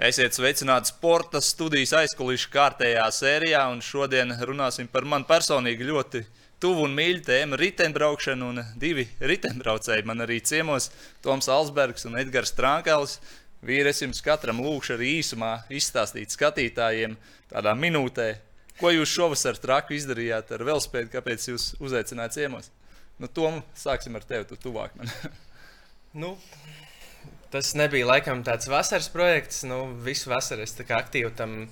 Esiet 0.00 0.32
sveicināti 0.32 0.88
sporta 0.94 1.42
studijas 1.44 1.90
aizkulisku 1.98 2.54
kārtējā 2.54 3.02
sērijā, 3.12 3.66
un 3.68 3.82
šodien 3.84 4.32
runāsim 4.48 4.86
par 4.88 5.04
man 5.04 5.26
personīgi 5.28 5.84
ļoti 5.84 6.22
tuvu 6.56 6.86
un 6.86 6.94
mīļu 6.96 7.20
tēmu- 7.26 7.58
riteņbraukšanu. 7.60 8.48
Un 8.48 8.62
divi 8.80 9.04
riteņbraucēji 9.20 10.06
man 10.08 10.24
arī 10.24 10.38
ciemos- 10.40 10.88
Toms 11.24 11.50
Alsbergs 11.52 12.06
un 12.08 12.16
Edgars 12.16 12.56
es 13.88 14.00
jums 14.00 14.22
katram 14.24 14.64
lūkšu 14.64 14.96
arī 14.96 15.20
īsumā 15.20 15.68
izstāstīt 15.68 16.32
skatītājiem, 16.32 17.18
tādā 17.52 17.76
minūtē, 17.76 18.38
ko 18.80 18.88
jūs 18.88 19.12
šovasar 19.12 19.60
traku 19.60 19.92
izdarījāt 19.92 20.50
ar 20.50 20.64
velospēdu, 20.64 21.10
kāpēc 21.12 21.44
jūs 21.52 21.74
uzaicinājāt 21.76 22.32
ciemos. 22.32 22.70
Nu, 23.18 23.28
Tom, 23.28 23.62
sāksim 23.76 24.16
ar 24.16 24.24
tevi, 24.24 24.46
tu 24.46 24.56
tuvāk 24.56 24.96
man. 24.96 25.12
nu, 26.14 26.38
Tas 27.50 27.72
nebija 27.74 28.06
laikam 28.06 28.44
tāds 28.46 28.68
vasaras 28.70 29.08
projekts. 29.10 29.64
Nu, 29.66 29.82
visu 30.06 30.30
vasaru 30.30 30.62
es 30.62 30.76
aktīvi 30.78 31.32
tam 31.34 31.64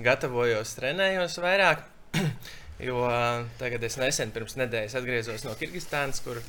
gatavojos, 0.00 0.72
trenējos 0.78 1.36
vairāk. 1.44 1.82
jo 2.88 3.02
tagad 3.60 3.84
es 3.84 3.98
nesen, 4.00 4.32
pirms 4.32 4.56
nedēļas, 4.56 4.96
atgriezos 4.96 5.44
no 5.44 5.52
Kirgistānas, 5.60 6.22
kur 6.24 6.40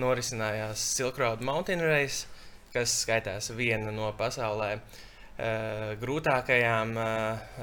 norisinājās 0.00 0.80
Silk 0.96 1.20
Road 1.20 1.44
Mountain 1.44 1.84
Race, 1.84 2.24
kas 2.72 2.96
skaitās 3.02 3.50
viena 3.58 3.92
no 3.92 4.08
pasaulē 4.16 4.72
uh, 4.78 5.92
grūtākajām 6.00 6.96
uh, 6.96 7.62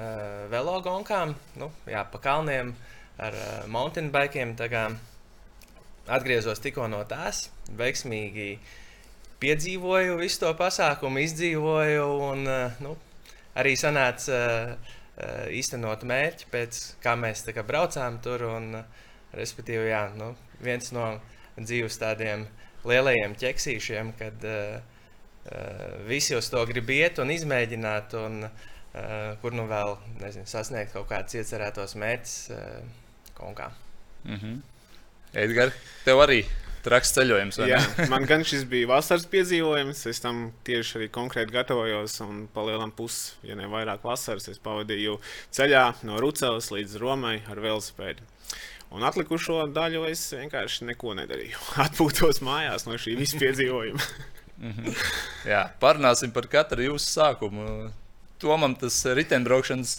velogonkām, 0.54 1.34
nu, 1.58 1.74
jā, 1.90 2.06
pa 2.06 2.22
kalniem 2.22 2.76
ar 3.18 3.34
uh, 3.34 3.54
mountain 3.66 4.14
bikiem. 4.14 4.54
Atgriezos 6.08 6.62
tikko 6.64 6.86
no 6.88 7.02
tās, 7.10 7.48
veiksmīgi 7.82 8.52
uh, 8.60 8.76
piedzīvoju 9.40 10.18
visu 10.22 10.44
to 10.46 10.54
pasākumu, 10.58 11.22
izdzīvoju 11.26 12.08
un 12.30 12.48
eh, 12.48 12.80
nu, 12.84 12.96
arī 13.58 13.76
sanāca 13.80 14.38
eh, 14.38 14.96
īstenot 15.58 16.04
mērķi, 16.08 16.50
pēc 16.54 16.82
kā 17.04 17.16
mēs 17.20 17.46
kā 17.54 17.66
braucām 17.66 18.22
tur. 18.24 18.46
Un, 18.58 18.82
respektīvi, 19.36 19.90
jā, 19.92 20.04
nu, 20.18 20.32
viens 20.64 20.92
no 20.96 21.08
dzīves 21.58 22.00
tādiem 22.02 22.46
lielajiem 22.88 23.36
ķeksīšiem, 23.40 24.14
kad 24.20 24.46
uh, 24.48 24.78
visi 26.08 26.38
uz 26.38 26.50
to 26.54 26.64
grib 26.70 26.90
iet 26.94 27.20
un 27.24 27.34
izmēģināt, 27.34 28.16
un 28.22 28.46
uh, 28.48 28.54
kur 29.42 29.58
nu 29.58 29.68
vēl 29.70 29.98
nezinu, 30.22 30.48
sasniegt 30.50 30.96
kaut 30.96 31.10
kādus 31.12 31.40
iecerētos 31.42 31.98
mērķus 32.00 32.38
uh, 32.56 32.64
kaut 33.38 33.58
kā. 33.58 33.72
Mm 34.24 34.40
-hmm. 34.40 34.62
Edgars, 35.34 35.76
tev 36.06 36.24
arī 36.24 36.46
Traks 36.86 37.12
ceļojums. 37.18 37.60
Jā, 37.68 37.82
man 38.12 38.28
gan 38.30 38.46
šis 38.48 38.64
bija 38.70 38.90
vasaras 38.94 39.26
piedzīvojums. 39.32 40.06
Es 40.12 40.24
tam 40.24 40.48
tieši 40.68 41.00
arī 41.00 41.10
konkrēti 41.14 41.56
gatavojos. 41.56 42.20
Un 42.26 42.46
palielinām 42.54 42.94
pusi, 42.96 43.36
ja 43.48 43.58
ne 43.60 43.68
vairāk 43.72 44.06
vasaras, 44.08 44.48
es 44.52 44.62
pavadīju 44.64 45.18
ceļā 45.58 45.84
no 46.08 46.22
Rucavas 46.24 46.72
līdz 46.76 46.98
Romai 47.02 47.40
ar 47.50 47.62
velosipēdu. 47.64 48.34
Un 48.96 49.04
atlikušo 49.04 49.66
daļu 49.76 50.06
es 50.08 50.22
vienkārši 50.32 50.88
neko 50.94 51.18
nedarīju. 51.18 51.60
Atpūtos 51.88 52.40
mājās 52.46 52.88
no 52.88 52.96
šī 53.00 53.18
visa 53.20 53.40
piedzīvojuma. 53.42 54.10
-hmm. 54.62 54.94
Jā, 55.48 55.64
parunāsim 55.82 56.34
par 56.34 56.48
katru 56.52 56.86
jūsu 56.92 57.10
sākumu. 57.12 57.90
Tomam 58.42 58.76
tas 58.78 59.00
riteņbraukšanas 59.18 59.98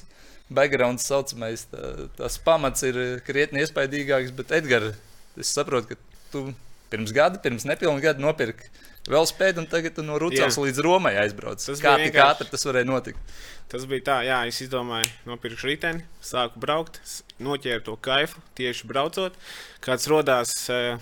background 0.54 1.02
saucamais, 1.02 1.66
tā, 1.72 2.08
tas 2.16 2.38
pamats 2.40 2.84
ir 2.86 3.20
krietni 3.26 3.64
iespaidīgāks, 3.64 4.32
bet 4.36 4.54
Edgars, 4.60 4.96
es 5.36 5.50
saprotu, 5.52 5.92
ka 5.94 6.22
tu 6.32 6.44
pirms 6.92 7.12
gada, 7.14 7.40
pirms 7.42 7.66
nepilna 7.68 8.02
gada 8.02 8.22
nopirka 8.22 8.68
velospēdu, 9.08 9.62
un 9.62 9.68
tagad 9.70 9.98
no 10.04 10.18
Rūcās 10.20 10.58
līdz 10.60 10.82
Romai 10.84 11.14
aizbrauc. 11.22 11.62
Tas 11.64 11.80
Kā 11.82 11.96
tik 12.00 12.18
ātri 12.20 12.48
tas 12.50 12.66
varēja 12.68 12.88
notikt? 12.88 13.36
Tas 13.68 13.84
bija 13.88 14.04
tā, 14.04 14.16
jā, 14.24 14.40
es 14.48 14.60
izdomāju, 14.64 15.08
nopirku 15.28 15.68
riteni, 15.68 16.04
sāku 16.24 16.60
braukt, 16.60 17.00
noķēru 17.44 17.84
to 17.84 17.96
kaifu 18.04 18.40
tieši 18.56 18.88
braucot. 18.88 19.36
Kāds 19.84 20.08
rodās, 20.08 20.54
eh, 20.72 21.00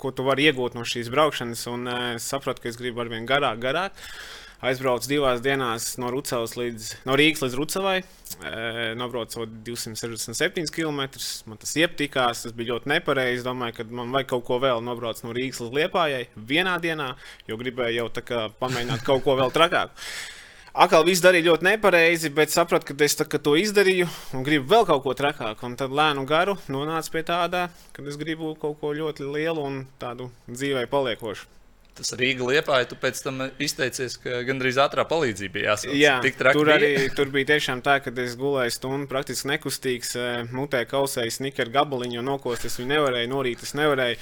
ko 0.00 0.12
tu 0.12 0.24
vari 0.26 0.48
iegūt 0.50 0.76
no 0.76 0.84
šīs 0.88 1.08
braukšanas, 1.12 1.66
un 1.72 1.88
eh, 1.88 2.08
sapratu, 2.20 2.64
ka 2.64 2.72
es 2.72 2.80
gribu 2.80 3.04
arvien 3.04 3.28
garāk, 3.28 3.60
garāk 3.64 4.04
aizbraucu 4.64 5.08
divās 5.10 5.42
dienās 5.44 5.94
no, 6.00 6.10
līdz, 6.10 6.90
no 7.08 7.16
Rīgas 7.18 7.42
līdz 7.44 7.56
Rucavai. 7.58 7.96
E, 8.44 8.52
nobraucot 8.98 9.50
267 9.66 10.70
km. 10.74 11.02
Man 11.48 11.60
tas 11.60 11.74
iepatikās, 11.78 12.44
tas 12.46 12.54
bija 12.56 12.74
ļoti 12.74 12.92
nepareizi. 12.94 13.44
Domāju, 13.46 13.78
ka 13.78 13.88
man 13.90 14.14
vajag 14.14 14.30
kaut 14.34 14.46
ko 14.48 14.60
vēl 14.62 14.84
nobraukt 14.84 15.24
no 15.26 15.34
Rīgas 15.36 15.62
līdz 15.64 15.80
Liepājai 15.80 16.22
vienā 16.36 16.78
dienā, 16.82 17.12
jo 17.50 17.58
gribēju 17.60 18.02
jau 18.02 18.08
kā, 18.20 18.46
pamēģināt 18.60 19.04
kaut 19.06 19.24
ko 19.26 19.36
vēl 19.40 19.54
trakāku. 19.54 20.06
Atkal 20.74 21.04
viss 21.06 21.22
darīja 21.22 21.52
ļoti 21.52 21.68
nepareizi, 21.68 22.32
bet 22.34 22.50
sapratu, 22.50 22.88
ka 22.88 23.06
es 23.06 23.14
tā, 23.14 23.28
ka 23.30 23.38
to 23.38 23.52
izdarīju 23.54 24.08
un 24.34 24.42
gribu 24.42 24.72
vēl 24.72 24.88
kaut 24.88 25.04
ko 25.04 25.14
trakāku. 25.14 25.68
Un 25.68 25.78
tad 25.78 25.94
lēnu 25.94 26.26
garu 26.26 26.56
nonācu 26.66 27.14
pie 27.14 27.22
tāda, 27.28 27.68
ka 27.94 28.02
es 28.02 28.18
gribu 28.18 28.56
kaut 28.58 28.80
ko 28.80 28.90
ļoti 28.90 29.28
lielu 29.36 29.62
un 29.62 29.84
tādu 30.02 30.32
dzīvē 30.50 30.88
paliekošu 30.90 31.54
tas 31.98 32.12
Rīga 32.18 32.46
liepā, 32.48 32.80
ja 32.82 32.88
tu 32.88 32.96
pēc 33.00 33.20
tam 33.24 33.40
izteicies, 33.62 34.16
ka 34.22 34.42
gandrīz 34.46 34.78
ātrā 34.82 35.04
palīdzība 35.08 35.54
bija 35.54 35.72
jāsaka. 35.72 35.96
Jā, 35.98 36.14
tur 36.42 36.68
bija. 36.68 36.76
arī 36.76 36.90
tur 37.14 37.30
bija 37.34 37.50
tiešām 37.52 37.82
tā, 37.86 37.96
ka 38.02 38.12
es 38.24 38.34
gulēju 38.40 38.74
stundu 38.74 39.08
praktiski 39.10 39.50
nekustīgs, 39.52 40.14
eh, 40.18 40.50
mutē 40.54 40.82
kausēju 40.90 41.34
snikera 41.36 41.72
gabaliņu, 41.78 42.18
jo 42.18 42.24
nokost 42.26 42.66
es 42.68 42.78
viņu 42.80 42.90
nevarēju, 42.94 43.30
norīt 43.30 43.62
es 43.66 43.74
nevarēju. 43.78 44.20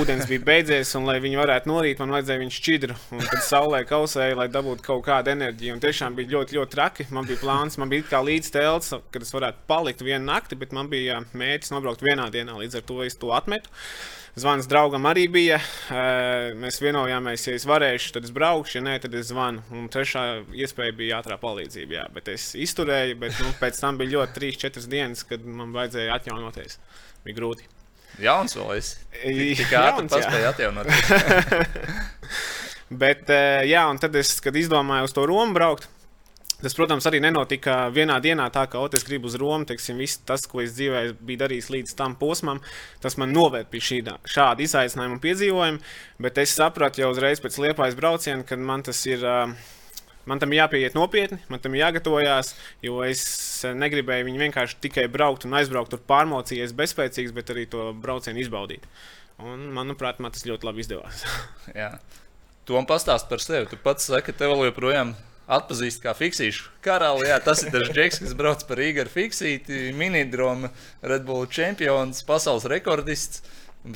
Ūdens 0.00 0.28
bija 0.30 0.44
beidzies, 0.46 0.94
un 0.98 1.08
lai 1.08 1.18
viņi 1.20 1.40
varētu 1.40 1.70
norīt, 1.70 2.00
man 2.00 2.14
vajadzēja 2.16 2.42
viņu 2.44 2.56
šķidru. 2.56 2.98
Un 3.16 3.24
tad 3.26 3.42
saulē 3.46 3.82
kausēju, 3.88 4.38
lai 4.40 4.48
dabūtu 4.52 4.86
kaut 4.86 5.04
kādu 5.08 5.34
enerģiju. 5.34 5.74
Un 5.76 5.82
tiešām 5.82 6.16
bija 6.18 6.36
ļoti, 6.36 6.56
ļoti 6.58 6.76
traki. 6.76 7.08
Man 7.10 7.28
bija 7.28 7.42
plāns, 7.42 7.78
man 7.80 7.92
bija 7.92 8.06
kā 8.08 8.22
līdz 8.24 8.52
telts, 8.54 8.94
kad 9.10 9.26
es 9.26 9.34
varētu 9.34 9.66
palikt 9.70 10.06
vienu 10.06 10.24
nakti, 10.30 10.58
bet 10.60 10.72
man 10.76 10.88
bija 10.92 11.20
mērķis 11.34 11.74
nobraukt 11.74 12.06
vienā 12.06 12.30
dienā, 12.32 12.56
līdz 12.62 12.80
ar 12.80 12.88
to 12.88 13.02
es 13.04 13.18
to 13.20 13.34
atmetu. 13.36 13.72
Zvans 14.38 14.68
draugam 14.70 15.08
arī 15.10 15.24
bija. 15.32 15.58
Mēs 16.60 16.78
vienojāmies, 16.82 17.48
ja 17.48 17.56
es 17.58 17.66
varēšu, 17.66 18.12
tad 18.14 18.28
es 18.28 18.34
braukšu, 18.34 18.78
ja 18.78 18.84
nē, 18.86 18.94
tad 19.02 19.14
es 19.18 19.32
zvanu. 19.32 19.64
Un 19.74 19.88
trešā 19.90 20.24
iespēja 20.54 20.94
bija 20.96 21.18
ātrā 21.18 21.38
palīdzība. 21.40 21.96
Jā. 21.98 22.06
Bet 22.14 22.30
es 22.30 22.52
izturēju, 22.54 23.18
bet 23.24 23.40
nu, 23.42 23.50
pēc 23.58 23.80
tam 23.82 23.98
bija 23.98 24.14
ļoti 24.20 24.38
3-4 24.38 24.86
dienas, 24.92 25.26
kad 25.26 25.42
man 25.44 25.74
vajadzēja 25.74 26.14
atjaunoties. 26.20 26.78
Bija 27.26 27.40
grūti. 27.40 27.66
Jauns 28.22 28.54
vēl 28.58 28.74
es. 28.76 28.92
Tik 29.18 29.74
ātri 29.80 30.06
paspēju 30.12 30.50
atjaunoties. 30.52 31.14
bet, 33.02 33.30
jā, 33.66 33.86
un 33.90 33.98
tad 34.02 34.14
es, 34.20 34.36
kad 34.44 34.56
izdomāju 34.56 35.10
uz 35.10 35.16
to 35.16 35.26
Romu 35.26 35.56
braukt, 35.56 35.90
Tas, 36.60 36.74
protams, 36.76 37.06
arī 37.08 37.22
nenotika 37.24 37.86
vienā 37.88 38.18
dienā, 38.20 38.50
tā 38.52 38.66
kā 38.68 38.82
es 38.92 39.04
gribu 39.06 39.30
uz 39.30 39.36
Romu. 39.40 39.64
Teiksim, 39.68 39.96
viss 40.00 40.20
tas, 40.28 40.44
ko 40.48 40.60
es 40.60 40.74
dzīvē 40.76 41.02
biju 41.16 41.40
darījis 41.40 41.70
līdz 41.72 41.96
tam 41.96 42.16
posmam, 42.20 42.60
tas 43.00 43.16
man 43.16 43.32
noved 43.32 43.70
pie 43.72 43.80
šī, 43.80 44.00
šāda 44.28 44.64
izaicinājuma 44.66 45.16
un 45.16 45.22
piedzīvojuma. 45.24 45.80
Bet 46.20 46.40
es 46.42 46.52
sapratu 46.58 47.00
jau 47.00 47.12
uzreiz 47.14 47.40
pēc 47.40 47.56
liepājas 47.64 47.96
brauciena, 47.96 48.44
ka 48.44 48.60
man 48.60 48.84
tas 48.86 49.04
ir. 49.08 49.24
Man 50.28 50.36
tam 50.38 50.52
jāpieiet 50.52 50.92
nopietni, 50.94 51.38
man 51.48 51.62
tam 51.64 51.72
jāgatavojās, 51.74 52.50
jo 52.84 52.98
es 53.02 53.22
negribēju 53.64 54.26
viņu 54.28 54.42
vienkārši 54.42 54.76
tikai 54.84 55.06
braukt 55.10 55.46
un 55.48 55.56
aizbraukt 55.58 55.90
tur 55.94 56.02
pārmocījies 56.06 56.74
bezspēcīgs, 56.76 57.32
bet 57.34 57.50
arī 57.50 57.64
to 57.72 57.88
braucienu 57.96 58.38
izbaudīt. 58.44 58.84
Un, 59.40 59.64
manuprāt, 59.74 60.20
man 60.20 60.36
tas 60.36 60.44
ļoti 60.46 60.68
labi 60.68 60.84
izdevās. 60.84 61.24
Jā. 61.80 61.94
Tom 62.68 62.86
pastāst 62.86 63.32
par 63.32 63.40
sevi. 63.42 63.66
Tu 63.72 63.80
pats 63.80 64.12
saki, 64.12 64.28
ka 64.28 64.44
tev 64.44 64.52
joprojām 64.68 65.16
atpazīst 65.50 66.02
kā 66.02 66.14
fiksīšu 66.16 66.68
karali. 66.84 67.28
Jā, 67.30 67.38
tas 67.44 67.64
ir 67.64 67.72
tas 67.74 67.88
džeks, 67.90 68.20
kas 68.24 68.36
brauc 68.38 68.62
par 68.68 68.82
Igaru 68.82 69.12
fiksīti, 69.12 69.90
minidroma, 69.96 70.70
Red 71.02 71.24
Bull 71.28 71.48
čempions, 71.50 72.22
pasaules 72.26 72.68
rekordists. 72.70 73.42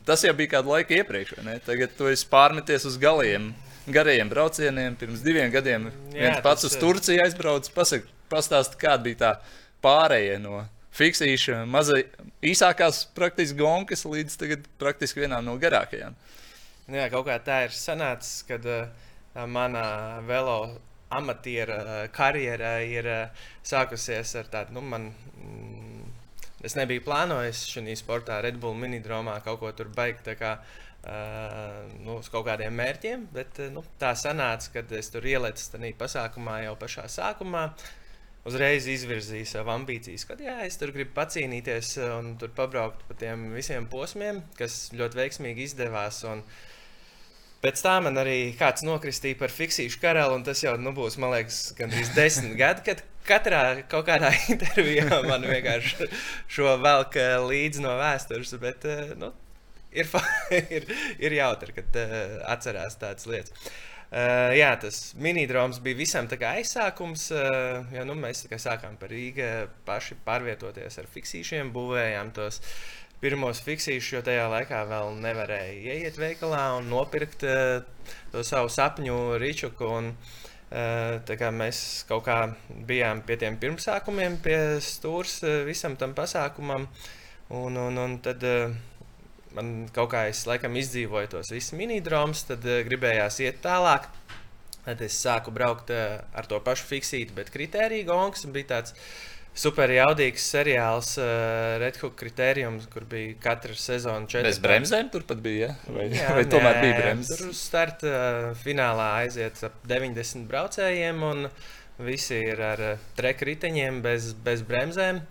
Tas 0.09 0.25
jau 0.25 0.33
bija 0.37 0.57
kādu 0.57 0.73
laiku 0.73 0.97
iepriekš, 0.97 1.35
vai 1.39 1.45
ne? 1.51 1.59
Tagad 1.65 1.93
tu 1.99 2.09
esi 2.09 2.25
pārmeties 2.31 2.87
uz 2.89 2.97
galiem, 3.01 3.51
garajiem 3.85 4.31
braucieniem. 4.33 4.97
Pirms 5.01 5.25
diviem 5.25 5.53
gadiem 5.53 5.91
Jā, 5.91 6.15
viens 6.15 6.45
pats 6.45 6.65
tas... 6.65 6.73
uz 6.73 6.81
Turciju 6.81 7.27
aizbraucis. 7.27 7.75
Pasak, 7.75 8.09
pastāst, 8.33 8.79
kāda 8.81 9.05
bija 9.05 9.21
tā 9.21 9.35
pārējie 9.85 10.39
no 10.41 10.63
fiksīša, 10.95 11.65
mazai 11.69 12.05
īsākās 12.47 13.05
praktiski 13.17 13.59
gonkas 13.59 14.05
līdz 14.07 14.39
tagad 14.41 14.67
praktiski 14.81 15.25
vienām 15.25 15.45
no 15.47 15.57
garākajām. 15.61 16.15
Jā, 16.95 17.09
kaut 17.13 17.27
kā 17.29 17.39
tā 17.43 17.65
ir 17.67 17.75
sanācis, 17.75 18.43
kad 18.49 18.65
uh, 18.69 18.87
mana 19.49 19.85
velo 20.29 20.59
amatiera 21.11 21.79
eh, 21.83 22.09
karjera 22.15 22.79
ir 22.87 23.07
eh, 23.11 23.45
sākusies 23.65 24.35
ar 24.41 24.51
tādu, 24.53 24.79
nu, 24.79 24.85
man. 24.95 25.11
Mm, 25.39 25.95
Es 26.65 26.73
nebiju 26.79 27.03
plānojis 27.05 27.67
šajā 27.69 27.93
sportā, 28.01 28.39
Red 28.41 28.57
Bull 28.57 28.73
minidromā 28.81 29.35
kaut 29.45 29.59
ko 29.61 29.69
tur 29.77 29.91
beigt. 29.93 30.31
Kā, 30.41 30.55
uh, 30.57 31.91
nu, 32.01 32.15
uz 32.23 32.31
kaut 32.33 32.47
kādiem 32.47 32.73
mērķiem, 32.73 33.27
bet 33.35 33.61
nu, 33.75 33.83
tā 34.01 34.15
sanāca, 34.17 34.71
ka 34.73 34.85
es 34.97 35.13
tur 35.13 35.29
ielicu 35.29 35.67
tajā 35.75 35.93
pasākumā 36.01 36.63
jau 36.65 36.73
pašā 36.81 37.05
sākumā. 37.13 37.67
Uzreiz 38.49 38.89
izvirzīju 38.89 39.45
savu 39.49 39.75
ambīcijas, 39.75 40.25
ka 40.29 40.39
jā, 40.41 40.59
es 40.65 40.81
tur 40.81 40.95
gribu 40.97 41.13
pacīnīties 41.17 41.95
un 42.17 42.35
tur 42.41 42.57
pabraukt 42.57 43.05
pa 43.09 43.17
tiem 43.21 43.51
visiem 43.53 43.85
posmiem, 43.89 44.41
kas 44.57 44.87
ļoti 44.97 45.21
veiksmīgi 45.21 45.69
izdevās. 45.69 46.25
Un, 46.29 46.41
Pēc 47.65 47.81
tam 47.81 48.05
man 48.09 48.21
arī 48.21 48.39
kāds 48.59 48.85
nokristīja 48.85 49.39
par 49.41 49.53
fiksīšu 49.53 50.01
karalu, 50.03 50.37
un 50.37 50.43
tas 50.45 50.61
jau 50.61 50.75
nu, 50.77 50.93
būs, 50.97 51.17
man 51.23 51.33
liekas, 51.33 51.71
gandrīz 51.79 52.11
desmit 52.13 52.59
gadi, 52.61 52.85
kad 52.91 53.01
katrā 53.25 53.63
kaut 53.89 54.05
kādā 54.11 54.35
intervijā 54.53 55.23
man 55.25 55.47
vienkārši 55.49 56.11
šo 56.53 56.77
velk 56.85 57.17
eh, 57.21 57.39
līdzi 57.41 57.87
no 57.87 57.97
vēstures. 58.01 58.53
Bet, 58.61 58.85
eh, 58.85 59.15
nu, 59.17 59.33
ir, 59.95 60.13
ir, 60.77 60.87
ir 61.19 61.39
jautri, 61.39 61.75
kad 61.79 61.99
uh, 62.03 62.39
atcerās 62.53 62.99
tādas 63.01 63.29
lietas. 63.31 63.73
Uh, 64.15 64.53
jā, 64.55 64.69
tas 64.79 64.99
minidroms 65.19 65.81
bija 65.83 65.99
visam 65.99 66.29
aizsākums. 66.29 67.31
Uh, 67.35 67.81
jo, 67.97 68.05
nu, 68.07 68.15
mēs 68.19 68.45
sākām 68.63 68.99
par 69.01 69.11
Rīgā 69.11 69.67
paši 69.89 70.21
pārvietoties 70.27 71.01
ar 71.01 71.09
fiksīšiem, 71.11 71.73
būvējām 71.75 72.31
tos 72.37 72.61
pirmos 73.23 73.61
fiksīšus, 73.65 74.13
jo 74.17 74.23
tajā 74.25 74.47
laikā 74.53 74.85
vēl 74.91 75.15
nevarēja 75.23 75.95
ieiet 75.95 76.19
veikalā 76.21 76.63
un 76.79 76.89
nopirkt 76.93 77.45
uh, 77.49 77.83
to 78.33 78.45
savu 78.47 78.71
sapņu 78.73 79.19
rīčuku. 79.41 79.91
Un, 79.99 80.11
uh, 80.15 81.51
mēs 81.55 82.05
kaut 82.09 82.27
kā 82.29 82.39
bijām 82.89 83.23
pie 83.27 83.39
tiem 83.41 83.59
pirmsākumiem, 83.61 84.41
pie 84.45 84.59
stūres 84.85 85.41
uh, 85.45 85.63
visam 85.69 85.97
tam 85.97 86.17
pasākumam. 86.17 86.89
Un, 87.55 87.77
un, 87.77 88.01
un 88.01 88.19
tad 88.25 88.45
uh, 88.49 88.75
man 89.55 89.75
kaut 89.95 90.13
kā 90.15 90.27
es 90.31 90.47
laikam 90.49 90.77
izdzīvoju 90.81 91.37
tos 91.37 91.53
visus 91.55 91.77
minidromus, 91.79 92.47
tad 92.51 92.65
uh, 92.67 92.83
gribējās 92.87 93.41
iet 93.45 93.63
tālāk. 93.65 94.11
Tad 94.85 95.01
es 95.01 95.17
sāku 95.17 95.53
braukt 95.55 95.89
uh, 95.95 96.19
ar 96.37 96.49
to 96.49 96.59
pašu 96.61 96.91
fiksītu, 96.91 97.33
bet 97.39 97.53
kritērija 97.55 98.11
gongs 98.11 98.45
bija 98.53 98.75
tāds. 98.77 98.93
Uh, 98.93 99.34
super 99.55 99.93
jaudīgs 99.95 100.45
seriāls, 100.55 101.15
uh, 101.23 101.77
Red 101.83 101.99
Hook 102.03 102.17
kritērijums, 102.21 102.89
kur 102.93 103.07
bija 103.11 103.37
katra 103.43 103.77
sezona 103.79 104.27
četri. 104.27 104.51
Bez 104.51 104.61
bremzēm 104.63 105.11
tur 105.15 105.27
pat 105.29 105.41
bija. 105.45 105.71
Ja? 105.71 105.95
Vai, 105.95 106.09
Jā, 106.13 106.35
vai 106.39 106.45
tomēr 106.51 106.79
nē, 106.79 106.83
bija 106.85 106.99
bremzes? 107.01 107.41
Tur 107.41 107.57
starta 107.57 108.11
uh, 108.11 108.51
finālā 108.59 109.09
aiziet 109.23 109.63
ap 109.67 109.81
90 109.91 110.47
braucējiem, 110.51 111.25
un 111.31 111.49
visi 112.05 112.41
ir 112.43 112.63
ar 112.73 112.87
uh, 112.93 113.11
treka 113.19 113.47
riteņiem 113.51 114.03
bez, 114.05 114.33
bez 114.45 114.67
bremzēm. 114.67 115.23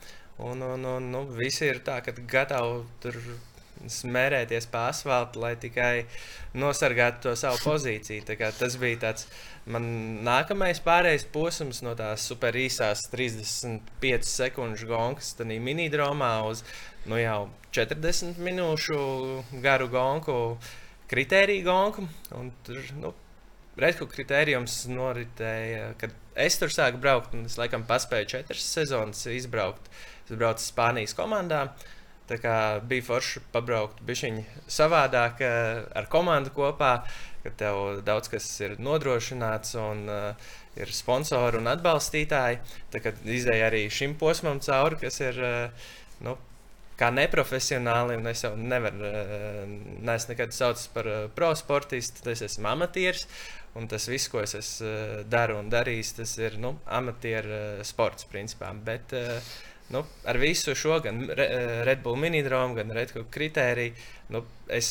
Un, 0.43 0.63
un, 0.65 0.85
un 0.95 1.11
nu, 1.13 1.25
visi 1.37 1.67
ir 1.69 1.83
tā, 1.85 1.99
ka 2.03 2.15
gatavi 2.17 2.81
tur 3.03 3.19
smērēties 3.89 4.67
pa 4.71 4.87
asfaltam, 4.91 5.43
lai 5.43 5.53
tikai 5.59 6.05
nosargātu 6.57 7.27
to 7.27 7.33
savu 7.39 7.59
pozīciju. 7.63 8.25
Tas 8.59 8.77
bija 8.81 8.99
tāds 9.07 9.27
man 9.65 9.85
nākamais 10.25 10.81
pārējais 10.83 11.25
posms 11.33 11.81
no 11.85 11.95
tās 11.99 12.27
super 12.29 12.55
īsās 12.57 13.05
35 13.13 14.29
sekundžu 14.29 14.89
gonkas, 14.91 15.33
tad 15.37 15.51
minidromā 15.51 16.35
uz 16.49 16.63
nu, 17.05 17.17
jau 17.19 17.49
40 17.75 18.39
minūšu 18.43 18.99
garu 19.63 19.89
gonku, 19.91 20.37
kritēriju 21.11 21.67
gonku. 21.67 22.07
Tur, 22.67 22.81
nu, 23.01 23.13
Redku 23.73 24.05
kritērijums 24.05 24.83
noritēja, 24.85 25.95
kad 25.97 26.11
es 26.37 26.59
tur 26.61 26.69
sāku 26.69 26.99
braukt, 27.01 27.31
un 27.33 27.47
es 27.49 27.55
laikam 27.57 27.87
paspēju 27.89 28.27
četras 28.35 28.67
sezonas 28.69 29.23
izbraukt. 29.33 29.89
Es 30.27 30.37
braucu 30.37 30.61
Spānijas 30.61 31.15
komandā. 31.17 31.63
Uh, 31.63 32.02
Tā 32.23 32.37
kā 32.39 32.55
bija 32.87 33.03
forši 33.03 33.41
pabraukt 33.51 33.99
bišķiņi 34.07 34.43
savādāk 34.71 35.41
eh, 35.43 35.81
ar 35.99 36.07
komandu 36.11 36.53
kopā, 36.55 36.93
kad 37.43 37.57
tev 37.59 37.99
daudz 38.07 38.29
kas 38.31 38.45
ir 38.63 38.77
nodrošināts 38.79 39.73
un 39.75 40.05
uh, 40.07 40.51
ir 40.79 40.91
sponsori 40.95 41.59
un 41.59 41.67
atbalstītāji. 41.67 42.61
Tad 42.93 43.25
izdeja 43.27 43.65
arī 43.67 43.81
šim 43.91 44.13
posmam 44.15 44.61
cauri, 44.63 45.01
kas 45.01 45.19
ir 45.19 45.41
uh, 45.43 45.89
nu, 46.23 46.37
kā 46.95 47.09
neprofesionāli, 47.11 48.15
un 48.21 48.31
es 48.31 48.45
jau 48.45 48.53
nevaru, 48.55 49.11
neesmu 50.07 50.31
nekad 50.31 50.55
saucis 50.55 50.87
par 50.95 51.09
pro 51.35 51.51
sportistu, 51.59 52.23
es 52.31 52.45
esmu 52.47 52.71
amatieris. 52.71 53.27
Un 53.75 53.91
tas 53.91 54.05
viss, 54.07 54.29
ko 54.31 54.39
es 54.45 54.77
daru 55.27 55.57
un 55.59 55.67
darījis, 55.73 56.15
tas 56.21 56.37
ir 56.39 56.55
nu, 56.61 56.77
amatieru 56.87 57.83
sports 57.83 58.29
principā. 58.31 58.71
Bet, 58.87 59.17
uh, 59.19 59.55
nu, 59.93 60.01
ar 60.25 60.39
visu 60.41 60.73
šo, 60.75 60.97
gan 61.03 61.23
eh, 61.29 61.83
Red 61.87 62.01
Bull 62.03 62.17
minidromu, 62.19 62.77
gan 62.79 62.91
Red 62.95 63.13
Bull 63.13 63.27
kritēriju, 63.33 63.93
nu, 64.33 64.43
es 64.73 64.87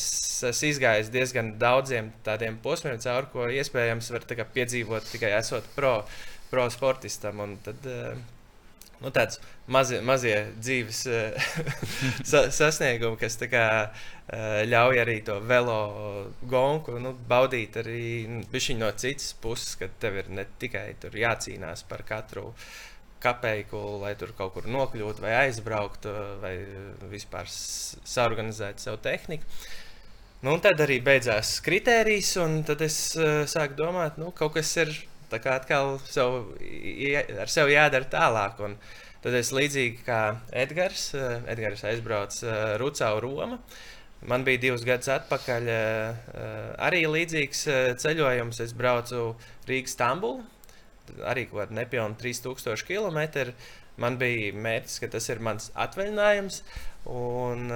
esmu 0.47 0.71
izgājis 0.71 1.11
diezgan 1.13 1.57
daudziem 1.61 2.13
tādiem 2.27 2.61
posmiem, 2.63 3.01
caur 3.03 3.27
ko 3.33 3.49
iespējams 3.51 4.13
var 4.15 4.29
piedzīvot 4.55 5.11
tikai 5.15 5.33
esot 5.41 5.67
pro, 5.77 5.97
pro 6.53 6.69
sportistam. 6.71 7.43
Tad, 7.67 7.89
eh, 7.91 8.15
nu, 9.03 9.11
tāds 9.11 9.41
mazie, 9.67 9.99
mazie 10.07 10.37
dzīves 10.61 11.03
eh, 11.11 11.51
sasniegumi, 12.61 13.19
kas 13.19 13.41
kā, 13.51 13.67
ļauj 14.71 15.01
arī 15.03 15.19
to 15.27 15.35
velo 15.45 15.81
gonku 16.49 16.95
nu, 17.03 17.11
baudīt 17.29 17.75
arī 17.83 18.05
nu, 18.31 18.47
no 18.79 18.93
citas 18.97 19.35
puses, 19.43 19.75
kad 19.81 19.99
tev 20.01 20.23
ir 20.23 20.31
ne 20.33 20.47
tikai 20.63 20.93
jācīnās 21.03 21.83
par 21.91 22.07
katru 22.09 22.47
uh, 22.53 22.71
kapeiku, 23.23 23.79
lai 24.03 24.17
tur 24.19 24.35
kaut 24.39 24.57
kur 24.57 24.67
nokļūtu, 24.71 25.23
vai 25.25 25.37
aizbrauktu, 25.45 26.13
vai 26.43 26.57
vispār 27.13 27.49
saorganizētu 27.49 28.83
savu 28.83 29.01
tehniku. 29.05 29.47
Nu, 30.43 30.57
tad 30.59 30.81
arī 30.83 30.97
beidzās 31.07 31.61
kritērijs, 31.63 32.33
un 32.43 32.63
tad 32.67 32.81
es 32.83 32.97
uh, 33.15 33.45
sāku 33.47 33.77
domāt, 33.79 34.17
ka 34.17 34.23
nu, 34.25 34.33
kaut 34.35 34.57
kas 34.57 34.73
ir 34.83 34.91
atkal 35.31 36.01
sev, 36.03 36.51
ar 37.39 37.53
sevi 37.53 37.77
jādara 37.77 38.09
tālāk. 38.11 38.59
Un 38.67 38.75
tad 39.23 39.37
es 39.39 39.53
līdzīgi 39.55 40.03
kā 40.03 40.19
Edgars, 40.65 41.13
uh, 41.15 41.39
Edgars 41.47 41.87
aizbrauca 41.87 42.43
uh, 42.49 42.57
Rucau 42.83 43.21
Roma. 43.23 43.61
Man 44.27 44.43
bija 44.47 44.65
divus 44.67 44.83
gadus 44.87 45.13
atpakaļ 45.15 45.71
uh, 45.71 46.35
arī 46.91 47.05
līdzīgs 47.07 47.63
uh, 47.71 47.79
ceļojums. 48.03 48.61
Es 48.67 48.75
braucu 48.75 49.37
Rīgas 49.71 49.95
Stambulu, 49.95 50.43
arī 51.29 51.47
kaut 51.51 51.65
kāda 51.65 51.79
nepilna 51.81 52.19
3000 52.21 52.87
km. 52.89 53.53
Man 54.01 54.17
bija 54.21 54.53
mērķis, 54.57 54.99
ka 55.03 55.11
tas 55.13 55.29
ir 55.29 55.43
mans 55.45 55.69
atvaļinājums. 55.77 56.63
Un, 57.13 57.67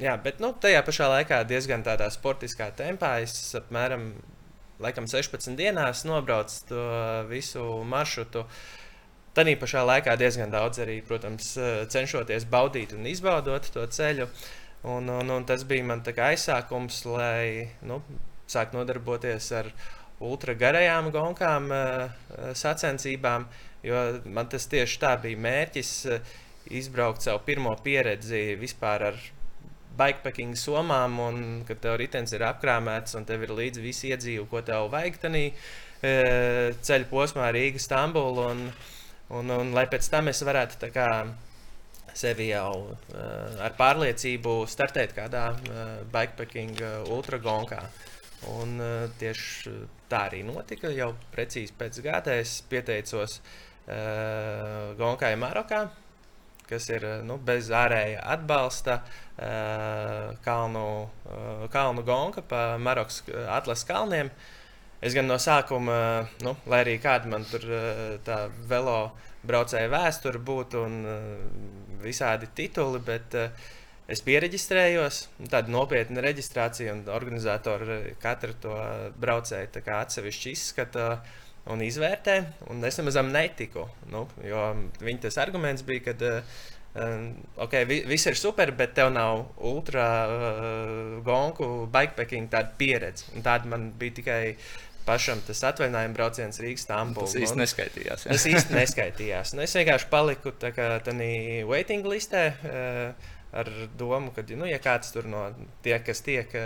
jā, 0.00 0.14
bet 0.24 0.40
nu, 0.42 0.52
tajā 0.62 0.80
pašā 0.86 1.10
laikā 1.18 1.42
diezgan 1.48 1.84
tādā 1.86 2.08
sportiskā 2.14 2.70
tempā. 2.78 3.18
Es 3.24 3.52
apmēram 3.58 4.14
laikam, 4.82 5.08
16 5.10 5.58
dienās 5.58 6.06
nobraucu 6.08 6.64
to 6.70 6.86
visu 7.30 7.66
maršrutu. 7.88 8.46
Tad 9.32 9.48
pašā 9.60 9.84
laikā 9.88 10.16
diezgan 10.20 10.50
daudz 10.52 10.82
arī, 10.84 10.98
protams, 11.04 11.54
cenšoties 11.92 12.44
baudīt 12.52 12.92
un 12.96 13.06
izbaudot 13.08 13.70
to 13.72 13.86
ceļu. 13.86 14.28
Un, 14.82 15.08
un, 15.08 15.30
un 15.30 15.44
tas 15.46 15.62
bija 15.68 15.86
mans 15.86 16.08
aizsākums, 16.10 17.04
lai 17.06 17.70
nu, 17.86 18.00
sāktu 18.50 18.80
nodarboties 18.80 19.52
ar 19.54 19.70
ultra 19.70 20.01
garajām 20.58 21.10
gonkām, 21.12 21.70
eh, 21.72 22.08
sacensībām, 22.54 23.46
jo 23.82 24.20
man 24.24 24.48
tas 24.48 24.66
tieši 24.66 24.98
tā 24.98 25.20
bija 25.20 25.36
mērķis 25.36 25.92
eh, 26.06 26.20
izbraukt 26.70 27.22
savu 27.22 27.40
pirmo 27.44 27.74
pieredzi 27.82 28.56
vispār 28.56 29.02
ar 29.02 29.14
bikepacking 29.98 30.54
somām, 30.56 31.18
un 31.20 31.64
kad 31.68 31.80
tev 31.80 31.98
ritenis 31.98 32.32
ir 32.32 32.40
apkrāmēts 32.40 33.14
un 33.16 33.24
tev 33.24 33.42
ir 33.42 33.50
līdzi 33.50 33.82
visi 33.82 34.08
iedzīvi, 34.12 34.46
ko 34.48 34.62
tev 34.62 34.90
vajag 34.90 35.18
tanī 35.20 35.52
eh, 36.02 36.72
ceļu 36.80 37.08
posmā 37.10 37.50
Rīga, 37.52 37.78
Stambula, 37.78 38.52
un, 38.52 38.70
un, 39.30 39.50
un 39.50 39.72
lai 39.74 39.86
pēc 39.86 40.08
tam 40.08 40.28
es 40.28 40.42
varētu 40.42 40.80
tā 40.86 40.92
kā 40.94 41.08
sevi 42.14 42.50
jau 42.50 42.94
ar 43.64 43.72
pārliecību 43.78 44.66
startēt 44.68 45.14
kādā 45.16 45.46
bikepacking 46.12 46.76
ultragonkā. 47.08 47.80
Un 48.50 48.78
uh, 48.82 49.10
tieši 49.20 49.70
tā 50.10 50.26
arī 50.28 50.42
notika. 50.46 50.90
Jau 50.90 51.12
precīzi 51.34 51.74
pēc 51.78 52.00
gada 52.02 52.34
es 52.40 52.56
pieteicos 52.68 53.38
uh, 53.38 54.94
Gonkai 54.98 55.36
Marokā, 55.38 55.84
kas 56.66 56.88
ir 56.90 57.06
nu, 57.26 57.38
bez 57.38 57.70
ārēja 57.70 58.24
atbalsta 58.34 58.98
uh, 59.02 60.32
kalnu, 60.42 60.86
uh, 61.06 61.68
kalnu 61.70 62.02
gonka 62.06 62.42
pa 62.42 62.64
Marokas 62.82 63.22
atlases 63.30 63.86
kalniem. 63.86 64.32
Es 65.02 65.14
gan 65.14 65.26
no 65.26 65.38
sākuma, 65.42 65.94
nu, 66.46 66.54
lai 66.70 66.84
arī 66.84 66.98
kāda 67.02 67.30
man 67.30 67.42
tur 67.50 67.64
tā 68.22 68.36
velo 68.70 69.10
braucēja 69.42 69.88
vēsture 69.90 70.38
būtu 70.38 70.82
un 70.86 71.00
visādi 72.04 72.46
tituli, 72.54 73.00
bet 73.02 73.34
uh, 73.34 73.72
Es 74.12 74.20
pieregistrējos, 74.26 75.22
tāda 75.48 75.72
nopietna 75.72 76.20
reģistrācija, 76.24 76.92
un 76.92 77.06
organizatori 77.14 78.12
katru 78.20 78.52
to 78.60 78.74
braucēju 79.22 79.86
atsevišķi 79.96 80.52
izskata 80.52 81.06
un 81.72 81.80
izvērtē. 81.86 82.36
Un 82.72 82.84
es 82.84 82.98
nemaz 83.00 83.16
netiku. 83.30 83.86
Nu, 84.12 84.26
jo 84.44 84.68
viņa 85.00 85.26
tas 85.28 85.40
arguments 85.40 85.86
bija, 85.86 86.10
ka 86.10 86.34
um, 87.00 87.26
okay, 87.64 87.88
viss 87.88 88.28
ir 88.28 88.36
super, 88.36 88.74
bet 88.76 88.96
tev 88.98 89.12
nav 89.14 89.46
ultra 89.56 90.06
uh, 90.28 91.18
gonku 91.24 91.88
bikepacking 91.92 92.52
tāda 92.52 92.74
pieredze. 92.78 93.30
Un 93.36 93.46
tāda 93.46 93.70
man 93.70 93.92
bija 93.98 94.18
tikai 94.20 94.42
pašam 95.06 95.40
tas 95.46 95.64
atvaļinājuma 95.66 96.14
brauciens 96.14 96.60
Rīgas 96.62 96.84
Stambulā. 96.86 97.26
Tas 97.26 97.38
īsti 97.40 97.58
neskaitījās. 97.58 98.26
Jā. 98.26 98.34
Tas 98.36 98.50
īsti 98.50 98.76
neskaitījās. 98.76 99.54
Nu, 99.56 99.64
es 99.64 99.74
vienkārši 99.78 100.10
paliku 100.12 100.52
tādā 100.62 101.14
waiting 101.70 102.06
listē. 102.12 102.50
Uh, 102.62 103.38
ar 103.52 103.68
domu, 104.00 104.32
ka, 104.34 104.44
nu, 104.56 104.66
ja 104.68 104.80
kāds 104.82 105.12
tur 105.14 105.28
no 105.28 105.46
tie, 105.84 105.98
kas 106.04 106.24
tiek, 106.24 106.56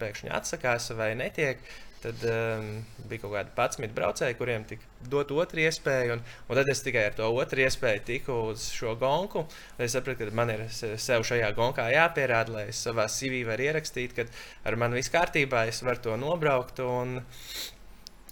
pēkšņi 0.00 0.32
atsakās 0.34 0.90
vai 0.98 1.12
netiek, 1.18 1.62
Tad 2.02 2.22
um, 2.26 2.70
bija 3.06 3.22
kaut 3.22 3.30
kādi 3.36 3.52
11 3.54 3.92
braucēji, 3.94 4.34
kuriem 4.34 4.64
tika 4.66 4.88
dot 5.10 5.30
otru 5.30 5.62
iespēju. 5.62 6.16
Un, 6.16 6.24
un 6.50 6.58
tad 6.58 6.70
es 6.72 6.82
tikai 6.82 7.04
ar 7.10 7.14
to 7.14 7.28
otru 7.30 7.62
iespēju 7.62 8.02
tiku 8.08 8.38
uz 8.50 8.64
šo 8.74 8.96
gonku. 8.98 9.44
Es 9.78 9.94
sapratu, 9.94 10.26
ka 10.26 10.34
man 10.34 10.50
ir 10.50 10.64
sev 10.72 11.22
šajā 11.28 11.52
gonkā 11.54 11.86
jāpierāda, 11.94 12.56
lai 12.56 12.64
es 12.72 12.80
savā 12.82 13.06
CV 13.06 13.44
varu 13.46 13.68
ierakstīt, 13.68 14.16
ka 14.16 14.26
ar 14.66 14.78
mani 14.82 14.98
viss 14.98 15.14
kārtībā, 15.14 15.68
es 15.70 15.78
varu 15.86 16.02
to 16.08 16.18
nobraukt. 16.24 16.82
Un, 16.86 17.20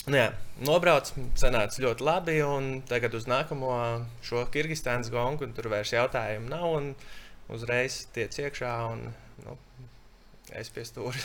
Nu 0.09 0.17
jā, 0.17 0.31
nobrauc, 0.65 1.11
sanāca 1.39 1.83
ļoti 1.85 2.03
labi. 2.03 2.39
Tagad 2.89 3.13
uz 3.15 3.27
nākamo 3.29 3.75
šo 4.25 4.47
Kirgistānas 4.51 5.13
gongu, 5.13 5.45
un 5.45 5.53
tur 5.55 5.69
vairs 5.71 5.93
jautājumu 5.93 6.49
nav. 6.49 6.73
Uzreiz 7.51 8.05
tiek 8.15 8.35
iekšā, 8.47 8.73
un 8.93 9.09
nu, 9.45 9.59
es 10.57 10.71
pie 10.73 10.87
stūra. 10.87 11.19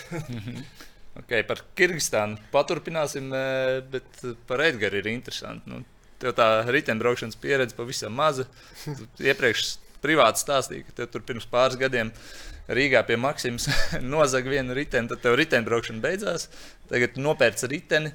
Okay, 1.15 1.46
par 1.48 1.62
Kirgistānu 1.79 2.36
paturpināsim, 2.51 3.29
e, 3.32 3.84
bet 3.88 4.17
par 4.50 4.60
Edgars 4.65 5.00
ir 5.00 5.05
interesanti. 5.08 5.70
Nu, 5.72 5.77
tev 6.20 6.34
tā 6.36 6.48
riteņbraukšanas 6.67 7.39
pieredze 7.39 7.77
pavisam 7.77 8.17
maza. 8.17 8.44
Iepriekš 9.24 9.77
privāti 10.03 10.44
stāstīja, 10.44 10.89
ka 10.89 11.08
tur 11.08 11.24
pirms 11.24 11.48
pāris 11.48 11.79
gadiem 11.79 12.12
Rīgā 12.67 13.05
pie 13.08 13.15
Maksimas 13.22 13.70
nozaga 14.15 14.51
vienu 14.51 14.75
riteni, 14.75 15.08
tad 15.12 15.24
tev 15.24 15.38
riteņbraukšana 15.39 16.03
beidzās. 16.03 16.50
Tagad 16.91 17.15
nopērc 17.22 17.63
riteni, 17.72 18.12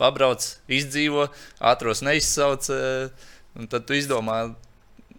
pabrauc, 0.00 0.42
izdzīvo, 0.66 1.28
ātros 1.70 2.02
neizsauc. 2.02 2.66
E, 2.72 3.28
un 3.58 3.70
tad 3.70 3.86
tu 3.86 3.94
izdomā 3.94 4.40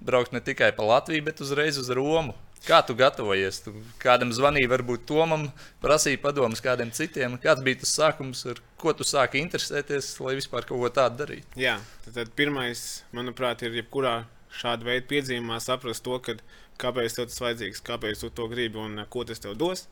braukt 0.01 0.31
ne 0.35 0.41
tikai 0.43 0.71
pa 0.75 0.85
Latviju, 0.85 1.25
bet 1.27 1.41
uzreiz 1.43 1.79
uz 1.81 1.89
Romu. 1.89 2.35
Kā 2.67 2.81
tu 2.83 2.91
gatavojies? 2.97 3.61
Tu 3.63 3.71
kādam 4.01 4.33
zvanīji, 4.35 4.67
varbūt 4.67 5.05
Tomam, 5.07 5.45
prasīja 5.83 6.19
padomus 6.19 6.59
kādiem 6.63 6.91
citiem. 6.95 7.37
Kāds 7.39 7.63
bija 7.63 7.79
tas 7.83 7.93
sākums, 7.95 8.41
ar 8.51 8.59
ko 8.81 8.91
tu 8.91 9.07
sāki 9.07 9.39
interesēties, 9.39 10.11
lai 10.25 10.35
vispār 10.39 10.67
kaut 10.67 10.81
ko 10.81 10.89
tādu 10.99 11.21
darītu? 11.23 11.55
Jā, 11.59 11.77
tad, 12.03 12.17
tad 12.17 12.33
pirmais, 12.35 13.05
manuprāt, 13.15 13.63
ir 13.63 13.79
jebkurā 13.79 14.17
šāda 14.59 14.89
veida 14.89 15.07
piedzīvumā 15.07 15.61
saprast 15.63 16.03
to, 16.03 16.19
kad, 16.25 16.43
kāpēc 16.81 17.15
tev 17.15 17.29
tas 17.31 17.43
vajadzīgs, 17.45 17.83
kāpēc 17.87 18.25
tu 18.25 18.31
to 18.35 18.49
gribi 18.51 18.81
un 18.81 19.05
ko 19.11 19.23
tas 19.27 19.39
tev 19.39 19.55
dos. 19.59 19.87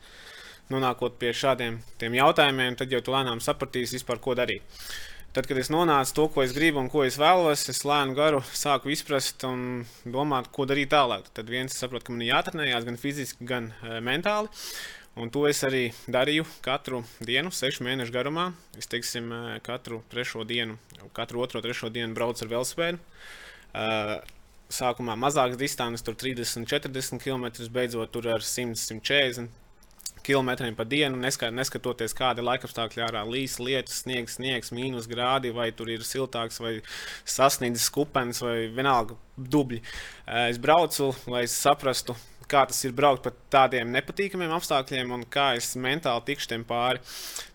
Nonākot 0.68 1.16
pie 1.16 1.32
šādiem 1.32 1.80
jautājumiem, 2.20 2.76
tad 2.76 2.92
jau 2.92 3.00
tu 3.00 3.16
lēnām 3.16 3.40
sapratīsi, 3.40 3.96
vispār, 3.96 4.20
ko 4.20 4.36
darīt. 4.36 4.82
Tad, 5.36 5.44
kad 5.44 5.58
es 5.60 5.68
nonācu 5.68 6.14
to, 6.16 6.24
ko 6.32 6.40
es 6.40 6.54
gribu 6.56 6.80
un 6.80 6.86
ko 6.88 7.02
es 7.04 7.18
vēlos, 7.20 7.66
es 7.68 7.82
lēnu 7.84 8.14
garu 8.16 8.38
sāku 8.56 8.88
izprast 8.94 9.44
un 9.44 9.82
domāt, 10.08 10.48
ko 10.54 10.64
darīt 10.64 10.88
tālāk. 10.94 11.28
Tad 11.36 11.52
viens 11.52 11.76
saprot, 11.76 12.00
ka 12.06 12.14
man 12.14 12.24
ir 12.24 12.30
jātrenējās 12.30 12.86
gan 12.88 12.96
fiziski, 12.96 13.48
gan 13.50 13.68
uh, 13.74 13.98
mentāli. 14.04 14.48
Un 15.20 15.28
to 15.34 15.44
es 15.50 15.60
arī 15.66 15.90
darīju 16.08 16.46
katru 16.64 17.02
dienu, 17.20 17.52
sešu 17.52 17.84
mēnešu 17.84 18.14
garumā. 18.14 18.48
Es 18.78 18.88
teiksim, 18.88 19.28
katru 19.66 20.00
trešo 20.08 20.46
dienu, 20.48 20.78
katru 21.12 21.44
otro, 21.44 21.60
trešo 21.60 21.92
dienu 21.92 22.16
braucu 22.16 22.46
ar 22.46 22.52
velospēdu. 22.54 23.04
Uh, 23.68 24.16
sākumā 24.72 25.18
mazākas 25.18 25.60
distances, 25.60 26.06
tur 26.06 26.16
30, 26.16 26.64
40 26.70 27.20
km, 27.20 27.50
beidzot 27.74 28.16
tur 28.16 28.32
ar 28.32 28.46
100, 28.46 28.78
140 28.80 29.52
kilometriem 30.28 30.76
pa 30.78 30.86
dienu, 30.88 31.18
neskat, 31.20 31.54
neskatoties, 31.56 32.16
kāda 32.16 32.42
ir 32.42 32.48
laikapstākļi 32.50 33.04
ārā, 33.08 33.24
līs, 33.28 33.58
lietus, 33.62 34.02
sniegs, 34.04 34.38
sniegs, 34.38 34.72
mīnus 34.76 35.08
grādi, 35.10 35.54
vai 35.56 35.70
tur 35.76 35.90
ir 35.92 36.04
siltāks, 36.06 36.60
vai 36.62 36.78
sasniedzis 37.28 37.88
kupens, 37.94 38.42
vai 38.44 38.68
vienalga 38.74 39.16
dubļi. 39.38 39.80
Eh, 39.80 40.48
es 40.52 40.60
braucu, 40.60 41.14
lai 41.32 41.46
saprastu, 41.50 42.16
kā 42.48 42.64
tas 42.68 42.80
ir 42.86 42.94
braukt 42.96 43.26
pa 43.26 43.32
tādiem 43.52 43.90
nepatīkamiem 43.92 44.52
apstākļiem 44.56 45.12
un 45.14 45.24
kā 45.28 45.50
es 45.58 45.74
mentāli 45.76 46.24
tikšu 46.30 46.52
tiem 46.52 46.64
pāri. 46.68 47.02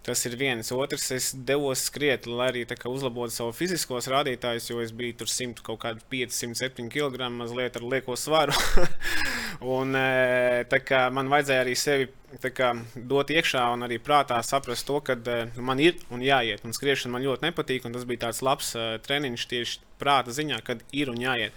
Tas 0.05 0.21
ir 0.27 0.35
viens. 0.39 0.69
Otrs, 0.75 1.07
es 1.15 1.31
devos 1.47 1.85
skriet, 1.87 2.27
lai 2.27 2.51
arī 2.51 2.65
uzlabotu 2.91 3.33
savu 3.33 3.55
fiziskos 3.55 4.09
rādītājus, 4.11 4.69
jo 4.69 4.81
es 4.83 4.91
biju 4.91 5.21
tur 5.21 5.31
100 5.31 5.63
kaut 5.65 5.81
kādi 5.85 6.03
507 6.11 6.91
kg 6.93 7.31
mazliet 7.33 7.79
ar 7.79 7.87
lieko 7.95 8.19
svaru. 8.19 8.57
un 9.61 9.95
e, 9.95 10.81
man 11.13 11.31
vajadzēja 11.31 11.63
arī 11.63 11.75
sevi 11.77 12.09
kā, 12.41 12.73
dot 12.95 13.29
iekšā 13.29 13.63
un 13.75 13.85
arī 13.85 13.99
prātā 14.01 14.39
saprast 14.43 14.87
to, 14.87 14.99
ka 15.05 15.15
e, 15.15 15.39
man 15.61 15.79
ir 15.79 15.99
un 16.13 16.23
jāiet. 16.25 16.65
Un 16.65 16.73
skriešana 16.75 17.13
man 17.13 17.25
ļoti 17.25 17.49
nepatīk, 17.49 17.85
un 17.85 17.93
tas 17.95 18.05
bija 18.09 18.25
tāds 18.27 18.41
labs 18.45 18.73
uh, 18.75 18.95
treniņš 19.03 19.47
tieši 19.51 19.81
prāta 20.01 20.33
ziņā, 20.35 20.61
kad 20.65 20.83
ir 20.91 21.11
un 21.13 21.21
jāiet. 21.21 21.53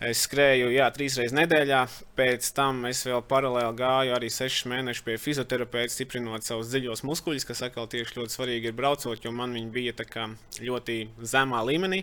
Es 0.00 0.22
skrēju 0.24 0.70
jā, 0.72 0.86
trīs 0.96 1.18
reizes 1.20 1.34
nedēļā, 1.36 1.82
pēc 2.16 2.46
tam 2.56 2.86
es 2.88 3.02
vēl 3.04 3.20
paralēli 3.28 3.76
gāju 3.76 4.14
arī 4.16 4.30
sešus 4.32 4.64
mēnešus 4.72 5.04
pie 5.04 5.16
fizioterapeita, 5.20 5.92
stiprinot 5.92 6.46
savus 6.46 6.70
dziļos 6.72 7.02
muskuļus, 7.04 7.44
kas 7.44 7.60
atkal 7.66 7.84
tieši 7.92 8.16
ļoti 8.16 8.32
svarīgi 8.32 8.70
ir 8.70 8.78
braucot, 8.78 9.20
jo 9.20 9.32
man 9.36 9.52
viņi 9.52 9.68
bija 9.74 10.24
ļoti 10.64 10.96
zemā 11.20 11.60
līmenī. 11.68 12.00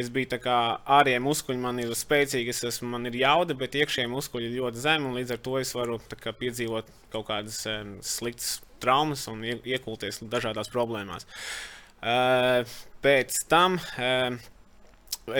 Es 0.00 0.08
biju 0.14 0.40
ārējie 0.40 1.20
muskuļi, 1.20 1.60
man 1.60 1.82
ir 1.84 1.92
spēcīgi, 1.92 2.48
es 2.48 2.64
esmu, 2.64 2.88
man 2.96 3.10
ir 3.12 3.20
jauda, 3.20 3.52
bet 3.60 3.76
iekšējie 3.76 4.08
muskuļi 4.08 4.48
ir 4.48 4.56
ļoti 4.62 4.80
zemi, 4.86 5.10
un 5.10 5.20
līdz 5.20 5.36
ar 5.36 5.44
to 5.44 5.60
es 5.60 5.74
varu 5.76 6.00
kā, 6.16 6.32
piedzīvot 6.32 6.88
kaut 7.12 7.28
kādas 7.28 7.60
um, 7.68 7.98
sliktas 8.00 8.56
traumas 8.80 9.28
un 9.28 9.44
iekulties 9.44 10.22
dažādās 10.32 10.72
problēmās. 10.72 11.28
Uh, 12.00 12.64
pēc 13.04 13.36
tam 13.52 13.76
uh, 13.76 14.40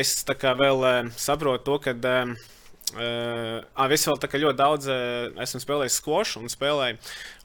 es 0.00 0.16
vēl 0.60 0.84
uh, 0.84 1.14
saprotu 1.16 1.64
to, 1.70 1.78
ka. 1.88 1.96
Uh, 2.00 2.50
Uh, 2.94 3.64
es 3.90 4.04
vēl 4.06 4.18
ļoti 4.44 4.58
daudz 4.58 4.86
uh, 4.92 5.30
esmu 5.42 5.58
spēlējis 5.62 5.96
skolu 5.98 6.42
un 6.44 6.50
spēlēju. 6.52 6.98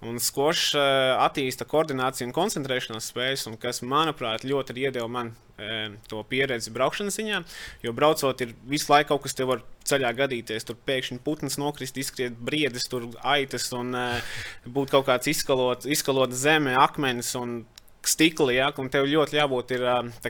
Un 0.05 0.19
skolas 0.21 0.65
uh, 0.77 1.15
attīsta 1.23 1.65
koordināciju 1.69 2.27
un 2.27 2.35
koncentrēšanās 2.35 3.07
spējas, 3.09 3.47
un 3.49 3.55
kas, 3.57 3.79
manuprāt, 3.81 4.45
ļoti 4.45 4.75
iedeva 4.83 5.07
man 5.09 5.31
uh, 5.31 5.95
to 6.11 6.21
pieredzi 6.29 6.73
braukšanas 6.75 7.17
ziņā. 7.17 7.41
Jo 7.87 7.95
braucot, 7.97 8.43
ir 8.45 8.53
visu 8.69 8.91
laiku 8.91 9.15
kaut 9.15 9.25
kas 9.25 9.39
te 9.39 9.47
var 9.47 9.63
ceļā 9.89 10.11
gadīties. 10.19 10.67
Tur 10.67 10.77
pēkšņi 10.85 11.21
putns 11.25 11.57
nokrist, 11.57 11.97
izskriet 11.97 12.37
briedis, 12.37 12.85
tur 12.91 13.07
aitas 13.23 13.71
un 13.73 13.95
uh, 13.97 14.37
būt 14.67 14.93
kaut 14.93 15.07
kāds 15.09 15.31
izkalot, 15.33 15.87
izkalot 15.89 16.35
zeme, 16.35 16.75
akmenis. 16.77 17.31
Un 17.39 17.61
stikli, 18.05 18.55
ja, 18.57 18.69
un 18.79 18.89
tev 18.91 19.07
ļoti 19.09 19.39
jābūt 19.39 19.73
ir, 19.75 19.85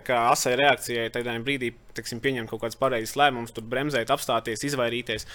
kā, 0.05 0.21
asai 0.31 0.55
reakcijai, 0.59 1.09
tajā 1.13 1.35
brīdī 1.45 1.73
teksim, 1.97 2.21
pieņemt 2.23 2.49
kaut 2.49 2.63
kādus 2.63 2.79
pareizus 2.79 3.17
lēmumus, 3.19 3.53
tur 3.55 3.67
bremzēt, 3.69 4.09
apstāties, 4.13 4.65
izvairīties. 4.71 5.27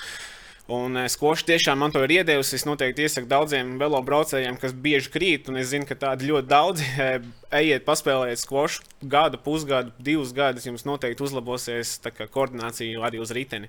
Un 0.72 0.96
skoši 1.12 1.44
tiešām 1.50 1.82
man 1.82 1.92
to 1.92 2.00
ir 2.06 2.14
iedevusi. 2.22 2.56
Es 2.56 2.64
noteikti 2.64 3.04
iesaku 3.04 3.28
daudziem 3.28 3.74
velo 3.80 3.98
braucējiem, 4.00 4.56
kas 4.60 4.72
bieži 4.72 5.10
krīt, 5.12 5.50
un 5.52 5.60
es 5.60 5.68
zinu, 5.74 5.84
ka 5.84 5.98
tādi 6.06 6.30
ļoti 6.30 6.48
daudzi 6.48 6.86
ejiet, 7.54 7.84
paspēlējiet 7.84 8.40
skošu 8.40 8.82
gadu, 9.12 9.38
pusgadu, 9.44 9.92
divus 10.00 10.32
gadus. 10.32 10.64
Jums 10.64 10.86
noteikti 10.88 11.24
uzlabosies 11.26 11.98
kā, 12.08 12.28
koordinācija 12.32 13.04
arī 13.04 13.20
uz 13.20 13.34
riteni. 13.36 13.68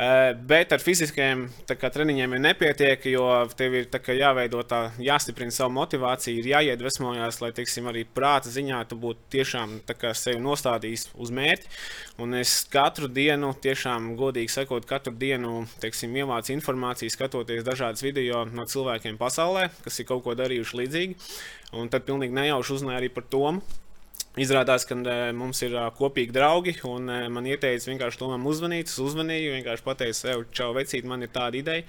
Eh, 0.00 0.32
bet 0.48 0.70
ar 0.72 0.80
fiziskajiem 0.80 1.42
treniņiem 1.66 2.36
ir 2.36 2.40
nepietiek, 2.40 3.02
jo 3.10 3.24
tev 3.58 3.74
ir 3.76 3.88
kā, 3.90 4.14
jāveido 4.16 4.62
tā, 4.64 4.78
jāstiprina 5.02 5.52
savu 5.52 5.74
motivāciju, 5.76 6.40
ir 6.40 6.50
jāiedvesmojas, 6.54 7.40
lai 7.42 7.50
teiksim, 7.56 7.88
arī 7.90 8.06
prāta 8.06 8.48
ziņā 8.52 8.78
tu 8.88 8.96
būtu 9.00 9.26
tiešām 9.34 9.74
kā, 9.90 10.14
sevi 10.16 10.40
nostādījis 10.40 11.10
uz 11.20 11.34
mērķi. 11.34 11.74
Un 12.22 12.38
es 12.38 12.54
katru 12.70 13.10
dienu, 13.10 13.52
tiešām 13.60 14.14
godīgi 14.16 14.54
sakot, 14.54 14.86
katru 14.88 15.12
dienu 15.20 15.66
teiksim, 15.82 16.16
iemācu 16.20 16.54
informāciju, 16.54 17.12
skatoties 17.12 17.66
dažādas 17.66 18.04
video 18.04 18.44
no 18.48 18.66
cilvēkiem 18.68 19.18
pasaulē, 19.20 19.68
kas 19.84 20.00
ir 20.00 20.08
kaut 20.08 20.24
ko 20.26 20.36
darījuši 20.38 20.80
līdzīgi. 20.82 21.18
Un 21.80 21.90
tad 21.92 22.06
pilnīgi 22.08 22.36
nejauši 22.36 22.76
uzzināju 22.76 23.02
arī 23.02 23.12
par 23.14 23.26
Tomu. 23.32 23.64
Izrādās, 24.38 24.84
ka 24.86 24.94
e, 24.94 25.14
mums 25.34 25.58
ir 25.66 25.72
uh, 25.74 25.88
kopīgi 25.90 26.30
draugi, 26.30 26.76
un 26.86 27.10
uh, 27.10 27.24
man 27.34 27.48
ieteica 27.50 27.90
vienkārši 27.90 28.20
tomam 28.20 28.44
uzvanīt. 28.46 28.86
Es 28.86 29.00
uzvanīju, 29.02 29.56
vienkārši 29.56 29.86
pateicu, 29.86 30.18
sev, 30.20 30.44
čau, 30.54 30.70
vecīt, 30.76 31.08
man 31.10 31.26
ir 31.26 31.32
tāda 31.34 31.58
ideja 31.58 31.86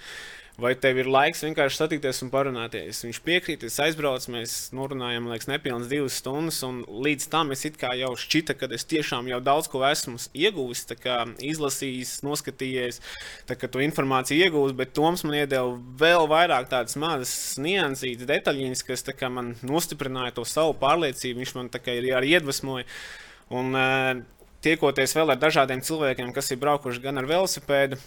vai 0.62 0.72
tev 0.78 1.00
ir 1.02 1.10
laiks 1.10 1.42
vienkārši 1.46 1.80
satikties 1.80 2.22
un 2.26 2.30
parunāties. 2.34 3.02
Viņš 3.06 3.20
piekrīt, 3.26 3.64
es 3.66 3.80
aizbraucu, 3.82 4.32
mēs 4.36 4.56
norunājām, 4.78 5.30
liekas, 5.32 5.50
nepilnas 5.50 5.90
divas 5.92 6.18
stundas, 6.22 6.60
un 6.68 6.84
līdz 6.88 7.28
tam 7.34 7.54
es 7.56 7.66
jau 7.66 8.12
šķita, 8.24 8.56
ka 8.60 8.70
es 8.78 8.86
tiešām 8.90 9.30
jau 9.32 9.40
daudz 9.44 9.70
ko 9.72 9.84
esmu 9.88 10.20
ieguvis, 10.38 10.86
izlasījis, 11.42 12.14
noskatījies, 12.28 13.02
tā, 13.50 13.58
to 13.58 13.82
informāciju 13.84 14.46
iegūst, 14.46 14.78
bet 14.78 14.94
Toms 14.98 15.26
man 15.26 15.40
iedeva 15.42 15.74
vēl 16.02 16.30
vairāk 16.30 16.70
tādas 16.72 16.98
mazas 17.00 17.34
niansītas, 17.62 18.30
detaļiņas, 18.30 18.86
kas 18.86 19.08
kā, 19.18 19.32
man 19.34 19.56
nostiprināja 19.66 20.38
to 20.38 20.46
savu 20.46 20.78
pārliecību, 20.82 21.42
viņš 21.42 21.58
man 21.58 21.74
arī, 21.82 22.14
arī 22.18 22.38
iedvesmoja. 22.38 22.88
Un, 23.52 23.74
uh, 23.76 24.22
Tiekoties 24.62 25.16
vēl 25.18 25.34
ar 25.34 25.40
dažādiem 25.42 25.80
cilvēkiem, 25.82 26.28
kas 26.36 26.52
ir 26.54 26.60
braukuši 26.62 27.02
gan 27.02 27.18
ar 27.18 27.26
velosipēdu, 27.26 27.98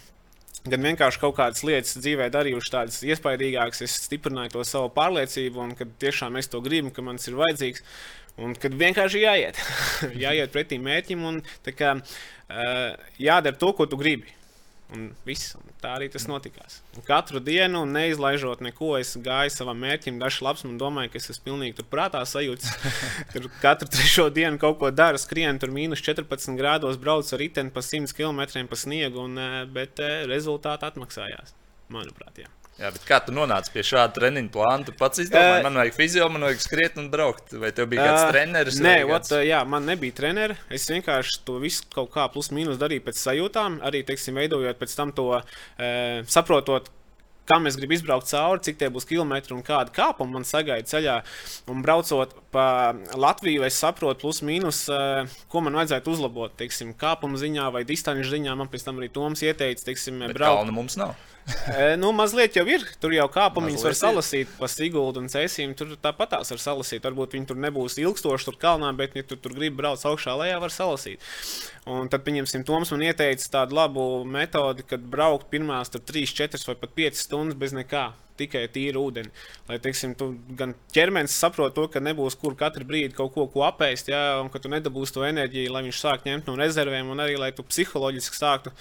gan 0.69 0.85
vienkārši 0.89 1.21
kaut 1.21 1.35
kādas 1.37 1.63
lietas 1.67 1.97
dzīvē 2.01 2.29
darījuši 2.33 2.73
tādas 2.73 3.01
iespaidīgākas, 3.05 3.83
es 3.85 3.97
stiprināju 4.05 4.55
to 4.57 4.65
savu 4.67 4.91
pārliecību, 4.95 5.61
un 5.61 5.75
kad 5.77 5.91
tiešām 6.01 6.39
es 6.41 6.49
to 6.51 6.61
gribu, 6.65 6.93
ka 6.93 7.05
man 7.05 7.21
tas 7.21 7.29
ir 7.29 7.37
vajadzīgs. 7.39 7.85
Un 8.45 8.55
kad 8.59 8.73
vienkārši 8.75 9.21
jāiet, 9.21 9.59
jāiet 10.25 10.51
pretī 10.51 10.79
mērķim 10.83 11.21
un 11.23 11.37
kā, 11.71 11.93
jādara 13.21 13.55
to, 13.61 13.71
ko 13.77 13.87
tu 13.87 13.99
gribi. 14.01 14.33
Un 14.93 15.07
viss, 15.25 15.55
un 15.57 15.65
tā 15.81 15.95
arī 15.97 16.07
tas 16.13 16.27
notikās. 16.29 16.77
Un 16.93 17.05
katru 17.07 17.39
dienu, 17.41 17.81
neizlaižot 17.89 18.61
neko, 18.61 18.91
es 18.99 19.15
gāju 19.17 19.53
savam 19.53 19.79
mērķim, 19.81 20.19
dažs 20.21 20.43
labs 20.45 20.61
man 20.67 20.77
domāja, 20.77 21.09
ka 21.09 21.17
es 21.17 21.31
esmu 21.33 21.47
pilnīgi 21.47 21.79
tur 21.79 21.87
prātā 21.89 22.21
sajūts. 22.29 22.69
tur 23.33 23.49
katru 23.63 23.89
trešo 23.89 24.27
dienu 24.35 24.61
kaut 24.61 24.77
ko 24.83 24.91
daru, 24.93 25.21
skrienu 25.21 25.61
tur 25.61 25.73
mīnus 25.73 26.05
14 26.05 26.53
grādos, 26.59 27.01
braucu 27.01 27.33
ar 27.33 27.41
riteni 27.41 27.73
pa 27.73 27.81
100 27.81 28.13
km 28.13 28.45
pa 28.69 28.79
sniegu, 28.79 29.25
un, 29.25 29.41
eh, 29.41 29.57
bet 29.65 30.03
eh, 30.05 30.21
rezultāti 30.29 30.85
atmaksājās, 30.85 31.57
manuprāt. 31.89 32.45
Jā. 32.45 32.54
Jā, 32.75 32.89
bet 32.91 33.05
kā 33.07 33.21
tu 33.23 33.31
nonāci 33.31 33.71
pie 33.71 33.85
šāda 33.87 34.11
treniņa 34.17 34.49
plāna? 34.51 34.83
Tu 34.83 34.91
pats 34.99 35.21
izdomāji, 35.23 35.61
uh, 35.61 35.63
man 35.63 35.79
vajag 35.79 35.95
fizio, 35.95 36.25
man 36.31 36.43
vajag 36.43 36.59
skriet 36.59 36.97
un 36.99 37.05
braukt. 37.13 37.53
Vai 37.61 37.69
tev 37.75 37.87
bija 37.93 38.03
kāds 38.03 38.25
uh, 38.25 38.31
treneris? 38.33 38.79
Nē, 38.83 38.95
ot, 39.07 39.29
uh, 39.31 39.43
jā, 39.47 39.61
man 39.71 39.87
nebija 39.87 40.17
treneris. 40.17 40.59
Es 40.75 40.89
vienkārši 40.91 41.39
to 41.47 41.55
visu 41.63 41.87
kaut 41.95 42.11
kā 42.11 42.25
plus 42.33 42.51
mīnus 42.51 42.81
darīju 42.81 43.05
pēc 43.05 43.21
sajūtām. 43.21 43.79
Arī, 43.87 44.03
teiksim, 44.09 44.35
veidojot 44.41 44.81
pēc 44.81 44.95
tam 44.99 45.15
to, 45.15 45.29
uh, 45.39 46.19
saprotot, 46.27 46.91
kam 47.49 47.69
es 47.69 47.77
gribu 47.79 47.97
izbraukt 47.97 48.29
cauri, 48.31 48.63
cik 48.65 48.79
tie 48.81 48.89
būs 48.93 49.07
kilometri 49.09 49.55
un 49.55 49.63
kāda 49.65 49.93
kāpuma 49.95 50.39
man 50.39 50.47
sagaida 50.47 50.87
ceļā. 50.89 51.19
Un 51.71 51.83
braucot 51.85 52.35
pa 52.55 52.67
Latviju, 53.13 53.65
es 53.67 53.77
saprotu, 53.81 54.21
plus 54.25 54.41
mīnus, 54.45 54.85
ko 55.51 55.63
man 55.65 55.77
vajadzētu 55.81 56.15
uzlabot. 56.15 56.57
Teiksim, 56.59 56.95
kāpuma 56.97 57.39
ziņā 57.41 57.69
vai 57.75 57.85
distanču 57.87 58.33
ziņā 58.33 58.57
man 58.57 58.71
pēc 58.71 58.87
tam 58.87 59.01
arī 59.01 59.11
Toms 59.13 59.45
ieteica, 59.45 59.89
teiksim, 59.91 60.27
braukt. 60.33 60.73
Mums 60.75 60.99
nav 60.99 61.15
nu, 62.01 62.11
mazliet 62.11 62.55
jau 62.57 62.65
ir. 62.69 62.83
Tur 63.01 63.13
jau 63.13 63.25
kāpumiņus 63.31 63.85
var 63.85 63.95
salasīt 63.97 64.51
pa 64.57 64.69
Siguldu 64.71 65.21
un 65.21 65.29
Cēsīm. 65.29 65.75
Tur 65.77 65.93
tāpat 66.01 66.33
tās 66.33 66.51
var 66.53 66.61
salasīt. 66.61 67.05
Varbūt 67.05 67.35
viņi 67.37 67.49
tur 67.51 67.59
nebūs 67.61 67.99
ilgstoši 68.01 68.49
tur 68.49 68.57
kalnā, 68.61 68.89
bet, 68.97 69.15
ja 69.17 69.25
tu 69.27 69.37
tur 69.37 69.53
gribi 69.53 69.77
braukt 69.77 70.05
augšā 70.09 70.35
lejā, 70.39 70.57
var 70.63 70.73
salasīt. 70.73 71.21
Un 71.89 72.09
tad, 72.09 72.23
pieņemsim, 72.25 72.65
Toms 72.65 72.89
man 72.93 73.05
ieteica 73.05 73.51
tādu 73.59 73.77
labu 73.77 74.05
metodi, 74.25 74.85
kad 74.89 75.05
braukt 75.05 75.51
pirmās 75.51 75.93
3, 75.93 76.25
4 76.33 76.65
vai 76.71 76.77
pat 76.81 76.95
5 76.97 77.21
stundas 77.21 77.34
bez 77.59 77.75
nekā. 77.75 78.11
Tikai 78.35 78.65
tīru 78.67 79.05
ūdeni. 79.07 79.29
Lai, 79.69 79.77
teiksim, 79.79 80.11
tu 80.19 80.33
gan 80.59 80.73
ķermenis 80.91 81.37
saprot 81.39 81.71
to, 81.75 81.85
ka 81.87 82.01
nebūs 82.03 82.35
kur 82.41 82.57
katru 82.59 82.83
brīdi 82.87 83.15
kaut 83.15 83.31
ko, 83.31 83.45
ko 83.47 83.63
apēst, 83.63 84.11
jā, 84.11 84.23
un 84.41 84.51
ka 84.51 84.59
tu 84.59 84.71
nedabūsi 84.73 85.15
to 85.15 85.23
enerģiju, 85.23 85.71
lai 85.71 85.85
viņš 85.85 86.01
sāk 86.01 86.27
ņemt 86.27 86.49
no 86.51 86.57
rezervēm, 86.59 87.13
un 87.13 87.23
arī 87.23 87.37
lai 87.39 87.53
tu 87.55 87.63
psiholoģiski 87.63 88.35
sāktu 88.35 88.75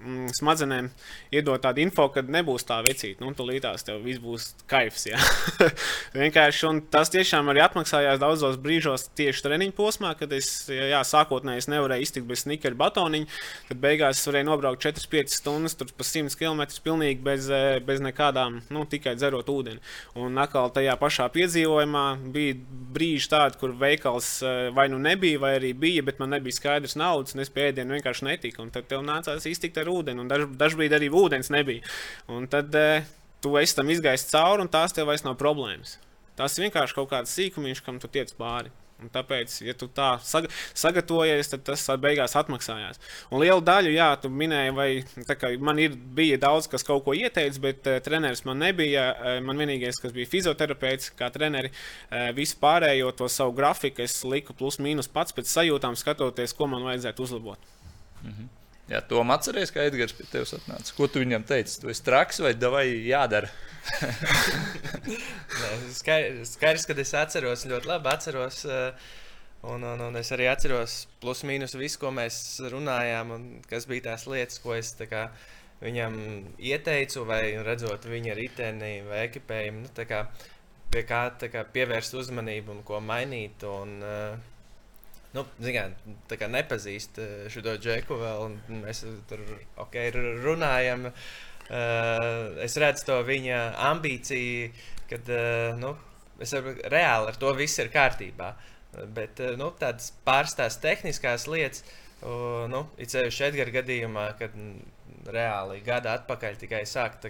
mm, 0.00 0.32
smadzenēm 0.38 0.90
iedot 1.34 1.62
tādu 1.62 1.82
info, 1.84 2.08
ka 2.12 2.22
nebūs 2.22 2.66
tā 2.68 2.78
vecīta. 2.86 3.22
Nu, 3.24 3.32
tur 3.36 3.50
līdās 3.50 3.86
tev 3.86 4.02
viss 4.04 4.22
būs 4.22 4.48
kaifs. 4.70 5.08
Vienkārši 6.16 6.72
tas 6.92 7.12
tiešām 7.14 7.50
arī 7.52 7.62
atmaksājās 7.64 8.20
daudzos 8.22 8.58
brīžos 8.62 9.08
tieši 9.18 9.44
treniņu 9.46 9.76
posmā, 9.76 10.14
kad 10.18 10.32
es 10.36 10.50
jā, 10.70 11.02
sākotnēji 11.06 11.64
es 11.64 11.70
nevarēju 11.72 12.06
iztikt 12.06 12.28
bez 12.30 12.44
snickeru 12.44 12.78
batoniņa. 12.80 13.30
Tad 13.70 13.82
beigās 13.82 14.20
es 14.20 14.28
varēju 14.28 14.50
nobraukt 14.50 14.84
4-5 14.86 15.36
stundas, 15.36 15.76
tur 15.78 15.92
pa 15.96 16.06
100 16.06 16.36
km 16.38 16.64
pilnīgi 16.84 17.22
bez, 17.24 17.50
bez 17.86 18.02
nekādām, 18.04 18.60
nu, 18.72 18.86
tikai 18.88 19.16
dzerot 19.18 19.48
ūdeni. 19.52 19.82
Un 20.20 20.36
atkal 20.42 20.70
tajā 20.74 20.96
pašā 21.00 21.28
piedzīvojumā 21.34 22.06
bija 22.34 22.56
brīži 22.96 23.30
tādi, 23.32 23.58
kur 23.60 23.74
veikals 23.76 24.28
eh, 24.42 24.68
vai 24.76 24.88
nu 24.92 24.98
nebija, 25.02 25.40
vai 25.42 25.54
arī 25.58 25.72
bija, 25.76 26.04
bet 26.06 26.20
man 26.22 26.32
nebija 26.34 26.56
skaidrs 26.56 26.96
naudas, 26.98 27.34
un 27.36 27.44
es 27.44 27.52
pie 27.52 27.68
ēdienu 27.70 27.96
vienkārši 27.96 28.28
netiku. 28.28 28.64
Un 28.64 28.72
tad 28.74 28.88
tev 28.90 29.04
nācās 29.06 29.46
iztikt 29.48 29.80
ar 29.82 29.85
ūdeni, 29.92 30.22
un 30.22 30.30
daž, 30.30 30.46
dažbrīd 30.58 30.96
arī 30.96 31.10
ūdens 31.12 31.52
nebija. 31.54 31.84
Un 32.32 32.48
tad 32.50 32.74
eh, 32.78 33.06
tu 33.42 33.56
esi 33.60 33.76
tam 33.78 33.92
izgājis 33.92 34.28
cauri, 34.32 34.64
un 34.64 34.72
tās 34.72 34.96
tev 34.96 35.10
vairs 35.10 35.26
nav 35.26 35.38
problēmas. 35.40 35.98
Tas 36.36 36.58
vienkārši 36.60 36.98
kaut 36.98 37.10
kāds 37.12 37.32
sīkumiņš, 37.36 37.84
kam 37.84 38.00
tu 38.02 38.10
tiec 38.12 38.32
pāri. 38.36 38.72
Un 38.96 39.10
tāpēc, 39.12 39.52
ja 39.60 39.74
tu 39.76 39.90
tā 39.92 40.14
saga 40.24 40.48
sagatavojies, 40.72 41.50
tad 41.52 41.66
tas 41.68 41.82
beigās 42.00 42.32
atmaksājās. 42.40 43.00
Un 43.28 43.42
liela 43.42 43.60
daļa, 43.60 43.90
jā, 43.92 44.06
tu 44.22 44.30
minēji, 44.32 44.72
vai 44.76 45.58
man 45.60 45.82
ir, 45.82 45.98
bija 46.16 46.38
daudz, 46.40 46.68
kas 46.72 46.86
kaut 46.86 47.04
ko 47.04 47.12
ieteica, 47.16 47.60
bet 47.60 47.90
uh, 47.90 47.98
treneris 48.04 48.46
man 48.48 48.62
nebija. 48.64 49.10
Uh, 49.12 49.36
man 49.44 49.60
vienīgais, 49.60 50.00
kas 50.00 50.16
bija 50.16 50.32
fizioterapeits, 50.32 51.12
kā 51.18 51.28
treneris, 51.34 51.76
uh, 52.08 52.30
visu 52.36 52.56
pārējo 52.62 53.12
to 53.20 53.28
savu 53.32 53.52
grafiku 53.58 54.04
es 54.06 54.16
liku 54.24 54.56
plus 54.56 54.80
mīnus 54.80 55.12
pats 55.12 55.36
pēc 55.36 55.52
sajūtām, 55.52 55.98
skatoties, 56.00 56.56
ko 56.56 56.70
man 56.72 56.88
vajadzētu 56.88 57.28
uzlabot. 57.28 57.60
-hmm. 58.24 58.48
Jā, 58.86 59.00
to 59.02 59.18
atceries, 59.34 59.72
kā 59.74 59.82
Edgars 59.88 60.12
pie 60.14 60.24
tevis 60.30 60.52
atnāca. 60.54 60.92
Ko 60.94 61.08
tu 61.10 61.18
viņam 61.18 61.42
teici? 61.48 61.80
Tu 61.82 61.90
esi 61.90 62.04
traks 62.06 62.38
vai 62.44 62.52
vai 62.70 62.84
jādara? 63.02 63.48
Skaidrs, 65.96 66.86
ka 66.86 66.94
es 67.02 67.12
atceros 67.18 67.66
ļoti 67.66 67.90
labi. 67.90 68.12
Atceros, 68.12 68.60
eh, 68.70 69.10
un, 69.66 69.82
un, 69.82 70.06
un 70.06 70.22
es 70.22 70.30
arī 70.36 70.46
atceros 70.52 71.00
plus 71.22 71.42
mīnus 71.48 71.74
visu, 71.74 71.98
ko 72.04 72.14
mēs 72.14 72.60
runājām, 72.70 73.34
un 73.34 73.50
kas 73.66 73.90
bija 73.90 74.12
tās 74.12 74.28
lietas, 74.30 74.62
ko 74.62 74.78
es 74.78 74.94
kā, 75.10 75.26
viņam 75.82 76.14
ieteicu, 76.62 77.26
vai 77.26 77.42
redzot 77.66 78.06
viņa 78.06 78.38
riteni 78.38 79.00
vai 79.08 79.24
ekipējumu, 79.26 79.88
nu, 79.88 80.06
kā, 80.06 80.28
pie 80.94 81.02
kā, 81.10 81.24
kā 81.42 81.66
pievērst 81.74 82.14
uzmanību 82.22 82.78
un 82.78 82.86
ko 82.86 83.02
mainīt. 83.02 83.66
Un, 83.66 83.98
uh, 84.06 84.54
nu, 85.36 85.44
zināt, 85.62 85.98
tā 86.30 86.38
kā 86.40 86.48
nepazīst 86.50 87.20
eh, 87.22 87.34
šo 87.52 87.62
džeku 87.76 88.18
vēl, 88.20 88.46
un 88.48 88.82
mēs 88.84 89.04
tur 89.30 89.42
okay, 89.82 90.12
runājam. 90.44 91.10
Uh, 91.66 92.60
es 92.62 92.76
redzu 92.78 93.08
to 93.08 93.14
viņa 93.26 93.56
ambīciju, 93.88 94.68
kad 95.10 95.30
uh, 95.34 95.72
nu, 95.74 95.96
es 96.38 96.52
reāli 96.54 97.32
ar 97.32 97.38
to 97.42 97.50
viss 97.58 97.80
ir 97.82 97.90
kārtībā. 97.90 98.52
Bet 99.16 99.42
uh, 99.42 99.56
nu, 99.58 99.72
tādas 99.80 100.12
pārstāvs 100.28 100.78
tehniskās 100.84 101.48
lietas, 101.50 101.82
uh, 102.20 102.68
nu, 102.70 102.84
it 103.02 103.10
sevišķi 103.10 103.48
Edgara 103.48 103.74
gadījumā, 103.80 104.28
kad 104.38 104.54
reāli 105.26 105.80
gada 105.82 106.14
atpakaļ 106.20 106.60
tikai 106.60 106.84
sākt 106.86 107.26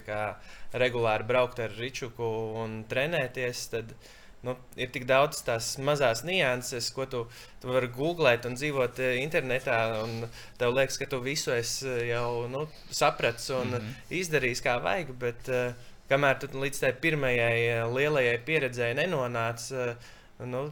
regulāri 0.77 1.25
braukt 1.25 1.63
ar 1.65 1.73
Ričuku 1.73 2.29
un 2.61 2.83
trenēties. 2.91 3.65
Tad, 3.73 3.97
uh, 3.97 4.13
nu, 4.45 4.53
ir 4.79 4.91
tik 4.93 5.05
daudz 5.09 5.41
tās 5.45 5.71
mazās 5.83 6.23
nianses, 6.27 6.89
ko 6.95 7.07
tu, 7.09 7.23
tu 7.61 7.71
vari 7.71 7.89
googlēt 7.93 8.45
un 8.49 8.57
dzīvot 8.57 9.01
eh, 9.03 9.17
internetā. 9.23 9.77
Un 10.03 10.27
tev 10.59 10.75
liekas, 10.75 10.99
ka 11.01 11.09
tu 11.09 11.21
visu 11.23 11.53
esi 11.55 11.87
eh, 11.89 12.03
jau 12.11 12.45
nu, 12.51 12.67
sapratis 12.91 13.49
un 13.55 13.73
mm 13.73 13.79
-hmm. 13.79 14.13
izdarījis 14.21 14.63
kā 14.65 14.77
vajag. 14.83 15.13
Bet 15.19 15.49
uh, 15.49 15.73
kamēr 16.09 16.39
tu 16.39 16.47
līdz 16.53 16.79
tai 16.79 16.93
pirmajai 16.93 17.89
lielajai 17.93 18.37
pieredzēji 18.45 18.99
nenonāc, 19.01 19.71
uh, 19.73 19.95
nu, 20.45 20.71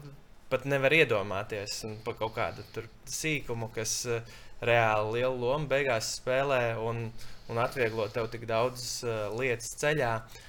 pat 0.49 0.65
nevar 0.65 0.93
iedomāties 0.93 1.85
par 2.03 2.13
kaut 2.13 2.35
kādu 2.35 2.63
sīkumu, 3.05 3.73
kas 3.73 4.05
uh, 4.05 4.21
reāli 4.61 5.19
lielu 5.19 5.37
lomu 5.39 5.67
beigās 5.67 6.15
spēlē 6.21 6.77
un, 6.77 7.11
un 7.49 7.57
atvieglo 7.57 8.07
tev 8.07 8.29
tik 8.29 8.45
daudz 8.45 9.03
uh, 9.03 9.39
lietas 9.39 9.75
ceļā. 9.81 10.15
Uh, 10.15 10.44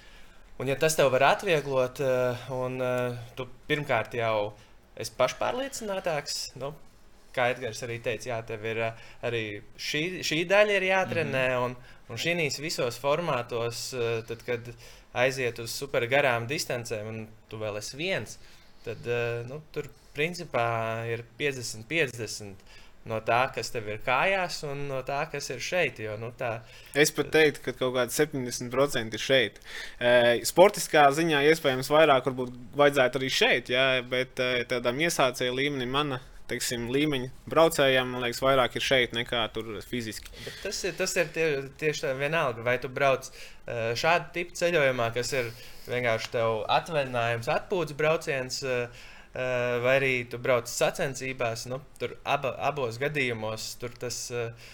Un, 0.57 0.71
ja 0.71 0.77
tas 0.81 0.95
tev 0.97 1.11
var 1.13 1.27
atvieglot, 1.35 2.01
eh, 2.01 2.49
un 2.57 2.81
eh, 2.81 3.17
tu 3.37 3.45
pirmkārt 3.69 4.15
jau 4.17 4.55
esi 4.97 5.13
pašpārliecinātāks, 5.19 6.37
nu, 6.63 6.71
kā 7.37 7.51
Edgars 7.53 7.83
arī 7.85 7.99
teica, 8.01 8.31
jā, 8.31 8.39
tev 8.49 8.65
ir 8.65 8.81
eh, 8.87 9.03
arī 9.29 9.43
šī, 9.77 10.03
šī 10.25 10.39
daļa 10.49 10.79
ir 10.79 10.87
jātrenē, 10.89 11.45
mm 11.51 11.59
-hmm. 11.59 11.67
un, 11.67 11.77
un 12.09 12.23
šīs 12.25 12.57
visos 12.65 12.97
formātos, 13.03 13.91
tad, 14.29 14.47
kad 14.49 14.73
aiziet 15.13 15.59
uz 15.59 15.77
super 15.77 16.09
garām 16.09 16.49
distancēm, 16.49 17.09
un 17.13 17.29
tu 17.51 17.61
vēl 17.61 17.77
esi 17.77 17.97
viens, 17.97 18.39
tad 18.85 19.05
nu, 19.49 19.61
tur 19.73 19.91
principā 20.15 21.05
ir 21.13 21.25
50-50 21.39 22.55
no 23.07 23.21
tā, 23.25 23.41
kas 23.55 23.71
tev 23.75 23.89
ir 23.91 24.01
kājās, 24.05 24.61
un 24.69 24.87
no 24.91 25.01
tā, 25.07 25.23
kas 25.33 25.49
ir 25.55 25.63
šeit. 25.63 26.01
Jo, 26.03 26.17
nu, 26.21 26.33
tā... 26.39 26.59
Es 26.99 27.13
pat 27.15 27.31
teiktu, 27.35 27.63
ka 27.69 27.77
kaut 27.79 27.95
kādi 27.97 28.15
70% 28.17 29.19
ir 29.19 29.23
šeit. 29.23 29.61
E, 29.99 30.15
sportiskā 30.49 31.07
ziņā 31.17 31.45
iespējams 31.53 31.91
vairāk 31.93 32.31
varbūt 32.31 32.57
vajadzētu 32.79 33.21
arī 33.21 33.33
šeit, 33.33 33.71
jā, 33.75 33.87
bet 34.11 34.43
e, 34.43 34.65
tādām 34.71 35.03
iesācēju 35.07 35.59
līmenī 35.61 35.91
mana. 35.91 36.23
Teiksim, 36.47 36.85
līmeņa 36.95 37.49
braucējiem, 37.51 38.13
man 38.15 38.23
liekas, 38.23 38.39
vairāk 38.39 38.77
ir 38.79 38.85
šeit 38.87 39.15
nekā 39.17 39.41
tur 39.51 39.81
fiziski. 39.83 40.31
Bet 40.45 40.61
tas 40.63 40.79
ir, 40.87 40.93
tas 40.95 41.17
ir 41.19 41.33
tie, 41.35 41.47
tieši 41.81 42.05
tā 42.05 42.13
vienalga. 42.15 42.63
Vai 42.63 42.77
tu 42.79 42.87
brauc 42.87 43.27
šādu 43.99 44.31
tipu 44.37 44.55
ceļojumā, 44.55 45.09
kas 45.17 45.33
ir 45.35 45.51
vienkārši 45.91 46.31
tev 46.37 46.61
atvaļinājums, 46.71 47.51
atpūtas 47.51 47.99
brauciens, 47.99 48.61
uh, 48.63 49.11
vai 49.85 49.95
arī 49.99 50.13
tu 50.33 50.39
brauc 50.41 50.71
sacensībās. 50.71 51.67
Nu, 51.69 51.81
tur 52.01 52.15
aba, 52.25 52.55
abos 52.71 52.97
gadījumos 53.03 53.75
tur 53.81 53.93
tas 54.01 54.21
uh, 54.33 54.71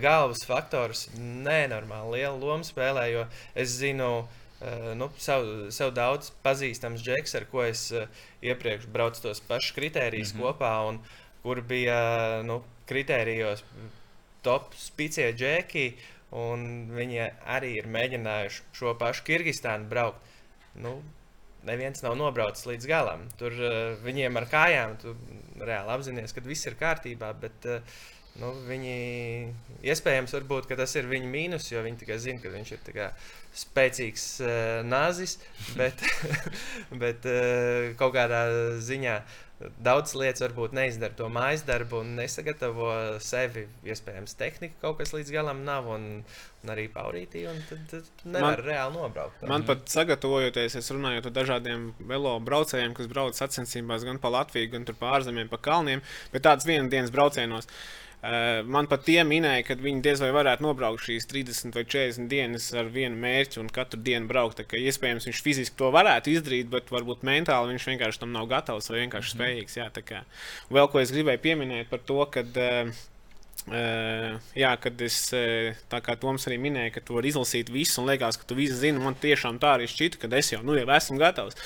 galvas 0.00 0.44
faktors 0.48 1.06
nenormāli 1.18 2.22
lielu 2.22 2.40
lomu 2.40 2.64
spēlē. 2.64 3.06
Jo 3.12 3.26
es 3.54 3.76
zinu, 3.76 4.10
nu, 4.96 5.10
sev, 5.20 5.68
sev 5.74 5.92
daudz 5.96 6.30
pazīstams 6.44 7.04
džeks, 7.04 7.36
ar 7.36 7.44
ko 7.50 7.66
es 7.66 7.90
iepriekš 8.40 8.88
braucu 8.92 9.26
tos 9.26 9.42
pašus 9.44 9.76
kritērijus 9.76 10.32
mm 10.32 10.40
-hmm. 10.40 10.46
kopā, 10.46 10.72
un 10.88 11.00
kur 11.42 11.60
bija 11.60 12.42
nu, 12.42 12.62
kritērijos 12.88 13.64
top 14.42 14.74
spīcie 14.78 15.32
džeki. 15.36 15.88
Un 16.36 16.90
viņi 16.90 17.20
arī 17.46 17.76
ir 17.78 17.86
mēģinājuši 17.86 18.62
šo 18.74 18.94
pašu 18.98 19.22
Kirgistānu 19.28 19.86
braukt. 19.88 20.18
Nu, 20.74 20.98
neviens 21.68 22.02
nav 22.04 22.16
nobraucis 22.18 22.68
līdz 22.68 22.88
galam. 22.90 23.24
Tur 23.40 23.54
uh, 23.58 23.94
viņiem 24.04 24.38
ar 24.40 24.48
kājām 24.50 24.96
tu 25.02 25.16
reāli 25.60 25.94
apzinājies, 25.94 26.34
ka 26.36 26.44
viss 26.46 26.68
ir 26.68 26.78
kārtībā. 26.80 27.32
Bet, 27.42 27.68
uh, 27.70 27.98
nu, 28.40 28.52
viņi 28.68 28.96
iespējams, 29.86 30.34
varbūt, 30.36 30.68
tas 30.78 30.96
ir 30.98 31.08
viņa 31.10 31.30
mīnus, 31.30 31.70
jo 31.72 31.82
viņi 31.84 32.02
tikai 32.02 32.20
zina, 32.22 32.42
ka 32.42 32.52
viņš 32.52 32.74
ir 32.76 33.08
spēcīgs 33.56 34.28
uh, 34.44 34.52
nāzis, 34.84 35.38
bet, 35.78 36.04
bet 37.02 37.26
uh, 37.30 37.92
kaut 38.00 38.16
kādā 38.18 38.46
ziņā 38.84 39.20
daudz 39.80 40.12
lietas 40.18 40.42
varbūt 40.44 40.74
neizdara 40.76 41.16
to 41.16 41.30
mājas 41.32 41.62
darbu 41.64 42.02
un 42.02 42.12
nesagatavo 42.18 42.90
sevi. 43.24 43.64
Iespējams, 43.88 44.36
tehnika 44.36 44.76
kaut 44.82 44.98
kas 45.00 45.14
līdz 45.16 45.32
galam 45.32 45.62
nav, 45.64 45.88
un, 45.94 46.06
un 46.60 46.72
arī 46.74 46.86
paurītī, 46.92 47.46
un 47.48 47.62
tad, 47.70 47.86
tad 47.88 48.26
nevar 48.26 48.60
man, 48.60 48.64
reāli 48.66 48.98
nobraukt. 48.98 49.44
Man 49.46 49.62
mhm. 49.62 49.68
pat 49.70 49.92
sagatavojoties, 49.96 50.76
es 50.76 50.92
runāju 50.92 51.24
ar 51.24 51.36
dažādiem 51.40 51.88
velo 52.04 52.36
braucējiem, 52.44 52.96
kas 52.98 53.08
brauc 53.12 53.38
sacensībās 53.38 54.04
gan 54.04 54.20
pa 54.20 54.34
Latviju, 54.36 54.74
gan 54.76 54.88
pa 54.92 55.16
ārzemēm, 55.16 55.48
pa 55.52 55.62
kalniem, 55.70 56.04
bet 56.34 56.44
tāds 56.44 56.68
vienas 56.68 56.92
dienas 56.92 57.14
braucienos. 57.14 57.70
Uh, 57.70 58.05
man 58.66 58.88
pat 58.90 59.04
tie 59.06 59.20
minēja, 59.26 59.64
ka 59.68 59.76
viņi 59.78 60.02
diez 60.04 60.22
vai 60.22 60.30
varētu 60.34 60.64
nobraukt 60.64 61.04
šīs 61.06 61.28
30 61.30 61.76
vai 61.76 61.84
40 61.84 62.30
dienas 62.30 62.68
ar 62.74 62.88
vienu 62.92 63.18
mērķi 63.22 63.60
un 63.62 63.68
katru 63.72 64.00
dienu 64.02 64.30
braukt. 64.30 64.62
Ka, 64.66 64.78
iespējams, 64.80 65.28
viņš 65.28 65.42
fiziski 65.44 65.78
to 65.78 65.90
varētu 65.94 66.32
izdarīt, 66.34 66.70
bet 66.72 66.90
varbūt 66.94 67.26
mentāli 67.26 67.74
viņš 67.74 67.90
vienkārši 67.92 68.22
tam 68.22 68.32
nav 68.34 68.48
gatavs 68.50 68.90
vai 68.90 69.04
vienkārši 69.04 69.32
mm. 69.32 69.36
spējīgs. 69.36 69.76
Jā, 69.78 69.90
kā, 70.00 70.24
vēl 70.72 70.90
ko 70.90 71.02
es 71.02 71.12
gribēju 71.14 71.44
pieminēt 71.44 71.92
par 71.92 72.02
to, 72.06 72.22
ka. 72.30 72.46
Uh, 72.46 73.04
Uh, 73.66 74.36
jā, 74.54 74.68
kad 74.78 75.00
es, 75.02 75.16
tā 75.90 75.98
kā 76.04 76.14
Toms 76.22 76.44
arī 76.46 76.54
minēja, 76.62 76.92
ka 76.94 77.00
tu 77.02 77.16
vari 77.16 77.32
izlasīt 77.32 77.72
visu 77.74 77.98
un 77.98 78.06
liekas, 78.12 78.36
ka 78.38 78.46
tu 78.46 78.54
visu 78.54 78.76
zini, 78.78 79.00
man 79.02 79.16
tiešām 79.18 79.56
tā 79.58 79.72
arī 79.74 79.88
šķita, 79.90 80.20
ka 80.22 80.30
es 80.38 80.52
jau, 80.52 80.60
nu, 80.62 80.76
jau 80.78 80.86
esmu 80.94 81.16
gatavs 81.18 81.58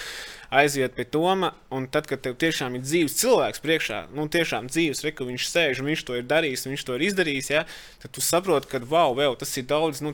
aiziet 0.50 0.94
pie 0.96 1.04
Toma. 1.04 1.52
Un 1.70 1.86
tad, 1.90 2.08
kad 2.10 2.22
tev 2.24 2.34
tiešām 2.40 2.74
ir 2.76 2.82
dzīves 2.84 3.14
cilvēks 3.20 3.62
priekšā, 3.62 4.00
nu, 4.16 4.26
tiešām 4.30 4.66
dzīves, 4.70 5.02
re, 5.06 5.12
ka 5.14 5.26
viņš 5.28 5.46
sēž 5.46 5.82
un 5.82 5.90
viņš 5.90 6.04
to 6.08 6.16
ir 6.18 6.26
darījis, 6.30 6.66
viņš 6.66 6.84
to 6.86 6.96
ir 6.98 7.04
izdarījis, 7.06 7.50
ja, 7.54 7.62
tad 8.02 8.14
tu 8.16 8.24
saproti, 8.24 8.68
ka 8.72 8.82
wow, 8.90 9.14
vēl, 9.16 9.36
tas 9.38 9.54
ir 9.60 9.68
daudz 9.70 10.02
nu, 10.04 10.12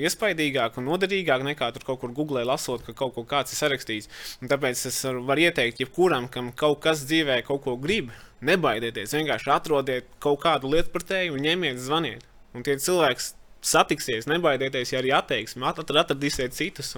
iespaidīgāk 0.00 0.80
un 0.80 0.88
noderīgāk 0.88 1.44
nekā 1.50 1.70
tur 1.76 1.86
kaut 1.90 2.00
kur 2.04 2.14
googlē 2.16 2.46
lasot, 2.48 2.84
ka 2.86 2.96
kaut 2.96 3.14
ko 3.18 3.26
kāds 3.28 3.52
ir 3.54 3.60
sarakstījis. 3.60 4.10
Un 4.40 4.52
tāpēc 4.52 4.86
es 4.88 5.02
varu 5.04 5.46
ieteikt 5.46 5.84
jebkuram, 5.84 6.30
kam 6.32 6.50
kaut 6.56 6.80
kas 6.86 7.04
dzīvē 7.04 7.42
kaut 7.48 7.64
ko 7.68 7.76
grib. 7.80 8.10
Nebaidieties, 8.40 9.12
vienkārši 9.12 9.50
atrodiet 9.52 10.06
kaut 10.24 10.40
kādu 10.40 10.70
lietu 10.72 11.02
tevi 11.04 11.28
un 11.34 11.44
ņemiet, 11.44 11.76
zvaniet. 11.76 12.24
Un 12.56 12.64
tie 12.64 12.78
cilvēki 12.80 13.34
satiksies, 13.60 14.24
nebaidieties, 14.30 14.94
ja 14.94 15.00
arī 15.02 15.12
atteiksmi, 15.12 15.66
atradīsiet 15.68 16.56
citus. 16.56 16.94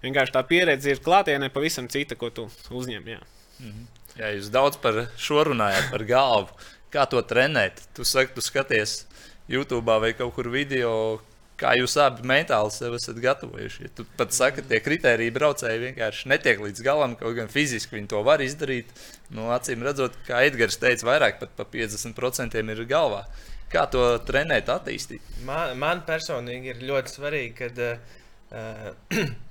Vienkārši 0.00 0.34
tā 0.34 0.42
pieredze 0.48 0.94
ir 0.94 1.00
klātienē 1.04 1.50
pavisam 1.52 1.88
cita, 1.92 2.16
ko 2.16 2.30
tu 2.32 2.48
uzņem. 2.72 3.08
Jā. 3.14 3.22
Mhm. 3.60 3.88
jā, 4.16 4.34
jūs 4.36 4.52
daudz 4.52 4.78
par 4.80 5.06
šo 5.20 5.44
runājat, 5.50 5.90
par 5.92 6.04
galvu. 6.08 6.68
Kā 6.90 7.04
to 7.06 7.20
trenēt? 7.22 7.84
Tu 7.94 8.04
saki, 8.04 8.34
tu 8.34 8.42
skaties 8.42 9.04
YouTube 9.50 9.98
vai 10.02 10.14
kaut 10.18 10.34
kur 10.34 10.48
video. 10.50 11.20
Kā 11.60 11.74
jūs 11.76 11.92
abi 12.00 12.24
mentāli 12.24 12.72
sev 12.72 12.94
esat 12.96 13.18
gatavojuši? 13.20 13.82
Ja 13.84 13.90
tu 13.98 14.06
pat 14.16 14.32
saki, 14.32 14.62
ka 14.62 14.70
tie 14.70 14.78
kriteriji 14.80 15.34
braucēji 15.34 15.82
vienkārši 15.82 16.30
netiek 16.32 16.62
līdz 16.64 16.80
galam, 16.82 17.18
kaut 17.20 17.36
gan 17.36 17.52
fiziski 17.52 17.98
viņi 17.98 18.08
to 18.14 18.22
var 18.24 18.40
izdarīt. 18.40 18.88
Nu, 19.28 19.50
acīm 19.52 19.84
redzot, 19.84 20.16
kā 20.24 20.40
Edgars 20.48 20.80
teica, 20.80 21.04
vairāk 21.10 21.44
par 21.44 21.68
50% 21.68 22.56
ir 22.56 22.82
galvā. 22.88 23.26
Kā 23.70 23.84
to 23.92 24.06
trenēt, 24.26 24.72
attīstīt? 24.72 25.20
Man, 25.46 25.76
man 25.78 26.00
personīgi 26.08 26.72
ir 26.72 26.80
ļoti 26.88 27.12
svarīgi, 27.12 27.52
kad 27.60 27.84
uh, 27.84 29.20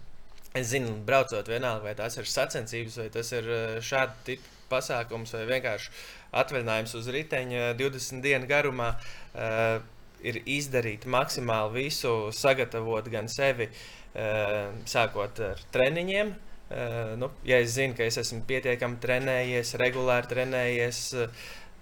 es 0.61 0.71
zinu, 0.73 0.95
braucot 1.05 1.49
vienalga, 1.49 1.89
vai 1.89 1.95
tas 1.97 2.17
ir 2.19 2.29
sacensības, 2.29 2.97
vai 3.01 3.09
tas 3.13 3.31
ir 3.35 3.47
eh, 3.49 3.77
šāda 3.83 4.15
tipa 4.27 4.55
pasākums, 4.69 5.33
vai 5.33 5.45
vienkārši 5.49 5.93
atvaļinājums 6.39 6.91
uz 6.99 7.07
riteņa 7.09 7.71
20 7.79 8.21
dienu 8.21 8.45
garumā. 8.49 8.91
Uh, 9.33 9.79
ir 10.21 10.35
izdarīt 10.45 11.07
maksimāli 11.09 11.87
visu, 11.87 12.11
sagatavot 12.35 13.07
gan 13.09 13.25
sevi, 13.31 13.65
uh, 13.71 14.69
sākot 14.85 15.41
ar 15.47 15.63
treniņiem. 15.73 16.35
Uh, 16.69 17.15
nu, 17.17 17.31
ja 17.49 17.57
es 17.63 17.73
zinu, 17.79 17.95
ka 17.97 18.05
es 18.05 18.19
esmu 18.21 18.43
pietiekami 18.45 19.01
trenējies, 19.01 19.73
regulāri 19.81 20.29
trenējies, 20.29 21.01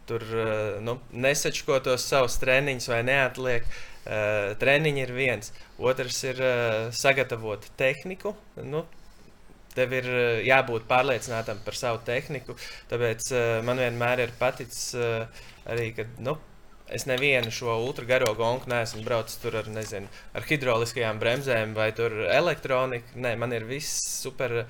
tur 0.08 0.24
eh, 0.24 0.80
nu, 0.82 0.98
nesačko 1.12 1.80
tos 1.84 2.08
savus 2.08 2.40
treniņus 2.42 2.90
vai 2.92 3.04
neatliek. 3.08 3.68
Uh, 4.08 4.54
treniņi 4.56 5.02
ir 5.04 5.10
viens, 5.12 5.50
otrs 5.84 6.22
ir 6.24 6.38
uh, 6.39 6.76
sagatavot 6.96 7.65
tehniku. 7.76 8.32
Nu, 8.63 8.86
tev 9.76 9.96
ir 9.98 10.08
uh, 10.08 10.20
jābūt 10.48 10.86
pārliecinātam 10.88 11.60
par 11.65 11.76
savu 11.76 12.00
tehniku. 12.08 12.56
Tāpēc 12.88 13.34
man 13.67 13.84
vienmēr 13.84 14.24
ir 14.24 14.38
paticis 14.39 14.93
arī, 15.67 15.91
ka 15.98 16.08
nu, 16.24 16.38
Es 16.88 17.04
nevienu 17.04 17.52
šo 17.52 17.74
ultragaro 17.84 18.30
gonku 18.39 18.70
neesmu 18.72 19.02
braucis 19.04 19.41
tur 19.41 19.58
ar, 19.60 19.65
nezinu, 19.67 20.08
ar 20.32 20.46
hidrauliskajām 20.48 21.17
bremzēm 21.20 21.74
vai 21.76 21.89
elektroniku. 22.32 23.17
Nē, 23.20 23.34
man 23.36 23.52
ir 23.52 23.65
viss 23.67 24.22
super 24.22 24.62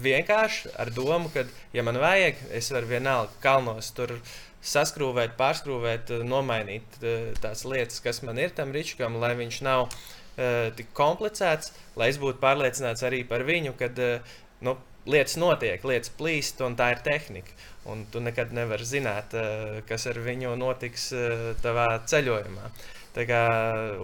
vienkārši 0.00 0.72
ar 0.80 0.88
domu, 0.96 1.28
ka, 1.34 1.44
ja 1.76 1.84
man 1.84 2.00
vajag, 2.00 2.40
es 2.56 2.72
varu 2.72 2.88
vienalga 2.94 3.36
kalnos 3.44 3.92
tur 3.92 4.16
saskrūvēt, 4.62 5.36
pārskrūvēt, 5.40 6.14
nomainīt 6.28 7.00
uh, 7.00 7.30
tās 7.40 7.64
lietas, 7.68 8.02
kas 8.04 8.22
man 8.26 8.40
ir 8.42 8.54
tam 8.56 8.74
rīčkam, 8.76 9.20
lai 9.22 9.32
viņš 9.38 9.62
nav 9.66 9.86
uh, 9.86 10.68
tik 10.76 10.92
komplicēts, 10.96 11.74
lai 12.00 12.12
es 12.12 12.20
būtu 12.20 12.42
pārliecināts 12.42 13.06
arī 13.06 13.24
par 13.28 13.46
viņu, 13.48 13.76
kad 13.80 13.98
uh, 14.04 14.38
nu, 14.66 14.76
lietas 15.08 15.36
notiek, 15.40 15.82
lietas 15.86 16.12
plīst, 16.16 16.60
un 16.64 16.76
tā 16.78 16.92
ir 16.94 17.04
tehnika. 17.04 17.56
Un 17.90 18.04
tu 18.12 18.20
nekad 18.20 18.52
nevari 18.52 18.84
zināt, 18.84 19.34
eh, 19.34 19.80
kas 19.88 20.06
ar 20.10 20.20
viņu 20.20 20.56
notiks 20.60 21.10
eh, 21.16 21.52
tavā 21.62 21.88
ceļojumā. 22.04 22.72
Tā 23.10 23.24
kā 23.26 23.40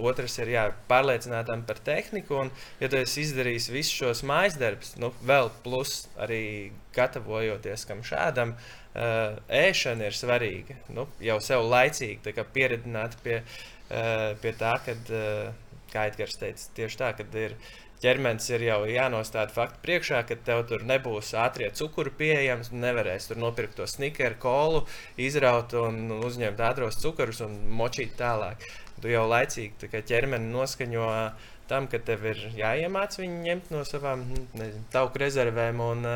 otrs 0.02 0.34
ir 0.42 0.48
jā, 0.50 0.62
pārliecinātam 0.88 1.60
par 1.68 1.78
tehniku, 1.78 2.40
un, 2.42 2.48
ja 2.80 2.88
tu 2.90 2.98
esi 2.98 3.22
izdarījis 3.22 3.68
visus 3.70 4.00
šos 4.00 4.24
mājas 4.26 4.56
darbus, 4.58 4.96
nu, 4.98 5.12
vēl 5.22 5.52
plus 5.62 6.08
arī 6.18 6.72
gatavojoties 6.96 7.86
kam 7.86 8.02
šādam, 8.02 8.56
uh, 8.56 8.85
ēšana 8.96 10.08
ir 10.08 10.16
svarīga. 10.16 10.78
Nu, 10.88 11.06
jau 11.20 11.38
sev 11.44 11.66
laicīgi 11.68 12.34
pieredzināt 12.54 13.18
pie, 13.24 13.40
uh, 13.42 14.32
pie 14.42 14.54
tā, 14.56 14.76
kad, 14.86 15.10
uh, 15.12 15.82
kā 15.92 16.08
Edgars 16.10 16.38
teica, 16.40 16.70
tieši 16.78 17.02
tā, 17.02 17.10
kad 17.18 17.34
ir 17.36 17.56
uh, 17.56 17.74
ķermenis 18.02 18.48
ir 18.52 18.64
jau 18.66 18.78
jānostāda 18.88 19.54
faktu 19.54 19.80
priekšā, 19.84 20.22
ka 20.28 20.36
tev 20.46 20.64
tur 20.70 20.84
nebūs 20.86 21.32
ātrie 21.40 21.68
cukuri 21.76 22.12
pieejams. 22.18 22.72
Nevarēs 22.74 23.30
tur 23.30 23.40
nopirkt 23.40 23.78
to 23.80 23.86
snickeru, 23.90 24.38
kolu, 24.42 24.82
izraut 25.20 25.74
un 25.80 26.18
uzņemt 26.18 26.62
ātros 26.68 27.00
cukurus 27.02 27.42
un 27.46 27.56
močīt 27.78 28.16
tālāk. 28.20 28.64
Tu 29.02 29.12
jau 29.12 29.26
laicīgi 29.28 30.02
ķermeni 30.08 30.52
noskaņo 30.52 31.06
tam, 31.70 31.88
ka 31.90 31.98
tev 31.98 32.28
ir 32.30 32.42
jāiemāc 32.56 33.16
viņu 33.18 33.40
ņemt 33.48 33.72
no 33.74 33.82
savām 33.88 34.22
nezinu, 34.54 34.84
tauku 34.92 35.24
rezervēm. 35.24 35.82
Un, 35.82 36.06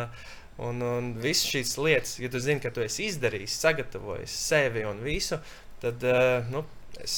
un, 0.69 0.83
un 0.85 1.13
visas 1.21 1.49
šīs 1.51 1.77
lietas, 1.81 2.17
ja 2.21 2.31
tu 2.33 2.41
zini, 2.43 2.63
ka 2.63 2.73
tu 2.75 2.85
esi 2.85 3.09
izdarījis, 3.11 3.59
sagatavojis 3.65 4.35
sevi 4.49 4.85
un 4.89 5.01
visu, 5.05 5.41
tad 5.81 6.05
nu, 6.53 6.65
es 7.01 7.15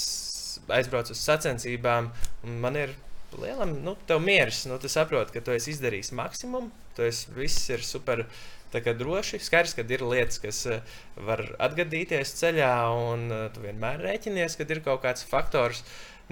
aizbraucu 0.71 1.15
uz 1.17 1.23
sacensībām 1.23 2.11
un 2.47 2.61
man 2.63 2.79
ir 2.79 2.95
lielam, 3.41 3.77
nu, 3.85 3.97
tev 4.07 4.21
mieras, 4.23 4.65
nu, 4.69 4.79
tu 4.79 4.91
saproti, 4.93 5.33
ka 5.35 5.43
tu 5.45 5.55
esi 5.55 5.73
izdarījis 5.75 6.13
maksimumu, 6.17 6.71
tu 6.97 7.07
esi, 7.07 7.31
viss 7.37 7.71
ir 7.73 7.85
super. 7.87 8.27
Tā 8.73 8.81
kā 8.81 8.95
droši, 8.97 9.37
skaidrs, 9.45 9.75
ka 9.77 9.85
ir 9.85 10.01
lietas, 10.01 10.39
kas 10.41 10.63
uh, 10.65 10.95
var 11.29 11.43
atgadīties 11.61 12.31
ceļā, 12.39 12.73
un 13.13 13.27
uh, 13.29 13.43
tu 13.53 13.61
vienmēr 13.61 14.01
rēķinies, 14.01 14.57
ka 14.57 14.65
ir 14.65 14.81
kaut 14.85 15.03
kāds 15.03 15.27
faktors, 15.29 15.83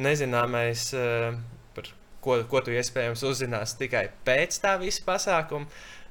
nezināmais, 0.01 0.87
uh, 0.97 1.37
par 1.77 1.91
ko, 2.25 2.39
ko 2.49 2.63
tu 2.65 2.73
iespējams 2.73 3.27
uzzināsi 3.29 3.77
tikai 3.83 4.07
pēc 4.25 4.57
tā 4.63 4.79
visa 4.81 5.05
pasākuma, 5.05 5.69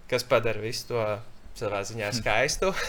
kas 0.09 0.25
padara 0.27 0.61
visu 0.63 0.91
to 0.91 1.03
savā 1.59 1.81
ziņā 1.87 2.11
skaistu. 2.19 2.73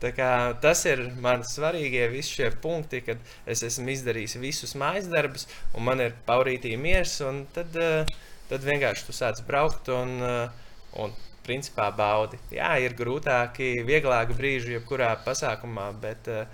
Tas 0.00 0.80
ir 0.88 1.02
mans 1.20 1.50
svarīgie 1.52 2.06
visi 2.08 2.38
šie 2.38 2.46
punkti, 2.62 3.02
kad 3.04 3.20
es 3.44 3.60
esmu 3.66 3.92
izdarījis 3.92 4.38
visus 4.40 4.72
mājas 4.80 5.10
darbus, 5.12 5.44
un 5.76 5.84
man 5.84 6.00
ir 6.00 6.14
paurītī 6.28 6.72
miers, 6.80 7.18
un 7.20 7.42
tad, 7.52 7.76
eh, 7.76 8.08
tad 8.48 8.64
vienkārši 8.64 9.04
tu 9.04 9.12
sāc 9.12 9.42
braukt 9.44 9.90
un, 9.92 10.14
eh, 10.24 10.48
un 11.04 11.12
principā 11.44 11.90
baudi. 11.96 12.40
Jā, 12.54 12.72
ir 12.80 12.96
grūtāki, 12.96 13.84
vieglāki 13.84 14.36
brīži 14.38 14.76
jebkurā 14.78 15.12
pasākumā, 15.24 15.86
bet 16.00 16.28
uh, 16.28 16.44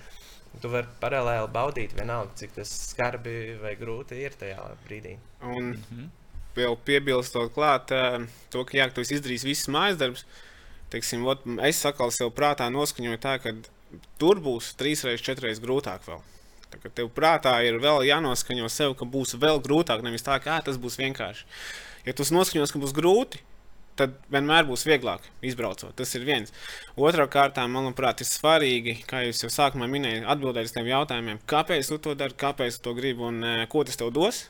tu 0.62 0.70
vari 0.72 0.88
paralēli 1.02 1.50
baudīt 1.52 1.94
vienalga, 1.98 2.32
cik 2.40 2.54
tas 2.56 2.70
skarbi 2.92 3.56
vai 3.60 3.74
grūti 3.78 4.20
ir 4.22 4.36
tajā 4.40 4.62
brīdī. 4.86 5.16
Un 5.42 5.64
mm 5.64 5.82
-hmm. 5.90 6.08
Vēl 6.56 6.76
piebilstot 6.86 7.52
klāt, 7.54 7.92
to, 8.52 8.64
ka 8.66 8.78
jā, 8.78 8.88
tu 8.92 9.04
esi 9.04 9.18
izdarījis 9.18 9.46
visus 9.46 9.72
mājas 9.72 9.98
darbus, 10.00 10.26
teiksim, 10.92 11.26
ot, 11.28 11.44
es 11.66 11.82
atkal 11.88 12.12
sev 12.14 12.32
prātā 12.36 12.68
noskaņoju 12.72 13.22
tā, 13.22 13.36
ka 13.42 13.54
tur 14.20 14.40
būs 14.42 14.74
trīs 14.80 15.04
reizes, 15.06 15.24
četras 15.24 15.50
reizes 15.50 15.64
grūtāk 15.64 16.06
vēl. 16.06 16.22
Tā, 16.72 16.80
tev 16.90 17.10
prātā 17.14 17.56
ir 17.66 17.78
vēl 17.82 18.06
jānoskaņo 18.08 18.70
sev, 18.72 18.96
ka 18.98 19.06
būs 19.08 19.36
vēl 19.40 19.60
grūtāk, 19.64 20.02
nevis 20.06 20.26
tā, 20.26 20.38
kā 20.42 20.58
tas 20.64 20.80
būs 20.80 20.98
vienkārši. 20.98 21.46
Ja 22.06 22.14
tu 22.14 22.26
noskaņos, 22.34 22.72
ka 22.74 22.82
būs 22.82 22.94
grūti, 22.94 23.42
tad 23.96 24.16
vienmēr 24.32 24.66
būs 24.68 24.84
vieglāk 24.86 25.24
izbraucot. 25.46 25.94
Tas 25.96 26.12
ir 26.18 26.26
viens. 26.28 26.52
Otrā 27.00 27.26
kārtā, 27.32 27.64
manuprāt, 27.70 28.20
ir 28.22 28.28
svarīgi, 28.28 28.98
kā 29.08 29.24
jūs 29.24 29.42
jau 29.44 29.50
sākumā 29.52 29.88
minējāt, 29.90 30.26
atbildēt 30.32 30.68
uz 30.68 30.74
tiem 30.76 30.90
jautājumiem, 30.90 31.40
kāpēc 31.48 31.90
tu 31.92 31.98
to 32.04 32.14
dari, 32.18 32.36
kāpēc 32.38 32.76
tu 32.76 32.88
to 32.88 32.96
gribi 32.98 33.26
un 33.26 33.40
uh, 33.42 33.64
ko 33.72 33.86
tas 33.88 33.98
tev 33.98 34.12
dos. 34.16 34.46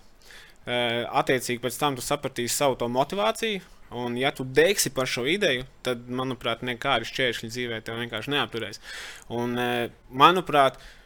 Uh, 0.67 1.05
attiecīgi, 1.21 1.63
pēc 1.63 1.79
tam 1.79 1.95
tu 1.95 2.03
sapratīsi 2.03 2.55
savu 2.57 2.79
to 2.81 2.89
motivāciju. 2.91 3.63
Un, 3.97 4.17
ja 4.19 4.33
tu 4.35 4.43
degsi 4.43 4.91
par 4.91 5.07
šo 5.07 5.23
ideju, 5.31 5.63
tad, 5.87 6.09
manuprāt, 6.11 6.65
nekādi 6.67 7.07
šķēršļi 7.07 7.51
dzīvē 7.53 7.81
tev 7.87 8.01
vienkārši 8.03 8.33
neapturēs. 8.35 8.83
Un, 9.31 9.55
uh, 9.55 9.95
manuprāt, 10.11 10.81
uh, 10.81 10.93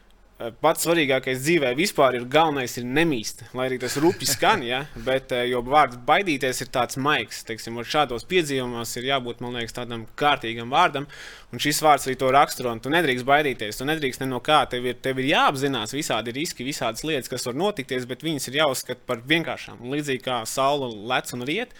pats 0.61 0.85
svarīgākais 0.85 1.41
dzīvē 1.43 1.71
vispār 1.77 2.15
ir 2.17 2.25
galvenais 2.31 2.73
ir 2.79 2.85
nemīst. 2.87 3.43
Lai 3.57 3.67
arī 3.67 3.77
tas 3.81 3.97
rupi 4.01 4.27
skan, 4.29 4.63
ja, 4.65 4.81
bet 5.05 5.33
eh, 5.35 5.45
jo 5.51 5.61
vārds 5.65 5.99
baidīties 6.07 6.63
ir 6.63 6.71
tāds 6.73 6.97
maigs. 7.01 7.43
Teiksim, 7.47 7.77
šādos 7.85 8.25
piedzīvumos 8.29 8.95
ir 8.97 9.09
jābūt 9.11 9.43
liekas, 9.45 9.75
tādam 9.77 10.05
kārtīgam 10.19 10.73
vārdam, 10.73 11.07
un 11.51 11.61
šis 11.61 11.81
vārds 11.85 12.07
arī 12.07 12.17
to 12.21 12.31
raksturo. 12.33 12.73
Tu 12.81 12.93
nedrīkst 12.93 13.27
baidīties, 13.27 13.77
tu 13.77 13.87
nedrīkst 13.89 14.23
ne 14.23 14.31
no 14.31 14.41
kā. 14.43 14.63
Tev 14.71 14.87
ir, 14.87 14.97
tev 15.03 15.21
ir 15.21 15.31
jāapzinās 15.33 15.93
visādi 15.97 16.33
riski, 16.35 16.67
visādas 16.67 17.05
lietas, 17.07 17.29
kas 17.31 17.45
var 17.49 17.59
notikties, 17.59 18.07
bet 18.09 18.25
viņas 18.25 18.49
ir 18.49 18.61
jāuzskata 18.63 19.05
par 19.05 19.21
vienkāršām. 19.27 19.83
Līdzīgi 19.93 20.25
kā 20.25 20.41
saule 20.49 20.89
lec 21.11 21.31
un 21.37 21.45
riet. 21.47 21.77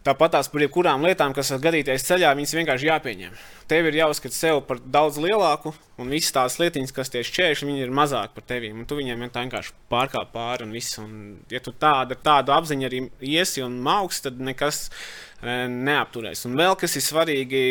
Tāpat 0.00 0.32
tās 0.32 0.48
par 0.48 0.62
jebkurām 0.64 1.02
lietām, 1.04 1.34
kas 1.36 1.50
var 1.52 1.58
gadīties 1.66 2.06
ceļā, 2.08 2.30
viņas 2.32 2.54
vienkārši 2.56 2.86
jāpieņem. 2.88 3.34
Tev 3.68 3.88
ir 3.90 3.98
jāuzskata 3.98 4.32
sevi 4.32 4.62
par 4.64 4.78
daudz 4.80 5.18
lielāku, 5.20 5.74
un 6.00 6.12
visas 6.12 6.34
tās 6.34 6.58
lietiņas, 6.60 6.94
kas 6.96 7.12
tieši 7.12 7.34
čēši, 7.36 7.68
viņi 7.68 7.84
ir 7.84 7.94
mazāk 7.94 8.34
par 8.36 8.46
tevi. 8.48 8.72
Tu 8.88 8.98
viņiem 8.98 9.26
vienkārši 9.26 9.74
pārkāp 9.92 10.32
pāri 10.34 10.66
un 10.66 10.74
viss. 10.74 10.98
Un, 11.02 11.12
ja 11.52 11.60
tu 11.64 11.74
tādu, 11.76 12.16
tādu 12.20 12.54
apziņu 12.56 12.88
arī 12.88 13.02
iesi 13.32 13.64
un 13.64 13.78
augs, 13.90 14.22
tad 14.24 14.40
nekas 14.40 14.86
e, 14.88 15.66
neapturēs. 15.70 16.46
Un 16.48 16.56
vēl 16.60 16.76
kas 16.80 16.96
ir 16.96 17.04
svarīgi, 17.04 17.62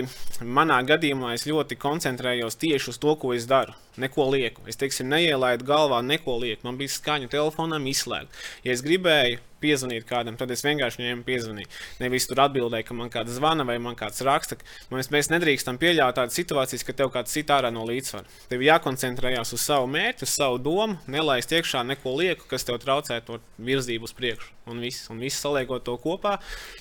manā 0.46 0.80
gadījumā 0.88 1.34
es 1.36 1.48
ļoti 1.50 1.80
koncentrējos 1.82 2.60
tieši 2.62 2.94
uz 2.94 3.02
to, 3.02 3.15
ko 3.20 3.34
es 3.38 3.50
daru. 3.50 3.76
Neko 4.00 4.30
lieku. 4.32 4.63
Es 4.70 4.80
teiksim, 4.80 5.10
neielaidu 5.12 5.68
galvā 5.68 6.00
neko 6.06 6.38
lieku. 6.39 6.63
Man 6.68 6.80
bija 6.80 6.94
skaņa 6.96 7.32
telefonam 7.34 7.88
izslēgta. 7.89 8.44
Ja 8.63 8.76
es 8.76 8.86
gribēju 8.86 9.42
piezvanīt 9.60 10.08
kādam, 10.08 10.38
tad 10.39 10.52
es 10.54 10.63
vienkārši 10.65 11.02
viņiem 11.02 11.24
piezvanīju. 11.28 11.70
Nevis 12.00 12.28
tur 12.30 12.42
atbildēju, 12.46 12.88
ka 12.88 12.98
man 12.98 13.12
kāds 13.13 13.36
zvana 13.36 13.65
vai 13.68 13.78
man 13.84 13.98
kāds 14.00 14.24
raksta. 14.26 14.60
Mēs, 14.94 15.12
mēs 15.13 15.32
nedrīkstam 15.34 15.80
pieļaut 15.82 16.18
tādas 16.20 16.38
situācijas, 16.39 16.86
ka 16.88 16.96
tev 16.96 17.12
kāds 17.13 17.36
sit 17.36 17.52
ārā 17.54 17.72
no 17.74 17.86
līdzsvara. 17.88 18.18
Tev 18.49 18.63
jākoncentrējas 18.65 19.53
uz 19.55 19.63
savu 19.63 19.88
mērķu, 19.91 20.25
uz 20.27 20.34
savu 20.34 20.60
domu, 20.63 20.97
nelaist 21.12 21.53
iekšā 21.55 21.84
neko 21.91 22.15
lieku, 22.19 22.47
kas 22.49 22.65
tev 22.67 22.79
traucē 22.82 23.19
to 23.25 23.39
virzību 23.58 24.10
uz 24.10 24.15
priekšu. 24.17 24.51
Un 24.69 24.82
viss, 24.84 25.08
un 25.13 25.21
viss 25.21 25.41
saliekot 25.43 25.86
to 25.86 25.95
kopā, 26.01 26.38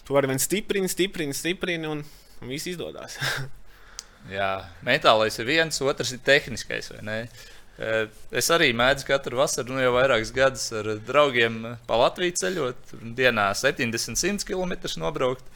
tu 0.07 0.17
vari 0.17 0.31
vien 0.31 0.43
stiprini, 0.43 0.91
stiprini, 0.91 1.37
stiprini 1.37 1.91
un, 1.91 2.03
un 2.43 2.51
viss 2.53 2.71
izdodas. 2.71 3.19
Jā, 4.39 4.51
mentālais 4.85 5.39
ir 5.39 5.47
viens, 5.49 5.81
otrs 5.85 6.13
ir 6.13 6.25
tehniskais. 6.25 6.91
Es 8.35 8.51
arī 8.51 8.73
mēdzu 8.77 9.07
katru 9.07 9.39
vasaru, 9.39 9.77
nu 9.77 9.85
jau 9.85 9.95
vairākus 9.95 10.35
gadus 10.35 10.67
ar 10.75 10.91
draugiem 11.07 11.61
pa 11.87 12.01
Latviju 12.03 12.35
ceļot, 12.41 12.99
dienā 13.17 13.53
70-100 13.55 14.45
km 14.49 14.75
nobraukt. 14.99 15.47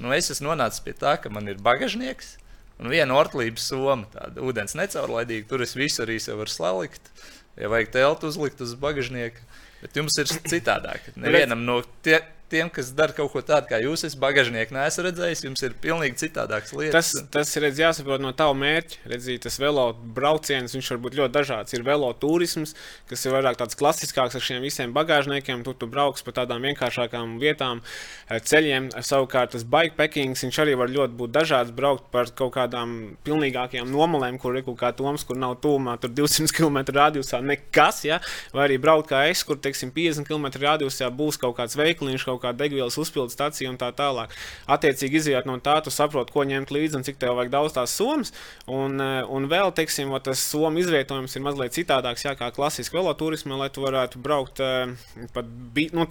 Nu, 0.00 0.10
es 0.16 0.32
esmu 0.32 0.50
nonācis 0.50 0.82
pie 0.84 0.96
tā, 0.96 1.14
ka 1.20 1.32
man 1.32 1.48
ir 1.48 1.60
bagažnieks 1.64 2.34
un 2.80 2.90
viena 2.92 3.16
ortlības 3.16 3.70
soma, 3.72 4.08
tāda 4.12 4.44
ūdens 4.44 4.76
necaurlaidīga. 4.78 5.48
Tur 5.50 5.64
es 5.64 5.76
visu 5.78 6.04
arī 6.04 6.18
sev 6.22 6.40
varu 6.42 6.52
salikt. 6.52 7.10
Ja 7.56 7.70
vajag 7.72 7.92
teltu 7.94 8.28
uzlikt 8.28 8.60
uz 8.60 8.74
bagažnieka, 8.80 9.40
bet 9.80 9.96
jums 9.96 10.18
ir 10.20 10.28
citādāk. 10.28 11.08
Nevienam 11.16 11.64
no 11.64 11.80
tie, 12.04 12.20
tiem, 12.50 12.70
kas 12.72 12.92
dara 12.96 13.14
kaut 13.16 13.32
ko 13.32 13.42
tādu, 13.44 13.68
kā 13.70 13.80
jūs 13.82 14.04
esat 14.06 14.20
bagāžnieki, 14.22 14.74
neesat 14.76 15.06
redzējis, 15.08 15.44
jums 15.46 15.64
ir 15.66 15.74
pilnīgi 15.82 16.20
citādākas 16.22 16.74
lietas. 16.76 17.12
Tas, 17.12 17.28
tas 17.34 17.54
ir 17.56 17.66
redz, 17.66 17.80
jāsaprot 17.82 18.22
no 18.22 18.32
tava 18.36 18.54
mērķa. 18.58 19.02
Redzīt, 19.10 19.42
tas 19.46 19.58
velo 19.62 19.88
brauciens, 20.16 20.74
viņš 20.76 20.90
var 20.94 21.00
būt 21.04 21.18
ļoti 21.20 21.34
dažāds. 21.34 21.76
Ir 21.76 21.84
velo 21.86 22.10
turisms, 22.20 22.76
kas 23.10 23.26
ir 23.26 23.34
vairāk 23.34 23.58
tāds 23.60 23.78
klasiskāks 23.78 24.38
ar 24.38 24.44
šiem 24.46 24.62
visiem 24.64 24.94
bagāžniekiem. 24.96 25.64
Tur 25.66 25.76
tu 25.78 25.88
brauks 25.90 26.24
pa 26.26 26.34
tādām 26.40 26.64
vienkāršākām 26.68 27.36
vietām, 27.42 27.82
eh, 28.28 28.38
ceļiem. 28.38 28.92
Savukārt 29.06 29.54
tas 29.56 29.66
bikepacking, 29.66 30.38
viņš 30.38 30.60
arī 30.62 30.76
var 30.78 30.92
ļoti 30.92 31.18
būt 31.18 31.34
dažāds. 31.34 31.74
Braukt 31.76 32.10
par 32.12 32.30
kaut 32.36 32.54
kādām 32.54 33.16
pilnīgākajām 33.26 33.90
nomalēm, 33.90 34.40
kur 34.40 34.56
ir 34.56 34.62
kaut 34.62 34.78
kā 34.78 34.92
toms, 34.96 35.24
kur 35.26 35.36
nav 35.36 35.58
tūmā, 35.60 35.98
tur 36.00 36.10
200 36.10 36.52
km 36.54 36.78
radiusā 36.94 37.42
nekas, 37.42 38.04
ja? 38.04 38.20
vai 38.52 38.68
arī 38.68 38.78
braukt 38.80 39.10
kā 39.10 39.28
es, 39.30 39.42
kur, 39.46 39.56
teiksim, 39.56 39.92
50 39.94 40.26
km 40.28 40.46
radiusā 40.62 41.10
būs 41.10 41.38
kaut 41.40 41.56
kāds 41.58 41.76
veikliņš, 41.78 42.24
kaut 42.24 42.35
kaut 42.36 42.44
kāda 42.50 42.64
degvielas 42.64 42.98
uzpildes 43.00 43.36
stacija 43.36 43.70
un 43.72 43.78
tā 43.80 43.90
tālāk. 43.96 44.34
Attiecīgi, 44.68 45.20
izjūt 45.20 45.48
no 45.48 45.56
tā, 45.64 45.78
tu 45.84 45.92
saproti, 45.94 46.34
ko 46.34 46.44
ņemt 46.48 46.72
līdzi 46.74 47.00
un 47.00 47.06
cik 47.06 47.18
tev 47.22 47.36
vajag 47.38 47.52
daudz 47.54 47.76
tās 47.76 47.94
summas. 47.96 48.32
Un, 48.68 49.00
eh, 49.00 49.24
un 49.24 49.48
vēl, 49.50 49.72
teiksim, 49.76 50.12
tas 50.22 50.42
somu 50.42 50.80
izvietojums 50.82 51.36
ir 51.36 51.42
mazliet 51.42 51.76
citādāks, 51.76 52.24
jā, 52.26 52.36
kā 52.38 52.50
klasiski 52.54 52.96
veloturismā, 52.96 53.58
lai 53.58 53.70
tu 53.70 53.84
varētu 53.84 54.22
braukt 54.22 54.60
eh, 54.60 54.94
pa 55.32 55.42
nu, 55.42 56.06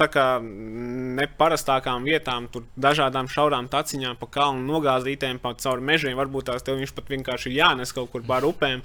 neparastākām 1.21 2.05
vietām, 2.07 2.49
tur 2.51 2.65
dažādām 2.77 3.29
šaurām 3.31 3.69
taciņām, 3.71 4.19
pa 4.19 4.29
kalnu 4.31 4.65
nogāzītēm, 4.69 5.39
pa 5.43 5.53
cauri 5.59 5.81
mežiem. 5.81 6.17
Varbūt 6.17 6.51
tās 6.51 6.65
tev 6.65 6.79
viņš 6.81 6.95
pat 6.95 7.11
vienkārši 7.11 7.51
ir 7.51 7.59
jānes 7.61 7.93
kaut 7.95 8.11
kur 8.13 8.23
pār 8.25 8.47
upēm, 8.47 8.83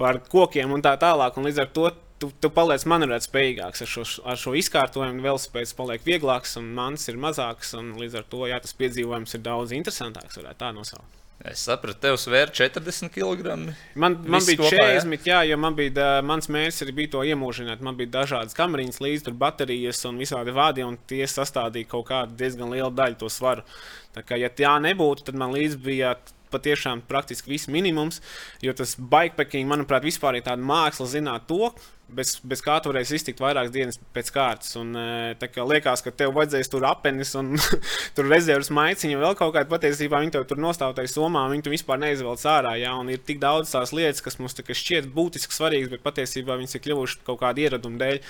pār 0.00 0.20
kokiem 0.30 0.72
un 0.72 0.84
tā 0.84 0.96
tālāk. 1.00 1.36
Un 1.36 1.48
līdz 1.48 1.64
ar 1.64 1.74
to 1.74 1.90
tu, 2.20 2.30
tu 2.40 2.50
paliec 2.52 2.84
manuprāt 2.90 3.24
spējīgāks 3.26 3.84
ar 3.84 3.90
šo, 3.94 4.04
ar 4.28 4.40
šo 4.40 4.52
izkārtojumu, 4.60 5.24
velospēds 5.24 5.76
paliek 5.78 6.04
vieglāks 6.06 6.58
un 6.60 6.68
mans 6.76 7.08
ir 7.08 7.20
mazāks. 7.20 7.72
Līdz 7.74 8.20
ar 8.20 8.28
to 8.30 8.44
jā, 8.50 8.60
tas 8.62 8.76
piedzīvojums 8.76 9.38
ir 9.38 9.46
daudz 9.46 9.74
interesantāks, 9.76 10.38
varētu 10.40 10.62
tā 10.62 10.70
nosaukt. 10.76 11.16
Es 11.40 11.62
sapratu, 11.64 11.96
tev 12.02 12.18
svēra 12.20 12.52
40 12.52 13.08
kg. 13.14 13.54
Man, 13.96 14.18
man 14.28 14.42
bija 14.44 14.60
kopā, 14.60 14.82
40, 15.00 15.14
jā? 15.24 15.38
jā, 15.38 15.38
jo 15.48 15.56
man 15.56 15.76
bija, 15.78 16.08
mans 16.26 16.50
mērķis 16.52 16.84
arī 16.84 16.94
bija 16.98 17.12
to 17.14 17.22
iemūžināt. 17.30 17.80
Man 17.84 17.96
bija 17.96 18.12
dažādas 18.18 18.56
kameriņas, 18.58 19.00
līdzi 19.00 19.24
tur 19.24 19.38
baterijas 19.40 20.04
un 20.10 20.20
visādi 20.20 20.52
vādi, 20.52 20.84
un 20.84 20.98
tie 21.08 21.22
sastādīja 21.24 21.88
kaut 21.94 22.10
kādu 22.10 22.36
diezgan 22.42 22.68
lielu 22.74 22.92
daļu 22.92 23.16
to 23.22 23.32
svaru. 23.32 23.64
Tā 24.12 24.26
kā, 24.26 24.36
ja 24.36 24.52
tā 24.52 24.74
nebūtu, 24.84 25.30
tad 25.30 25.40
man 25.40 25.56
līdzi 25.56 25.80
bija 25.80 26.12
patiešām 26.52 27.04
praktiski 27.08 27.54
viss 27.54 27.70
minimums, 27.72 28.20
jo 28.64 28.74
tas 28.76 28.96
bikepacking, 28.98 29.68
manuprāt, 29.70 30.06
vispār 30.06 30.38
ir 30.38 30.46
tāda 30.46 30.64
māksla 30.64 31.08
zināt 31.10 31.48
to, 31.50 31.72
bez, 32.14 32.34
bez 32.46 32.62
kā 32.64 32.76
tu 32.82 32.90
varēsi 32.90 33.16
iztikt 33.18 33.40
vairākas 33.42 33.72
dienas 33.74 33.98
pēc 34.14 34.30
kārtas. 34.34 34.72
Un, 34.80 34.92
e, 34.98 35.48
kā, 35.52 35.64
liekas, 35.66 36.02
ka 36.04 36.12
tev 36.14 36.34
vajadzēs 36.36 36.70
tur 36.72 36.86
apenis 36.88 37.32
un 37.38 37.54
tur 38.16 38.28
rezerves 38.30 38.70
maiciņu, 38.74 39.20
vēl 39.20 39.36
kaut 39.38 39.54
kāda 39.56 39.70
patiesībā 39.70 40.20
viņi 40.22 40.34
tev 40.36 40.46
tur 40.50 40.60
nostāvtais 40.62 41.14
somā, 41.16 41.46
viņi 41.52 41.66
tu 41.66 41.74
vispār 41.74 42.00
neizvelc 42.02 42.44
ārā. 42.50 42.76
Jā, 42.80 42.94
un 43.00 43.12
ir 43.12 43.22
tik 43.26 43.42
daudz 43.42 43.72
tās 43.74 43.94
lietas, 43.96 44.22
kas 44.24 44.40
mums 44.42 44.56
šķiet 44.60 45.10
būtiski 45.14 45.56
svarīgas, 45.56 45.92
bet 45.94 46.04
patiesībā 46.06 46.58
viņas 46.60 46.76
ir 46.76 46.84
kļuvušas 46.86 47.26
kaut 47.26 47.42
kāda 47.42 47.66
ieraduma 47.66 48.00
dēļ. 48.02 48.22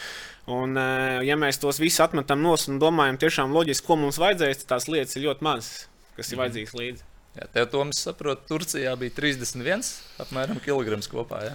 Un, 0.57 0.75
e, 0.81 0.89
ja 1.29 1.39
mēs 1.41 1.61
tos 1.63 1.81
visus 1.83 2.03
atmetam 2.05 2.43
no 2.45 2.57
un 2.57 2.83
domājam 2.83 3.21
tiešām 3.21 3.55
loģiski, 3.55 3.87
ko 3.87 4.01
mums 4.01 4.21
vajadzēs, 4.21 4.65
tad 4.65 4.77
tās 4.77 4.91
lietas 4.91 5.17
ir 5.17 5.29
ļoti 5.29 5.47
mazas, 5.47 5.87
kas 6.17 6.33
ir 6.33 6.37
mm. 6.37 6.45
vajadzīgas 6.45 6.77
līdzi. 6.83 7.10
Jā, 7.41 7.47
tev, 7.55 7.67
Toms, 7.73 8.03
saprot, 8.05 8.43
Turcijā 8.49 8.93
bija 9.01 9.15
31 9.17 9.87
apmēram 10.21 10.59
kilograms 10.61 11.09
kopā. 11.09 11.41
Ja? 11.47 11.55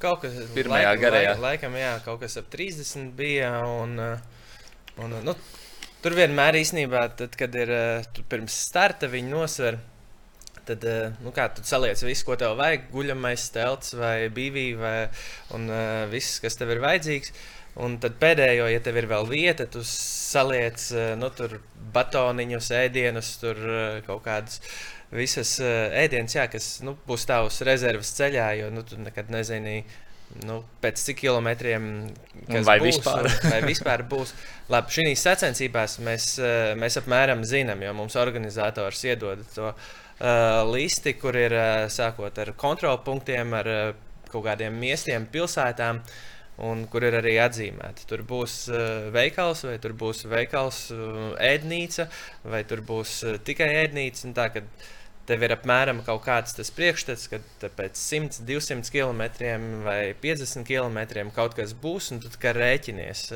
Kaut 0.00 0.22
kas 0.22 0.38
pirmajā 0.54 0.94
laik, 0.94 1.02
garajā. 1.02 1.34
Laik, 1.34 1.42
laikam, 1.44 1.76
jā, 1.76 1.90
kaut 2.06 2.22
kas 2.22 2.38
ap 2.40 2.48
30 2.52 3.10
bija. 3.18 3.50
Un, 3.68 3.98
un, 5.04 5.16
nu, 5.26 5.34
tur 6.04 6.16
vienmēr 6.16 6.56
īstenībā, 6.62 7.04
tad, 7.20 7.36
kad 7.36 7.52
ir 7.60 7.74
pirms 8.32 8.56
starta 8.70 9.10
viņi 9.12 9.32
nosver. 9.34 9.76
Tad, 10.64 10.86
nu, 11.20 11.34
kā 11.36 11.50
tu 11.52 11.60
saliec 11.68 12.00
visu, 12.00 12.24
ko 12.24 12.38
tev 12.40 12.56
vajag, 12.56 12.88
guļamais, 12.94 13.44
telts 13.52 13.92
vai 14.00 14.30
bīvī, 14.32 14.70
vai, 14.80 14.96
un 15.52 15.68
uh, 15.68 16.06
viss, 16.08 16.40
kas 16.40 16.56
tev 16.56 16.72
ir 16.72 16.80
vajadzīgs. 16.80 17.34
Un 17.82 17.96
tad 17.98 18.20
pēdējo, 18.20 18.68
ja 18.70 18.80
tev 18.82 19.00
ir 19.00 19.08
vēl 19.10 19.26
vieta, 19.26 19.66
tu 19.66 19.80
saliec 19.88 20.86
nu, 21.18 21.30
batoniņus, 21.94 22.70
ēdienus, 22.78 23.32
tur 23.42 23.58
kaut 24.06 24.22
kādas 24.26 24.60
visas 25.14 25.56
ēdienas, 25.58 26.36
jā, 26.38 26.46
kas 26.50 26.68
nu, 26.86 26.94
būs 27.08 27.26
tavs 27.26 27.58
rezerves 27.66 28.12
ceļā, 28.14 28.52
jo 28.60 28.70
nu, 28.74 28.86
tu 28.86 28.98
nekad 29.02 29.32
nezini. 29.34 29.82
Nu, 30.48 30.62
pēc 30.82 30.98
cik 30.98 31.18
kilometriem 31.20 31.84
vai 32.66 32.78
būs, 32.80 32.96
vispār? 32.96 33.28
vai 33.44 33.58
vispār 33.62 34.02
būs. 34.10 34.32
Labi, 34.72 34.94
šīs 34.96 35.20
sacensībās 35.28 35.98
mēs, 36.02 36.28
mēs 36.80 36.98
apmēram 36.98 37.44
zinām, 37.46 37.82
jo 37.84 37.92
mums 37.94 38.16
organizators 38.18 39.04
iedod 39.04 39.44
to 39.54 39.68
uh, 39.68 39.76
listi, 40.72 41.14
kur 41.20 41.38
ir 41.38 41.54
uh, 41.54 41.68
sākot 41.92 42.40
ar 42.42 42.50
kontrolpunktiem, 42.58 43.54
ar 43.60 43.70
uh, 43.70 43.84
kaut 44.32 44.46
kādiem 44.48 44.74
miestiem, 44.80 45.28
pilsētām. 45.30 46.00
Uh, 46.00 46.33
un 46.62 46.84
kur 46.90 47.06
ir 47.06 47.16
arī 47.18 47.36
atzīmēta. 47.42 48.06
Tur 48.08 48.22
būs 48.26 48.58
uh, 48.70 49.08
veikals, 49.14 49.64
vai 49.66 49.78
tur 49.82 49.94
būs 49.98 50.24
veikals, 50.30 50.84
uh, 50.94 51.32
ēdnīca, 51.42 52.08
vai 52.50 52.62
tur 52.68 52.84
būs 52.86 53.16
uh, 53.26 53.38
tikai 53.42 53.70
ēdnīca. 53.84 54.30
Tā, 54.36 54.48
tev 55.28 55.46
ir 55.46 55.54
apmēram 55.56 56.02
kaut 56.06 56.22
kāds 56.26 56.54
tas 56.56 56.70
priekšstats, 56.74 57.28
ka 57.32 57.40
pēc 57.78 57.98
100, 57.98 58.44
200 58.46 58.92
km 58.92 59.24
vai 59.86 60.14
50 60.20 60.68
km 60.68 61.30
kaut 61.34 61.56
kas 61.58 61.74
būs, 61.74 62.12
un 62.12 62.22
tu 62.22 62.32
kā 62.40 62.54
rēķinies. 62.56 63.30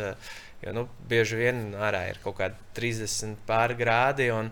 Jo 0.59 0.74
nu, 0.74 0.88
bieži 1.11 1.38
vien 1.38 1.68
ārā 1.78 2.09
ir 2.11 2.18
kaut 2.22 2.40
kādi 2.40 2.59
30 2.74 3.38
pāri 3.46 3.78
grādi. 3.78 4.28
Un, 4.35 4.50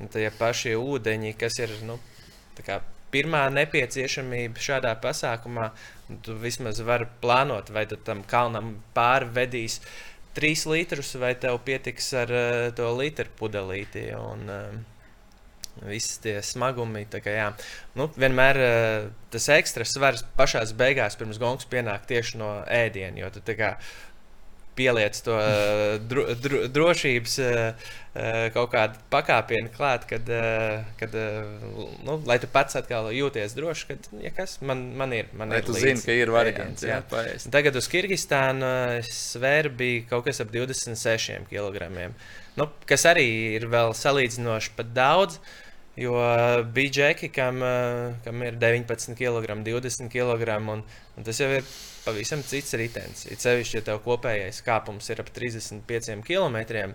un 0.00 0.10
tie 0.10 0.30
paši 0.34 0.74
ūdeņi, 0.80 1.36
kas 1.38 1.60
ir 1.62 1.76
nu, 1.86 1.98
pirmā 3.14 3.44
nepieciešamība 3.54 4.62
šādā 4.62 4.94
pasākumā. 5.02 5.70
Tu 6.26 6.34
vismaz 6.42 6.82
vari 6.84 7.06
plānot, 7.22 7.70
vai 7.72 7.86
tu 7.88 7.96
tam 7.96 8.24
kalnam 8.28 8.74
pārvedīs 8.96 9.80
trīs 10.34 10.64
litrus, 10.66 11.14
vai 11.22 11.32
tev 11.38 11.60
pietiks 11.66 12.10
ar 12.18 12.34
uh, 12.34 12.66
to 12.76 12.90
litru 12.98 13.30
pudelīti. 13.38 14.10
Un, 14.18 14.50
uh, 14.50 14.90
Visi 15.82 16.20
tie 16.22 16.36
smagumi, 16.38 17.00
kā, 17.10 17.32
jā. 17.34 17.48
nu, 17.98 18.04
vienmēr 18.14 18.58
uh, 18.62 19.06
tas 19.34 19.48
ekstra 19.56 19.82
svars 19.88 20.22
pašā 20.38 20.62
beigās, 20.78 21.16
pirms 21.18 21.40
gongs 21.42 21.66
pienāk 21.66 22.06
tieši 22.06 22.38
no 22.38 22.50
ēdiena. 22.70 23.24
Jo 23.24 23.32
tu 23.34 23.42
kā, 23.58 23.72
pieliec 24.76 25.18
to 25.24 25.34
uh, 25.36 25.96
dro, 26.10 26.26
dro, 26.38 26.64
drošības 26.72 27.36
uh, 27.42 27.88
kaut 28.54 28.70
kādu 28.72 29.00
pakāpienu 29.10 29.72
klāt, 29.74 30.06
kad, 30.10 30.28
uh, 30.30 30.84
kad 31.00 31.16
uh, 31.18 31.48
nu, 32.06 32.18
lai 32.28 32.38
tu 32.42 32.50
pats 32.50 32.78
atkal 32.78 33.10
jūties 33.14 33.56
droši, 33.58 33.88
kad 33.90 34.08
ja 34.22 34.32
kas 34.34 34.58
man, 34.62 34.86
man 34.98 35.14
ir. 35.16 35.30
Man 35.34 35.54
lai 35.54 35.62
ir 35.62 35.68
tu 35.68 35.74
līdz, 35.74 35.86
zini, 35.88 36.04
ka 36.06 36.18
ir 36.18 36.34
variants. 36.34 36.86
Jā, 36.86 37.00
jā 37.02 37.36
Tagad 37.54 37.80
uz 37.80 37.90
Kirgistānu 37.90 38.70
svēra 39.08 39.72
bija 39.74 40.06
kaut 40.12 40.28
kas 40.28 40.42
ap 40.44 40.54
26 40.54 41.48
kg. 41.50 41.90
Nu, 42.58 42.68
kas 42.86 43.06
arī 43.10 43.28
ir 43.58 43.68
vēl 43.70 43.94
salīdzinoši 43.98 44.74
pat 44.78 44.94
daudz. 44.94 45.40
Jo 45.96 46.14
bija 46.74 46.90
džeki, 46.90 47.28
kam, 47.30 47.60
kam 48.24 48.42
ir 48.42 48.56
19 48.58 49.14
kg, 49.14 49.54
20 49.62 50.10
kg, 50.10 50.56
un, 50.72 50.82
un 51.14 51.26
tas 51.26 51.38
jau 51.38 51.46
ir 51.54 51.66
pavisam 52.02 52.42
cits 52.42 52.74
ritenis. 52.78 53.28
Ir 53.30 53.38
sevišķi, 53.38 53.76
ja 53.78 53.84
tev 53.86 54.00
kopējais 54.02 54.58
kāpums 54.66 55.10
ir 55.14 55.22
ap 55.22 55.30
35 55.36 56.26
km. 56.26 56.88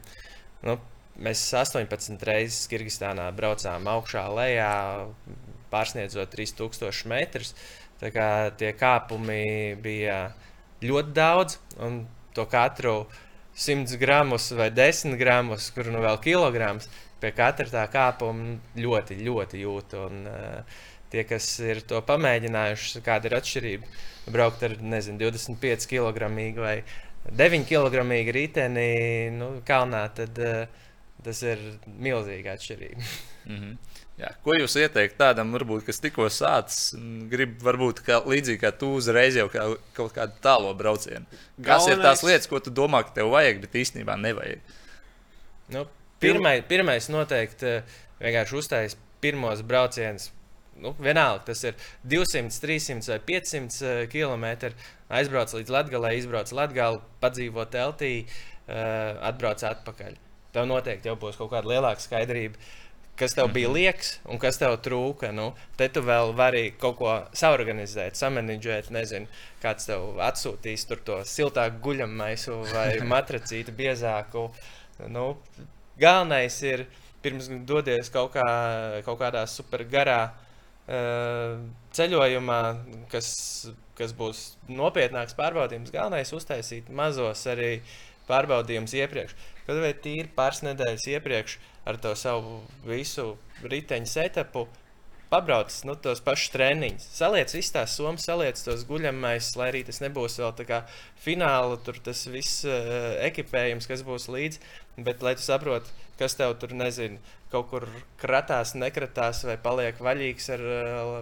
Nu, 0.67 0.75
mēs 1.23 1.45
18 1.55 2.27
reizes 2.27 2.67
Kirgistānā 2.71 3.29
braucām 3.35 3.87
augšā, 3.87 4.25
lejā, 4.35 4.73
pārsniedzot 5.71 6.35
3000 6.35 7.07
metrus. 7.09 7.55
Tā 7.99 8.11
kā 8.15 8.27
tie 8.59 8.73
kāpumi 8.79 9.75
bija 9.83 10.29
ļoti 10.83 11.15
daudz, 11.15 11.59
un 11.83 12.03
to 12.35 12.45
katru 12.51 13.01
100 13.59 13.99
gramus 13.99 14.51
vai 14.55 14.69
10 14.71 15.17
gramus, 15.19 15.71
kur 15.75 15.89
nu 15.91 16.03
vēl 16.03 16.19
kilograms, 16.23 16.87
pie 17.21 17.31
katra 17.35 17.67
tā 17.71 17.85
kāpuma 17.91 18.57
ļoti, 18.79 19.19
ļoti 19.25 19.63
jūtu. 19.65 20.05
Un, 20.09 20.25
uh, 20.29 20.79
tie, 21.09 21.23
kas 21.27 21.47
ir 21.65 21.81
to 21.89 22.01
pamēģinājuši, 22.05 23.03
kāda 23.05 23.29
ir 23.29 23.37
atšķirība 23.39 23.93
braukt 24.29 24.63
ar 24.67 24.75
nezinu, 24.81 25.17
25 25.23 25.89
kg 25.89 26.29
vai 26.59 26.75
9 27.29 27.65
kg 27.69 28.03
riteni 28.35 28.89
nu, 29.35 29.49
kalnā, 29.65 30.05
tad 30.15 30.37
uh, 30.43 30.85
tas 31.23 31.41
ir 31.43 31.61
milzīgi 31.85 32.53
atšķirīgi. 32.55 33.09
mm 33.45 33.55
-hmm. 33.55 33.77
Jā, 34.19 34.33
ko 34.43 34.51
jūs 34.51 34.73
ieteiktu 34.75 35.15
tādam, 35.15 35.53
varbūt, 35.55 35.85
kas 35.87 36.01
tikko 36.03 36.25
sācis, 36.27 36.89
grib 37.31 37.61
varbūt 37.63 38.01
kā, 38.03 38.17
līdzīgi 38.27 38.59
kā 38.59 38.73
tu 38.75 38.89
uzreiz 38.97 39.37
jau 39.39 39.45
kā, 39.47 39.63
kaut 39.95 40.11
kādu 40.11 40.33
tālo 40.43 40.73
braucienu? 40.75 41.23
Kas 41.31 41.85
Galvenais... 41.85 41.93
ir 41.93 42.03
tās 42.03 42.23
lietas, 42.27 42.49
ko 42.51 42.59
tu 42.59 42.69
domā, 42.69 43.03
ka 43.07 43.15
tev 43.15 43.31
vajag, 43.31 43.61
bet 43.63 43.77
īstenībā 43.79 44.17
nevajag? 44.19 44.59
Nu, 45.71 45.85
pirmai, 46.23 46.59
pirmais 46.67 47.09
noteikti 47.11 47.69
eh, 47.69 47.95
vienkārši 48.19 48.59
uztaisīt 48.59 49.07
pirmos 49.19 49.63
braucienus 49.67 50.29
nu, 50.79 50.93
vienalga, 50.99 51.43
tas 51.49 51.63
ir 51.67 51.75
200, 52.07 52.59
300 52.63 53.11
vai 53.11 53.19
500 53.27 53.83
uh, 53.83 54.03
km. 54.11 54.73
Aizbrauc 55.09 55.53
līdz 55.57 55.73
Latvijai, 55.73 56.15
izbrauc 56.19 56.51
Latvijā, 56.55 56.89
padzīvo 57.19 57.65
teltī, 57.73 58.13
uh, 58.23 59.17
atbrauc 59.29 59.63
atpakaļ. 59.71 60.19
Tev 60.55 60.69
noteikti 60.69 61.09
jau 61.09 61.17
būs 61.19 61.37
kaut 61.39 61.51
kāda 61.53 61.69
lielāka 61.69 62.05
skaidrība. 62.05 62.61
Kas 63.19 63.35
tev 63.35 63.49
bija 63.51 63.67
mhm. 63.67 63.75
liekas 63.75 64.13
un 64.31 64.39
kas 64.39 64.57
tev 64.61 64.77
trūka? 64.79 65.33
Nu, 65.35 65.49
te 65.75 65.89
tu 65.91 65.99
vēl 66.07 66.31
vari 66.39 66.69
kaut 66.79 66.95
ko 67.01 67.15
saorganizēt, 67.35 68.15
samanģēt. 68.15 68.87
Nezinu, 68.95 69.27
kāds 69.59 69.89
tev 69.89 70.21
atsūtīs 70.23 70.87
to 70.87 71.19
siltāku 71.27 71.83
guļamaisu 71.89 72.61
vai 72.71 72.93
matracītu 73.13 73.75
biezāku. 73.75 74.47
Nu, 75.11 75.33
galvenais 75.99 76.57
ir 76.65 76.85
pirms 77.23 77.49
dodies 77.67 78.11
kaut, 78.13 78.33
kā, 78.35 78.45
kaut 79.05 79.19
kādā 79.19 79.43
super 79.49 79.83
garā 79.91 80.19
uh, 80.29 81.59
ceļojumā, 81.95 82.59
kas, 83.11 83.31
kas 83.99 84.15
būs 84.15 84.43
nopietnāks 84.71 85.35
pārbaudījums, 85.39 85.93
galvenais 85.93 86.31
ir 86.31 86.39
uztaisīt 86.39 86.91
mazos 86.95 87.45
arī 87.51 87.79
pārbaudījumus 88.29 88.95
iepriekš. 88.99 89.35
Kad 89.67 89.81
vai 89.83 89.93
tīri 90.03 90.29
pāris 90.35 90.63
nedēļas 90.65 91.07
iepriekš 91.15 91.57
ar 91.89 91.97
to 92.01 92.13
savu 92.17 92.61
visu 92.87 93.33
riteņu 93.65 94.09
setupu, 94.09 94.67
pabrauc 95.29 95.73
nu, 95.87 95.95
tos 96.01 96.21
pašus 96.25 96.53
treniņus. 96.55 97.07
Saliec 97.19 97.53
visas 97.53 97.73
tās 97.75 97.95
summas, 97.97 98.25
saliec 98.27 98.59
tos 98.65 98.85
guļamais, 98.89 99.51
lai 99.59 99.69
arī 99.71 99.83
tas 99.87 100.01
nebūs 100.03 100.39
vēl 100.41 100.53
tā 100.57 100.67
kā 100.69 100.81
fināla, 101.23 101.79
tur 101.85 102.01
tas 102.03 102.25
viss 102.31 102.63
uh, 102.67 103.15
ekipējums, 103.29 103.89
kas 103.89 104.05
būs 104.07 104.29
līdzi. 104.33 104.61
Bet, 104.99 105.23
lai 105.23 105.35
tu 105.39 105.45
saprotu, 105.45 105.93
kas 106.19 106.35
tev 106.35 106.57
tur, 106.59 106.73
nezinu, 106.75 107.21
kaut 107.53 107.69
kur 107.71 107.85
kratās, 108.19 108.75
nekratās 108.75 109.45
vai 109.47 109.55
paliek 109.61 110.01
vaļīgs 110.03 110.49
ar 110.57 110.65
uh, 110.65 111.19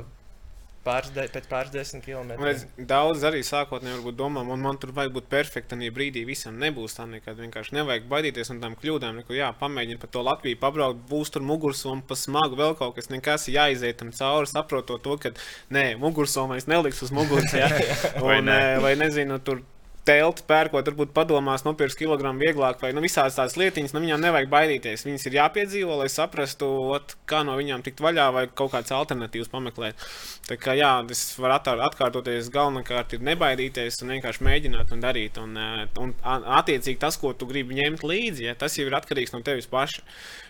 pāris, 0.87 1.11
de, 1.15 1.27
pēc 1.33 1.49
pāris 1.51 1.73
desmit 1.73 2.05
kilometriem. 2.07 2.87
Daudz 2.89 3.25
arī 3.27 3.43
sākotnēji 3.45 4.13
domā, 4.17 4.43
man, 4.47 4.63
man 4.63 4.79
tur 4.81 4.93
vajag 4.95 5.13
būt 5.17 5.29
perfektam, 5.31 5.83
ja 5.85 5.93
brīdī 5.93 6.23
visam 6.27 6.57
nebūs 6.61 6.97
tā 6.97 7.05
nekad. 7.09 7.37
Vienkārši 7.43 7.77
nevajag 7.77 8.09
baidīties 8.11 8.51
no 8.53 8.59
tām 8.63 8.77
kļūdām. 8.79 9.21
Neko, 9.21 9.35
jā, 9.37 9.51
pamēģini 9.59 10.01
pa 10.01 10.09
to 10.11 10.23
Latviju 10.25 10.59
pabraukt, 10.61 11.05
būs 11.11 11.33
tur 11.35 11.45
mugursoma, 11.47 12.05
pa 12.07 12.17
smagu 12.19 12.59
vēl 12.59 12.77
kaut 12.79 12.97
kas, 12.97 13.11
nekas 13.13 13.49
jāiziet 13.51 13.99
tam 14.01 14.13
cauri, 14.15 14.49
saprotot 14.49 15.03
to, 15.03 15.17
ka 15.21 15.33
nē, 15.73 15.87
mugursomais 16.01 16.69
neliks 16.71 17.03
uz 17.05 17.13
muguras. 17.15 17.53
Ja? 17.53 17.71
Un, 18.17 18.27
vai, 18.27 18.39
ne? 18.45 18.61
vai 18.83 18.95
nezinu, 18.99 19.41
tur 19.43 19.63
telti 20.07 20.45
pērkot, 20.47 20.87
varbūt 20.87 21.11
padomās, 21.15 21.65
nopirks 21.67 21.97
kilogramu 21.99 22.41
vieglāk, 22.45 22.79
vai 22.83 22.93
nu, 22.95 23.03
visādas 23.03 23.37
tādas 23.37 23.57
lietiņas, 23.59 23.93
nu, 23.95 24.03
viņām 24.05 24.23
nevajag 24.23 24.49
baidīties. 24.51 25.03
Viņas 25.07 25.27
ir 25.27 25.37
jāpiedzīvo, 25.41 25.97
lai 25.99 26.07
saprastu, 26.11 26.69
ot, 26.95 27.17
kā 27.29 27.43
no 27.47 27.57
viņām 27.59 27.83
tikt 27.85 28.01
vaļā, 28.03 28.29
vai 28.35 28.45
kaut 28.47 28.73
kādas 28.75 28.95
alternatīvas 28.95 29.51
pameklēt. 29.51 30.07
Tā 30.47 30.59
kā 30.61 30.77
jā, 30.79 30.93
tas 31.09 31.23
var 31.43 31.57
atkārtoties. 31.59 32.51
Galvenokārt 32.53 33.17
ir 33.17 33.25
nebaidīties 33.27 33.99
un 34.03 34.15
vienkārši 34.15 34.47
mēģināt 34.47 34.95
un 34.95 35.03
darīt. 35.03 35.39
Un, 35.43 35.57
eh, 35.59 35.85
un 35.99 36.15
attiecīgi 36.23 37.01
tas, 37.03 37.19
ko 37.19 37.33
tu 37.33 37.49
gribi 37.49 37.81
ņemt 37.81 38.05
līdzi, 38.07 38.47
ja, 38.47 38.55
tas 38.55 38.77
jau 38.79 38.87
ir 38.87 38.95
atkarīgs 38.95 39.35
no 39.35 39.43
tevis 39.43 39.67
paša. 39.67 40.05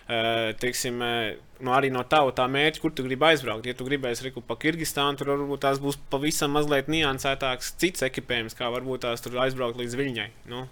Uh, 0.08 0.54
teiksim, 0.56 1.02
uh, 1.04 1.34
no 1.60 1.74
arī 1.76 1.90
no 1.92 2.00
tava 2.08 2.32
tā 2.32 2.46
mērķa, 2.48 2.80
kur 2.80 2.94
tu 2.96 3.04
gribi 3.04 3.26
aizbraukt. 3.28 3.66
Ja 3.68 3.76
tu 3.76 3.84
gribēsi 3.84 4.24
reku 4.24 4.40
pa 4.40 4.56
Kirgistānu, 4.56 5.20
tad 5.20 5.28
varbūt 5.28 5.60
tās 5.66 5.80
būs 5.82 5.98
pavisam 6.08 6.54
mazliet 6.56 6.88
niansētāks 6.88 7.74
cits 7.82 8.06
ekipējums, 8.06 8.56
kā 8.56 8.70
varbūt 8.72 9.04
tās 9.04 9.24
tur 9.24 9.36
aizbraukt 9.44 9.76
līdz 9.76 9.98
Viņai. 10.00 10.28
Nu. 10.48 10.64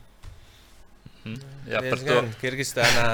Hmm. 1.27 1.37
Jā, 1.69 1.83
par 1.83 2.01
to 2.07 2.21
Kirgistānā 2.41 3.05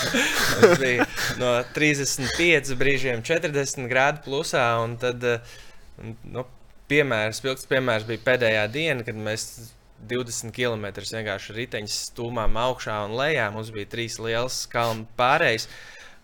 bija 0.82 1.08
no 1.40 1.54
35 1.74 2.74
brīžiem 2.78 3.24
40 3.26 3.90
grādu 3.90 4.22
plusā. 4.28 4.68
Tad, 5.02 5.24
nu, 6.30 6.44
piemērs, 6.92 7.40
pilns 7.42 7.66
piemērs 7.70 8.06
bija 8.06 8.22
pēdējā 8.26 8.66
diena, 8.74 9.06
kad 9.06 9.18
mēs 9.18 9.48
20 10.08 10.54
km 10.56 10.86
vienkārši 11.00 11.56
riteņš 11.56 11.96
stūmām 12.10 12.56
augšā 12.56 13.00
un 13.06 13.16
lejā. 13.18 13.50
Mums 13.54 13.72
bija 13.74 13.90
trīs 13.92 14.18
liels 14.22 14.64
kalnu 14.72 15.08
pārējais. 15.18 15.68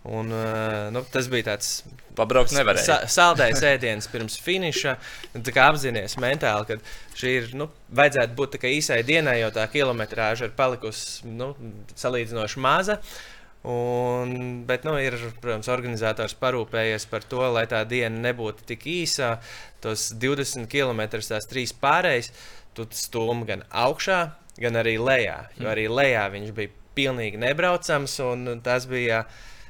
Un, 0.06 0.30
uh, 0.30 0.86
nu, 0.94 1.02
tas 1.10 1.26
bija 1.26 1.48
tāds 1.48 1.70
pabraukt, 2.14 2.52
nevarēja. 2.54 2.86
Sa 2.86 2.96
saldējs 3.10 3.62
ēdiens 3.66 4.06
pirms 4.12 4.36
finiša. 4.38 4.94
Tā 5.34 5.54
kā 5.54 5.66
apzināties 5.72 6.14
mentāli, 6.22 6.68
ka 6.68 7.16
šī 7.18 7.32
ir, 7.40 7.48
nu, 7.58 7.66
vajadzētu 7.96 8.36
būt 8.38 8.58
īsai 8.70 9.00
dienai, 9.06 9.40
jo 9.40 9.50
tā 9.54 9.66
kilometrāža 9.72 10.46
ir 10.46 10.54
palikusi 10.58 11.26
nu, 11.26 11.54
salīdzinoši 11.98 12.62
maza. 12.62 13.00
Un, 13.66 14.62
bet, 14.68 14.84
nu, 14.86 14.94
ir, 15.02 15.16
protams, 15.42 15.66
organizators 15.74 16.36
parūpējies 16.38 17.08
par 17.10 17.26
to, 17.26 17.42
lai 17.50 17.64
tā 17.66 17.80
diena 17.88 18.28
nebūtu 18.28 18.62
tik 18.68 18.86
īsa. 18.86 19.40
Tos 19.82 20.12
20 20.14 20.70
km, 20.70 21.02
tās 21.18 21.50
trīs 21.50 21.74
pārējas, 21.74 22.30
tu 22.76 22.86
stūmi 22.92 23.46
gan 23.48 23.64
augšā, 23.70 24.20
gan 24.60 24.80
arī 24.80 24.96
lejā. 25.00 25.38
Jo 25.56 25.66
mm. 25.66 25.72
arī 25.72 25.86
lejā 25.90 26.24
viņš 26.32 26.56
bija 26.56 26.72
pilnīgi 26.96 27.40
nebraucams, 27.42 28.18
un 28.24 28.58
tas 28.64 28.88
bija. 28.90 29.26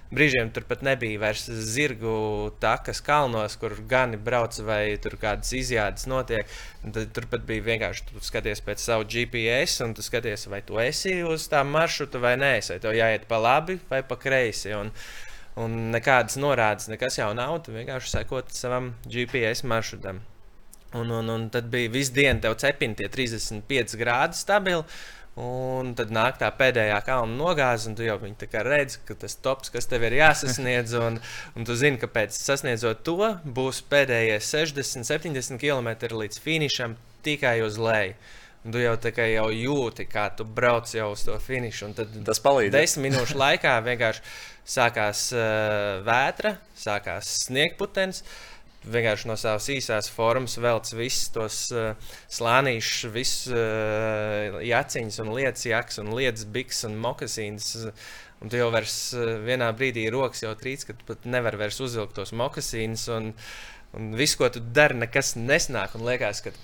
Brīžiem 0.07 0.53
tur 0.55 0.62
pat 0.62 0.85
nebija 0.87 1.19
vairs 1.19 1.49
zirgu 1.67 2.52
takas 2.63 3.00
kalnos, 3.02 3.57
kur 3.59 3.73
gani 3.90 4.15
brauc 4.29 4.54
vai 4.63 4.94
tur 5.02 5.17
kādas 5.19 5.50
izjādes 5.59 6.07
notiek. 6.07 6.46
Tad 6.85 7.11
tur 7.17 7.27
pat 7.33 7.42
bija 7.48 7.65
vienkārši 7.67 8.07
tu 8.13 8.23
skaties 8.23 8.63
pēc 8.63 8.85
savu 8.85 9.09
GPS 9.11 9.83
un 9.83 9.96
tu 9.98 10.07
skaties, 10.07 10.46
vai 10.52 10.63
tu 10.63 10.79
esi 10.79 11.17
uz 11.27 11.48
tā 11.50 11.65
maršruta 11.67 12.23
vai 12.23 12.37
nē, 12.38 12.52
vai 12.71 12.79
tev 12.85 12.94
jāiet 12.94 13.27
pa 13.27 13.42
labi 13.42 13.81
vai 13.90 14.04
pa 14.07 14.15
kreisi. 14.15 14.71
Un, 14.79 14.94
un 15.59 15.77
nekādas 15.90 16.38
norādes, 16.38 16.87
nekas 16.94 17.19
jau 17.19 17.33
nav. 17.35 17.59
Tu 17.67 17.75
vienkārši 17.75 18.15
sekot 18.21 18.54
savam 18.54 18.92
GPS 19.11 19.67
maršrutam. 19.67 20.23
Un, 20.97 21.11
un, 21.11 21.29
un 21.29 21.47
tad 21.53 21.69
bija 21.73 21.90
visu 21.92 22.15
dienu, 22.17 22.40
tev 22.42 22.57
cepina 22.61 22.97
tie 22.97 23.09
35 23.13 23.97
grādi 24.01 24.38
stabili. 24.38 24.85
Un 25.37 25.90
tad 25.92 26.09
nāk 26.17 26.38
tā 26.40 26.49
pēdējā 26.57 26.97
kalna 27.05 27.35
nogāze, 27.37 27.90
un 27.90 27.97
tu 27.99 28.07
jau 28.07 28.17
redzi, 28.65 29.03
ka 29.05 29.15
tas 29.21 29.35
tops, 29.37 29.69
kas 29.69 29.85
tev 29.85 30.07
ir 30.09 30.17
jāsasniedz, 30.17 30.94
un, 30.97 31.19
un 31.53 31.69
tu 31.69 31.77
zini, 31.77 32.01
ka 32.01 32.09
pēc 32.09 32.33
sasniedzot 32.33 33.05
to, 33.05 33.35
būs 33.44 33.83
pēdējie 33.90 34.40
60, 34.40 35.05
70 35.05 35.61
km 35.61 36.17
līdz 36.23 36.40
finišam 36.40 36.97
tikai 37.27 37.59
uz 37.67 37.77
leju. 37.77 38.17
Un 38.65 38.73
tu 38.75 38.81
jau 38.81 38.97
tā 38.99 39.13
kā 39.15 39.29
jau 39.29 39.51
jūti, 39.53 40.09
kā 40.09 40.25
tu 40.35 40.49
brauc 40.49 40.88
jau 40.90 41.13
uz 41.13 41.21
to 41.29 41.37
finišu. 41.38 41.92
Tas 42.27 42.40
palīdz. 42.42 42.73
Desmit 42.73 43.13
minūšu 43.13 43.37
laikā 43.38 43.77
vienkārši 43.85 44.25
sākās 44.67 45.29
uh, 45.37 46.01
vētra, 46.09 46.57
sākās 46.81 47.29
sniegputens. 47.44 48.25
Uh, 48.25 48.56
vienkārši 48.90 49.28
no 49.30 49.37
savas 49.40 49.68
īsās 49.72 50.08
formas 50.12 50.56
velc 50.62 50.90
visus 50.96 51.30
tos 51.34 51.58
uh, 51.74 52.12
slānīšus, 52.32 53.10
visus 53.14 53.50
uh, 53.54 54.58
jaciņus 54.64 55.18
un 55.24 55.32
lietas 55.37 55.66
jaks 55.68 56.00
un 56.02 56.12
lietas 56.16 56.46
biks 56.52 56.84
un 56.88 56.96
mokasīnas. 57.02 57.90
Un 58.44 58.52
tu 58.52 58.60
jau 58.60 58.68
vairs 58.74 58.96
uh, 59.16 59.37
vienā 59.46 59.70
brīdī 59.76 60.06
rokas 60.12 60.44
jau 60.44 60.52
trīc, 60.58 60.87
ka 60.88 60.96
tu 60.98 61.08
pat 61.08 61.26
nevari 61.28 61.62
vairs 61.64 61.80
uzvilkt 61.82 62.16
tos 62.18 62.34
mokasīnus. 62.37 63.08
Un, 63.16 63.32
un 63.96 64.14
viss, 64.18 64.38
ko 64.38 64.50
tu 64.52 64.62
dari, 64.62 64.98
nekas 65.02 65.34
nesnāk. 65.40 65.96
Un 65.98 66.06
liekas, 66.06 66.44
ka 66.44 66.54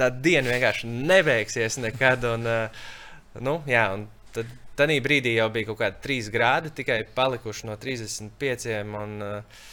tā 0.00 0.10
diena 0.14 0.54
vienkārši 0.54 0.90
nebeigsies 0.90 1.78
nekad. 1.84 2.26
Un, 2.34 2.50
uh, 2.50 2.84
nu, 3.44 3.58
jā, 3.70 3.88
un 3.96 4.08
tad 4.34 4.60
Tad 4.74 4.90
brīdī 5.04 5.36
jau 5.36 5.46
bija 5.54 5.68
kaut 5.68 5.78
kādi 5.78 6.00
3 6.02 6.30
grādi, 6.34 6.70
tikai 6.74 7.04
palikuši 7.14 7.68
no 7.68 7.76
35. 7.78 8.72
Un, 8.98 9.12
uh, 9.22 9.68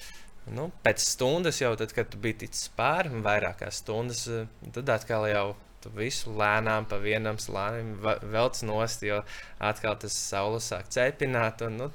Nu, 0.49 0.71
pēc 0.83 1.03
stundas 1.05 1.61
jau, 1.61 1.75
tad, 1.77 1.93
kad 1.93 2.09
tu 2.09 2.17
biji 2.21 2.41
ticis 2.45 2.71
pāri, 2.77 3.11
vairākās 3.23 3.83
stundas, 3.83 4.25
eh, 4.27 4.47
tad 4.73 4.89
atkal 4.89 5.27
jau 5.29 5.45
tu 5.81 5.91
visu 5.93 6.33
lēnām 6.37 6.87
pa 6.89 6.97
vienam 7.01 7.37
slānim 7.41 7.95
velc 8.01 8.59
nost, 8.65 9.05
jo 9.05 9.21
atkal 9.59 9.97
tas 10.01 10.17
saules 10.17 10.67
sāk 10.71 10.89
cepināt. 10.93 11.63
Un, 11.65 11.77
nu, 11.81 11.89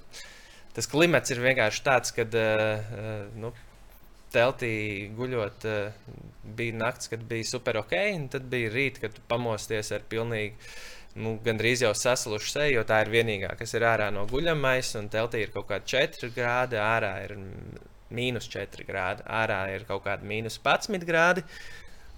tas 0.75 0.91
klimats 0.91 1.31
ir 1.35 1.43
vienkārši 1.43 1.85
tāds, 1.87 2.15
ka 2.15 2.27
uh, 2.27 3.29
nu, 3.39 3.53
teltī 4.35 4.73
guļot, 5.17 5.67
bija 6.59 6.77
naktis, 6.83 7.13
kad 7.13 7.23
bija 7.31 7.47
super 7.47 7.81
ok, 7.83 7.95
un 8.17 8.29
tad 8.33 8.51
bija 8.51 8.73
rīt, 8.75 9.01
kad 9.05 9.23
pamosties 9.31 9.93
ar 9.95 10.07
pilnīgi. 10.11 10.57
Nu, 11.17 11.39
Gan 11.45 11.57
drīz 11.57 11.81
jau 11.81 11.95
sasluši 11.97 12.51
seju, 12.53 12.73
jo 12.75 12.83
tā 12.85 12.99
ir 13.07 13.11
vienīgā, 13.15 13.55
kas 13.57 13.73
ir 13.79 13.87
ārā 13.89 14.11
no 14.13 14.27
guļamais, 14.29 14.91
un 14.99 15.07
teltī 15.13 15.47
ir 15.47 15.55
kaut 15.55 15.71
kāda 15.71 15.89
4 15.95 16.29
grādi, 16.35 16.77
ārā 16.83 17.15
ir 17.25 17.39
mīnus 18.15 18.49
4 18.53 18.87
grādi, 18.89 19.27
ārā 19.27 19.65
ir 19.75 19.87
kaut 19.89 20.05
kāda 20.07 20.27
mīnus 20.27 20.61
11 20.63 21.07
grādi. 21.09 21.45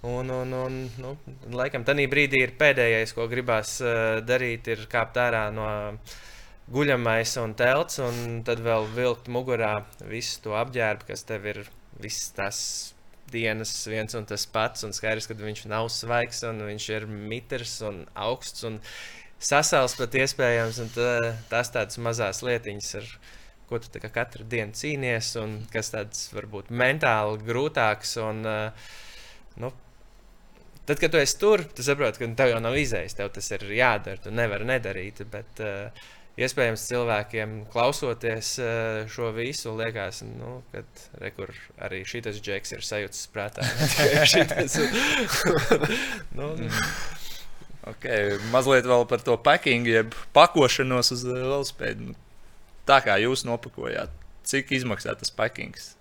Un, 0.07 0.29
un, 0.31 0.53
un 0.55 0.75
nu, 1.03 1.15
laikam 1.51 1.83
tādā 1.83 2.05
brīdī 2.07 2.39
ir 2.45 2.53
pēdējais, 2.59 3.11
ko 3.17 3.25
gribās 3.27 3.73
uh, 3.83 4.21
darīt, 4.23 4.69
ir 4.71 4.85
kāpt 4.91 5.19
ārā 5.19 5.49
no 5.51 5.67
guļamais 6.71 7.33
un 7.41 7.55
telts, 7.59 7.99
un 8.03 8.39
tad 8.47 8.61
vēl 8.63 8.87
vilkt 8.95 9.27
mugurā 9.27 9.73
visu 10.07 10.39
to 10.45 10.55
apģērbu, 10.55 11.09
kas 11.09 11.25
tev 11.27 11.49
ir 11.51 11.65
visas 11.99 12.31
tās 12.37 12.61
dienas 13.31 13.73
viens 13.89 14.15
un 14.15 14.25
tas 14.29 14.45
pats. 14.49 14.85
Un 14.87 14.93
skaidrs, 14.95 15.27
ka 15.29 15.37
viņš 15.37 15.65
nav 15.69 15.89
svaigs, 15.93 16.43
un 16.47 16.63
viņš 16.67 16.89
ir 16.95 17.07
mitrs 17.09 17.79
un 17.85 18.03
augsts 18.15 18.65
un 18.67 18.79
sasals 19.39 19.97
pat 19.99 20.15
iespējams. 20.21 20.81
Un 20.83 20.93
tā, 20.95 21.11
tās 21.51 21.73
tādas 21.75 21.99
mazas 22.01 22.43
lietiņas 22.45 22.93
ir 23.01 23.11
ko 23.69 23.79
tu 23.81 24.01
katru 24.01 24.47
dienu 24.49 24.75
cīnies, 24.75 25.35
un 25.41 25.59
kas 25.73 25.93
tāds 25.93 26.27
varbūt 26.35 26.73
mentāli 26.73 27.45
grūtāks. 27.47 28.17
Un, 28.25 28.41
uh, 28.49 28.89
nu, 29.61 29.71
Tad, 30.89 30.97
kad 30.97 31.11
tu 31.13 31.19
esi 31.21 31.35
tur, 31.37 31.61
tu 31.77 31.83
saproti, 31.85 32.17
ka 32.17 32.27
tev 32.33 32.49
jau 32.49 32.59
nav 32.65 32.73
izējis, 32.81 33.13
tev 33.13 33.27
tas 33.35 33.51
ir 33.53 33.61
jādara. 33.77 34.17
Tu 34.23 34.31
nevari 34.33 34.65
nedarīt. 34.65 35.19
Bet, 35.29 35.59
uh, 35.61 36.07
iespējams, 36.39 36.85
cilvēkiem 36.89 37.51
klausoties 37.69 38.55
uh, 38.63 39.03
šo 39.11 39.29
visu, 39.35 39.75
liekas, 39.77 40.23
nu, 40.25 40.59
ka 40.73 40.81
rekur, 41.21 41.53
arī 41.85 42.01
šis 42.09 42.39
džeks 42.41 42.73
ir 42.73 42.85
sajūta 42.87 43.21
prātā. 43.35 43.67
nu, 46.39 46.49
okay, 47.91 48.39
mazliet 48.53 48.89
vēl 48.89 49.05
par 49.13 49.21
to 49.25 49.37
packing, 49.45 49.85
jeb 49.93 50.17
pakošanos 50.33 51.13
uz 51.13 51.27
velospēdu. 51.27 52.11
Nu, 52.11 52.17
tā 52.89 52.99
kā 53.05 53.15
jūs 53.21 53.45
nopakojāt, 53.47 54.11
cik 54.49 54.75
izmaksā 54.79 55.15
tas 55.19 55.33
packings? 55.33 55.93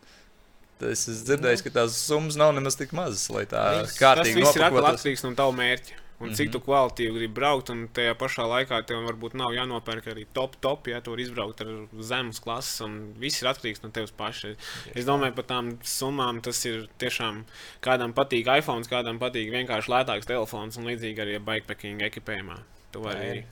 Es 0.78 1.08
esmu 1.10 1.24
dzirdējis, 1.26 1.62
ka 1.66 1.72
tās 1.80 1.96
summas 2.06 2.36
nav 2.38 2.52
nemaz 2.54 2.78
tik 2.78 2.92
mazas, 2.94 3.24
lai 3.34 3.44
tā 3.50 3.64
Viss, 3.80 3.98
kārtīgi 3.98 4.44
tas 4.44 4.58
ir 4.58 4.66
atkarīgs 4.68 5.24
no 5.26 5.34
tava 5.38 5.56
mērķa. 5.58 6.04
Un 6.18 6.34
cik 6.34 6.48
mm 6.48 6.50
-hmm. 6.50 6.52
tu 6.52 6.60
kvalitīvi 6.66 7.14
gribi 7.14 7.34
braukt, 7.34 7.70
un 7.70 7.88
tajā 7.94 8.14
pašā 8.18 8.42
laikā 8.52 8.80
tev 8.86 9.04
varbūt 9.06 9.34
nav 9.38 9.52
jānopērk 9.54 10.06
arī 10.12 10.24
top, 10.32 10.56
top, 10.60 10.88
ja 10.88 11.00
tu 11.00 11.10
vari 11.10 11.22
izbraukt 11.22 11.60
ar 11.60 11.68
zemes 12.00 12.40
klases, 12.40 12.80
un 12.80 13.14
viss 13.18 13.42
ir 13.42 13.48
atkarīgs 13.48 13.82
no 13.82 13.90
tevis 13.90 14.10
paša. 14.10 14.48
Es 14.94 15.04
domāju, 15.06 15.34
par 15.34 15.44
tām 15.44 15.78
summām 15.82 16.40
tas 16.42 16.64
ir 16.64 16.88
tiešām 16.98 17.44
kādam 17.80 18.14
patīk 18.14 18.50
iPhone, 18.58 18.82
kādam 18.82 19.18
patīk 19.18 19.52
vienkārši 19.54 19.92
lētāks 19.94 20.26
telefons, 20.26 20.76
un 20.76 20.90
līdzīgi 20.90 21.22
arī 21.22 21.38
bikepacking 21.38 22.02
ekipējumā. 22.02 22.58
Tu 22.90 23.00
vari 23.00 23.44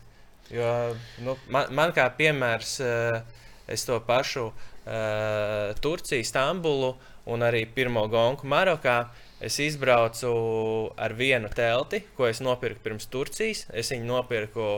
Jo, 0.50 0.94
nu, 1.26 1.34
man, 1.50 1.72
man 1.74 1.92
kā 1.94 2.06
piemērs, 2.14 2.78
eh, 2.84 3.20
es 3.66 3.82
to 3.82 3.98
pašu 4.06 4.44
uh, 4.46 5.72
Turciju, 5.82 6.22
Stambulu 6.22 6.92
un 7.26 7.42
arī 7.42 7.64
pirmo 7.66 8.04
gonku 8.06 8.46
Marokā. 8.46 9.08
Es 9.42 9.58
izbraucu 9.60 10.30
ar 10.96 11.12
vienu 11.18 11.50
telti, 11.52 12.00
ko 12.16 12.28
es 12.30 12.38
nopirku 12.40 12.80
pirms 12.84 13.08
Turcijas. 13.12 13.66
Es 13.74 13.90
viņu 13.92 14.06
nopirku 14.08 14.68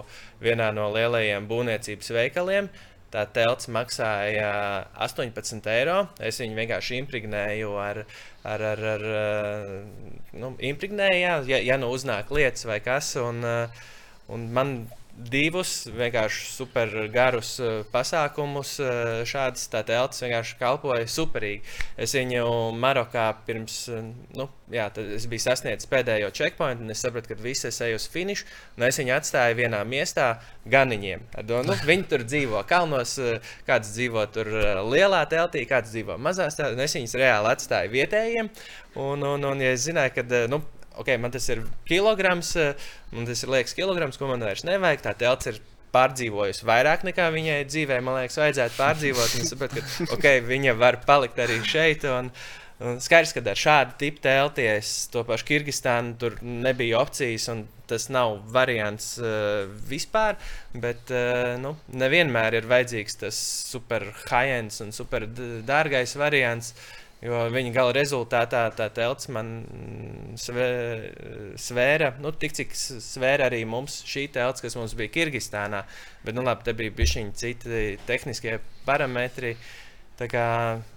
vienā 0.43 0.73
no 0.75 0.89
lielajiem 0.95 1.47
būvniecības 1.51 2.11
veikaliem. 2.16 2.71
Tā 3.12 3.27
telts 3.33 3.69
maksāja 3.73 4.49
18 5.05 5.69
eiro. 5.77 6.01
Es 6.19 6.41
viņu 6.41 6.57
vienkārši 6.59 6.99
impregnēju 7.05 7.77
ar, 7.81 8.03
ar, 8.43 8.64
ar, 8.73 8.83
ar 8.97 9.07
nu, 10.33 10.55
impregnēju, 10.73 11.23
ja, 11.53 11.61
ja 11.61 11.79
nu 11.81 11.93
uznāk 11.93 12.33
lietas 12.35 12.66
vai 12.69 12.81
kas. 12.85 13.14
Un, 13.21 13.45
un 14.33 14.51
man 14.57 14.75
divus 15.19 15.89
vienkārši 15.91 16.45
super 16.53 16.93
garus 17.12 17.57
uh, 17.62 17.81
pasākumus. 17.93 18.77
Uh, 18.83 19.23
šādas 19.29 19.66
telpas 19.73 20.23
vienkārši 20.23 20.57
kalpoja 20.61 21.09
superīgi. 21.11 21.64
Es 21.99 22.14
viņu 22.14 22.45
Marokā 22.79 23.27
pirms, 23.47 23.81
uh, 23.91 24.07
nu, 24.39 24.49
jā, 24.73 24.87
es 25.16 25.27
biju 25.31 25.43
sasniedzis 25.43 25.91
pēdējo 25.91 26.31
checkpointu, 26.39 26.87
un 26.87 26.95
es 26.95 27.03
sapratu, 27.03 27.33
ka 27.33 27.43
visi 27.43 27.69
es 27.73 27.81
eju 27.85 27.99
uz 27.99 28.09
finišu. 28.12 28.47
Es 28.89 29.01
viņu 29.03 29.16
atstāju 29.19 29.59
vienā 29.59 29.83
miestā 29.89 30.31
ganiņiem. 30.71 31.27
Do, 31.49 31.64
nu, 31.66 31.77
viņi 31.89 32.09
tur 32.12 32.25
dzīvo 32.29 32.62
kalnos, 32.71 33.19
kāds 33.66 33.93
dzīvo 33.97 34.25
tur 34.35 34.53
lielā 34.87 35.25
teltī, 35.31 35.66
kāds 35.69 35.93
dzīvo 35.95 36.19
mazās 36.23 36.59
teltīs. 36.59 36.87
Es 36.87 36.99
viņus 37.01 37.19
reāli 37.19 37.55
atstāju 37.57 37.95
vietējiem. 37.99 38.51
Un, 38.99 39.23
un, 39.23 39.51
un 39.51 39.62
ja 39.62 39.75
es 39.75 39.85
zināju, 39.87 40.14
ka 40.14 40.45
nu, 40.51 40.62
ok, 40.99 41.15
man 41.23 41.35
tas 41.35 41.49
ir 41.53 41.65
kilograms, 41.89 42.55
eh, 42.57 42.89
man 43.15 43.27
tas 43.29 43.43
ir 43.43 43.53
liekas 43.55 43.77
kilograms, 43.79 44.19
ko 44.21 44.31
man 44.31 44.45
vairs 44.45 44.67
nevajag. 44.67 45.05
Tā 45.07 45.17
telts 45.25 45.51
ir 45.53 45.61
pārdzīvojusi 45.95 46.69
vairāk 46.69 47.05
nekā 47.09 47.31
viņai 47.33 47.59
dzīvē. 47.71 48.01
Man 48.05 48.21
liekas, 48.21 48.39
vajadzētu 48.43 48.79
pārdzīvot. 48.79 49.35
Viņa 49.37 49.51
saprot, 49.51 49.77
ka 49.79 50.15
okay, 50.19 50.43
viņa 50.45 50.77
var 50.79 51.01
palikt 51.09 51.41
arī 51.41 51.63
šeit. 51.65 52.05
Un, 52.13 52.31
un 52.85 53.01
skaidrs, 53.03 53.33
ka 53.33 53.43
ar 53.43 53.63
šādu 53.63 53.97
tipu 54.03 54.23
telties, 54.27 54.93
to 55.13 55.25
pašu 55.29 55.49
Kirgistānu, 55.49 56.19
tur 56.21 56.39
nebija 56.43 57.01
opcijas. 57.01 57.49
Tas 57.89 58.11
nav 58.13 58.43
variants 58.53 59.15
uh, 59.17 59.65
vispār, 59.89 60.37
bet 60.77 61.09
uh, 61.09 61.55
nu, 61.57 61.73
nevienmēr 61.97 62.59
ir 62.59 62.69
vajadzīgs 62.69 63.17
tas 63.23 63.39
super 63.71 64.05
high-end 64.27 64.77
un 64.85 64.93
super 64.93 65.25
dārgais 65.25 66.13
variants. 66.21 66.75
Uh, 66.75 67.08
Jo 67.19 67.41
viņa 67.51 67.73
gala 67.75 67.95
rezultātā 67.97 68.61
tā 68.79 68.87
telts 68.95 69.27
man 69.35 69.49
svē, 70.39 70.69
svēra, 71.59 72.12
nu, 72.23 72.31
tik 72.31 72.55
cik 72.55 72.77
svēra 72.79 73.49
arī 73.49 73.64
mums 73.66 74.05
šī 74.07 74.29
telts, 74.37 74.62
kas 74.62 74.79
mums 74.79 74.95
bija 74.99 75.11
Kirgistānā. 75.16 75.83
Bet, 76.23 76.37
nu, 76.37 76.47
labi, 76.47 76.62
te 76.69 76.77
bija 76.79 76.95
bijuši 76.95 77.25
citi 77.41 77.83
tehniskie 78.07 78.61
parametri. 78.87 79.57
Tā 80.19 80.31
kā, 80.31 80.47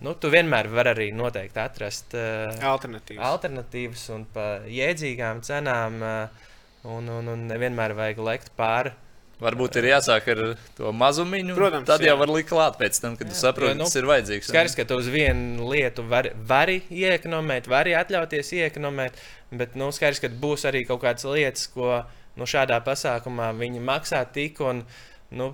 nu, 0.06 0.14
tu 0.18 0.30
vienmēr 0.34 0.70
vari 0.70 0.94
arī 0.94 1.10
noteikti 1.14 1.62
atrast 1.62 2.14
uh, 2.18 2.54
alternatīvas. 2.70 3.26
alternatīvas 3.26 4.06
un 4.14 4.26
par 4.34 4.70
jēdzīgām 4.70 5.42
cenām. 5.46 6.02
Uh, 6.06 6.50
un, 6.90 7.10
un, 7.18 7.34
un 7.34 7.48
nevienmēr 7.50 7.94
vajag 7.98 8.22
lekt 8.26 8.54
pāri 8.58 8.94
Varbūt 9.42 9.80
ir 9.82 9.88
jāsāk 9.90 10.28
ar 10.36 10.42
to 10.78 10.92
mazumiņu. 10.94 11.56
Protams, 11.58 11.88
tad 11.90 12.04
jā. 12.04 12.12
jau 12.12 12.20
var 12.20 12.30
likt 12.30 12.52
klāt 12.52 12.78
pēc 12.78 13.00
tam, 13.02 13.16
kad 13.18 13.32
saproti, 13.38 13.80
nu, 13.80 13.88
kas 13.90 13.98
ir 13.98 14.08
vajadzīgs. 14.10 14.52
Skaidrs, 14.52 14.76
ka 14.78 14.86
tu 14.90 15.00
uz 15.02 15.10
vienu 15.10 15.72
lietu 15.72 16.06
vari, 16.06 16.36
vari 16.48 16.78
iekonomēt, 16.94 17.70
vari 17.72 17.96
atļauties 17.98 18.54
iekonomēt, 18.60 19.18
bet 19.58 19.74
nu, 19.80 19.90
skaidrs, 19.96 20.22
ka 20.22 20.30
būs 20.44 20.68
arī 20.70 20.84
kaut 20.90 21.02
kādas 21.06 21.26
lietas, 21.26 21.66
ko 21.74 22.04
nu, 22.38 22.46
šādā 22.46 22.78
pasākumā 22.86 23.50
viņi 23.58 23.84
maksā 23.92 24.24
tik 24.38 24.62
un. 24.66 24.86
Nu, 25.34 25.54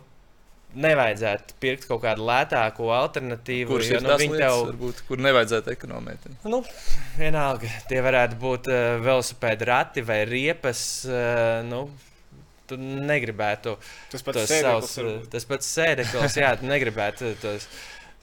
Nevajadzētu 0.77 1.55
pirkt 1.63 1.85
kaut 1.87 2.01
kādu 2.03 2.25
lētāku 2.27 2.89
alternatīvu. 2.91 3.69
Kurš 3.71 3.87
jo, 3.87 3.95
ir 3.95 4.03
nu, 4.03 4.09
tas 4.11 4.19
lietas, 4.19 4.41
tev... 4.41 4.57
varbūt, 4.67 4.99
kur 5.07 5.21
nevajadzētu 5.23 5.71
ekonomēt? 5.71 6.25
Nu, 6.43 6.59
vienalga, 7.15 7.71
tie 7.87 8.01
varētu 8.03 8.37
būt 8.41 8.67
uh, 8.69 8.81
velosipēdi 9.01 9.69
rati 9.71 10.03
vai 10.05 10.19
riepas. 10.27 10.81
Uh, 11.07 11.63
nu, 11.65 11.85
tu 12.69 12.77
negribētu 12.79 13.75
Tas 14.11 14.25
pats 14.25 14.43
sēdeklis 14.45 14.63
savus, 14.63 14.97
varbūt. 15.01 15.29
tas 15.35 15.47
pats 15.49 15.69
sēdeklis, 15.77 16.39
jā, 16.43 16.55
tu 16.59 16.69
negribētu 16.69 17.35
tos. 17.43 17.69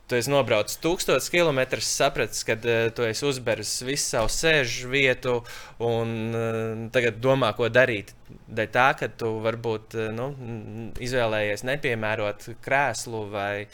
Tu 0.05 0.19
esi 0.19 0.29
nobraucis 0.29 0.77
tūkstotis 0.85 1.31
kilometrus, 1.33 1.87
sapratis, 1.89 2.43
ka 2.45 2.59
uh, 2.61 2.91
tu 2.93 3.07
esi 3.09 3.25
uzbēris 3.25 3.71
visu 3.89 4.05
savu 4.05 4.29
sēžu 4.29 4.91
vietu 4.93 5.39
un 5.81 6.11
uh, 6.37 6.83
tagad 6.93 7.23
domā, 7.25 7.55
ko 7.57 7.71
darīt. 7.73 8.13
Dēļ 8.53 8.69
tā, 8.75 8.91
ka 9.01 9.09
tu 9.09 9.31
varbūt 9.47 9.97
uh, 9.97 10.11
nu, 10.13 10.27
izvēlējies 11.01 11.65
nepiemērot 11.71 12.51
krēslu 12.67 13.23
vai. 13.33 13.65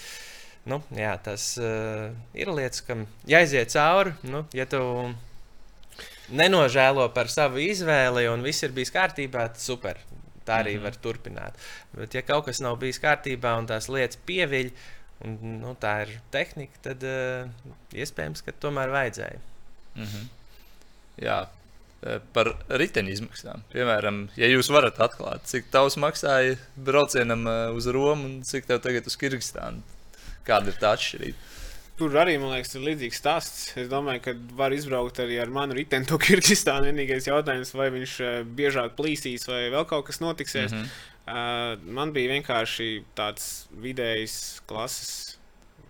Nu, 0.71 0.79
jā, 0.95 1.17
tas 1.25 1.49
uh, 1.59 2.15
ir 2.39 2.55
lietas, 2.55 2.85
kam 2.87 3.09
jāiziet 3.27 3.75
cauri. 3.75 4.15
Nu, 4.23 4.45
ja 4.55 4.69
tu 4.71 4.85
nenožēlo 6.31 7.09
par 7.15 7.31
savu 7.33 7.59
izvēli 7.65 8.29
un 8.31 8.47
viss 8.47 8.63
ir 8.63 8.75
bijis 8.77 8.95
kārtībā, 8.95 9.49
tad 9.51 9.63
super. 9.63 9.99
Tā 10.47 10.63
arī 10.63 10.75
mm 10.75 10.79
-hmm. 10.79 10.83
var 10.83 10.97
turpināt. 11.05 11.55
Bet, 11.93 12.15
ja 12.15 12.23
kaut 12.23 12.47
kas 12.47 12.61
nav 12.61 12.79
bijis 12.79 13.01
kārtībā 13.01 13.59
un 13.59 13.67
tās 13.67 13.89
lietas 13.89 14.19
pieviļ, 14.27 14.71
un 15.25 15.39
nu, 15.61 15.77
tā 15.81 16.03
ir 16.03 16.21
tehnika, 16.31 16.73
tad 16.83 17.03
uh, 17.05 17.49
iespējams, 17.93 18.43
ka 18.43 18.53
tomēr 18.53 18.89
vajadzēja. 18.89 19.41
Mhm. 19.95 20.29
Jā, 21.21 21.49
e, 22.03 22.19
par 22.33 22.55
riteņu 22.69 23.13
izmaksām. 23.13 23.65
Piemēram, 23.75 24.23
ja 24.41 24.49
jūs 24.49 24.71
varat 24.73 25.01
atklāt, 25.05 25.45
cik 25.51 25.69
tavs 25.71 25.99
maksāja 26.01 26.57
braucienam 26.77 27.47
e, 27.47 27.57
uz 27.77 27.87
Romu 27.87 28.25
un 28.25 28.43
cik 28.47 28.69
tev 28.71 28.81
tagad 28.81 29.07
uz 29.07 29.17
Kirgistānu, 29.21 29.83
kāda 30.47 30.73
ir 30.73 30.79
tā 30.81 30.95
atšķirība? 30.97 31.37
Tur 32.01 32.15
arī, 32.17 32.39
man 32.41 32.55
liekas, 32.55 32.73
ir 32.79 32.85
līdzīgs 32.87 33.19
stāsts. 33.21 33.65
Es 33.77 33.89
domāju, 33.91 34.23
ka 34.25 34.33
var 34.57 34.73
izbraukt 34.73 35.19
arī 35.21 35.37
ar 35.43 35.51
manu 35.53 35.75
riteni 35.77 36.09
to 36.09 36.17
Kirgistānu. 36.25 36.89
Vienīgais 36.89 37.29
jautājums, 37.29 37.75
vai 37.77 37.91
viņš 37.93 38.15
eh, 38.25 38.39
biežāk 38.57 38.95
plīsīs 38.97 39.45
vai 39.51 39.67
vēl 39.75 39.85
kaut 39.91 40.07
kas 40.09 40.23
notiksies. 40.23 40.73
Mm. 40.73 40.87
-hmm. 40.87 41.75
uh, 41.77 41.93
man 41.99 42.15
bija 42.17 42.33
vienkārši 42.33 42.89
tāds 43.19 43.51
vidējs 43.85 44.63
klases, 44.65 45.37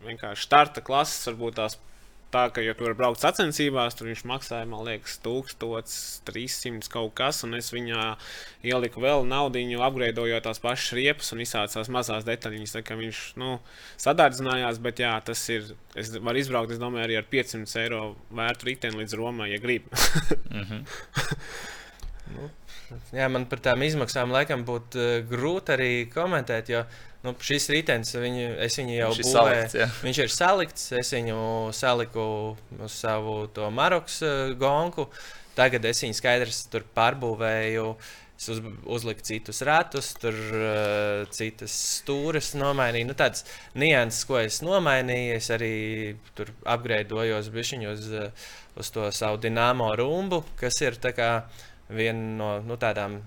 vienkārši 0.03 0.49
starta 0.49 0.83
klases, 0.83 1.31
varbūt 1.31 1.61
tās. 1.63 1.79
Tā 2.31 2.45
kā 2.55 2.63
jau 2.63 2.77
tur 2.79 2.93
var 2.93 2.97
braukt 2.99 3.23
sacensībās, 3.25 3.97
tur 3.99 4.07
viņš 4.07 4.21
maksāja, 4.31 4.67
man 4.71 4.85
liekas, 4.87 5.17
1300 5.25 6.87
kaut 6.93 7.11
kas, 7.19 7.41
un 7.43 7.59
es 7.59 7.73
viņā 7.75 8.05
ieliku 8.71 9.03
vēl 9.03 9.27
naudu, 9.27 9.59
apgleznojot 9.83 10.47
tās 10.47 10.63
pašas 10.63 10.95
riepas 10.95 11.33
un 11.35 11.43
tās 11.43 11.91
mazās 11.91 12.29
detaļas. 12.29 12.77
Tā 12.77 12.85
kā 12.87 12.95
viņš 13.01 13.25
nu, 13.43 13.57
sadārdzinājās, 13.99 14.79
bet 14.85 15.03
jā, 15.03 15.17
tas 15.27 15.43
ir. 15.51 15.73
Es 15.99 16.13
varu 16.15 16.39
izbraukt, 16.39 16.71
es 16.71 16.79
domāju, 16.79 17.09
arī 17.09 17.19
ar 17.19 17.27
500 17.27 17.83
eiro 17.83 18.03
vērtu 18.31 18.71
riteni 18.71 19.03
līdz 19.03 19.19
Romai, 19.19 19.51
ja 19.57 19.63
gribi. 19.63 19.91
Mhm. 20.51 20.83
Jā, 23.15 23.27
man 23.31 23.45
par 23.51 23.61
tām 23.63 23.83
izmaksām 23.87 24.33
laikam 24.35 24.65
būtu 24.67 24.99
uh, 24.99 25.11
grūti 25.31 25.75
arī 25.75 25.91
komentēt, 26.11 26.71
jo 26.73 26.83
nu, 27.25 27.35
šis 27.45 27.69
ritenis, 27.73 28.15
viņu, 28.17 28.47
es 28.65 28.79
viņu 28.81 28.95
jau 28.97 29.11
Viņš 29.13 29.21
būvēju. 29.21 29.35
salikts, 29.35 29.77
jā. 29.77 29.91
Viņš 30.07 30.23
ir 30.25 30.33
salikts, 30.35 30.87
es 31.01 31.13
viņu 31.17 31.43
saliku 31.77 32.25
uz 32.81 32.97
savu 32.97 33.43
Marokas 33.75 34.23
uh, 34.25 34.55
gonku. 34.61 35.11
Tagad 35.59 35.85
es 35.91 36.01
viņu 36.05 36.17
skaidrs 36.17 36.65
tur 36.73 36.87
pārbūvēju. 36.97 37.93
Es 38.41 38.47
uz, 38.49 38.63
uzliku 38.89 39.21
citus 39.21 39.59
ratus, 39.69 40.15
tur 40.17 40.33
uh, 40.33 41.27
citas 41.35 41.75
stūres 42.01 42.55
nomainīju. 42.57 43.11
Nu, 43.11 43.17
tādas 43.19 43.45
nianses, 43.77 44.25
ko 44.25 44.39
es 44.41 44.63
nomainīju, 44.65 45.35
es 45.37 45.51
arī 45.53 45.75
tur 46.39 46.55
apgleznojos 46.65 47.53
bišķiņu 47.53 47.93
uz, 47.93 48.09
uh, 48.17 48.49
uz 48.81 48.93
to 48.95 49.11
savu 49.13 49.43
dināmo 49.45 49.91
rumbu, 50.01 50.41
kas 50.57 50.81
ir 50.81 50.97
viena 51.91 52.25
no 52.39 52.51
nu, 52.65 52.81
tādām 52.81 53.21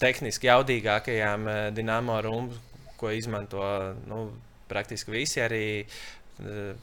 tehniski 0.00 0.50
jaudīgākajām 0.50 1.48
dināmo 1.72 2.20
rumbu, 2.24 2.60
ko 3.04 3.12
izmanto 3.12 3.62
nu, 4.08 4.24
praktiski 4.72 5.12
visi 5.12 5.44
arī. 5.44 5.64
Uh, 6.40 6.74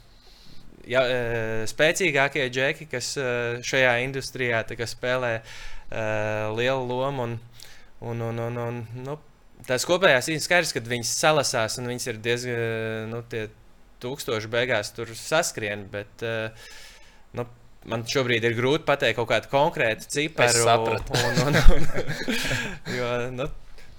ja, 0.89 1.01
eh, 1.05 1.63
spēcīgākie 1.69 2.47
džeki, 2.53 2.87
kas 2.91 3.13
eh, 3.19 3.61
šajā 3.65 3.95
industrijā 4.05 4.63
spēlē 4.89 5.33
uh, 5.41 6.51
lielu 6.57 6.85
lomu. 6.87 7.27
Un, 7.27 7.39
un, 8.01 8.21
un, 8.21 8.39
un, 8.47 8.57
un, 8.57 8.81
nu, 9.05 9.17
tās 9.67 9.85
kopējās 9.85 10.31
ir 10.31 10.41
skaidrs, 10.41 10.73
ka 10.73 10.83
viņas 10.85 11.15
salasās 11.21 11.77
un 11.81 11.89
viņas 11.91 12.07
ir 12.09 12.21
diezgan, 12.25 13.11
nu, 13.13 13.21
tūkstoši 14.01 14.49
beigās 14.49 14.93
tur 14.97 15.11
saskrien. 15.17 15.85
Bet, 15.91 16.25
uh, 16.25 16.71
nu, 17.37 17.47
Man 17.81 18.03
šobrīd 18.05 18.43
ir 18.45 18.53
grūti 18.53 18.85
pateikt 18.85 19.17
kaut 19.17 19.31
kādu 19.31 19.49
konkrētu 19.49 20.05
sapratu. 20.53 21.15
Un, 21.17 21.39
un, 21.47 21.55
un, 21.73 21.87
jo, 22.97 23.07
nu, 23.33 23.47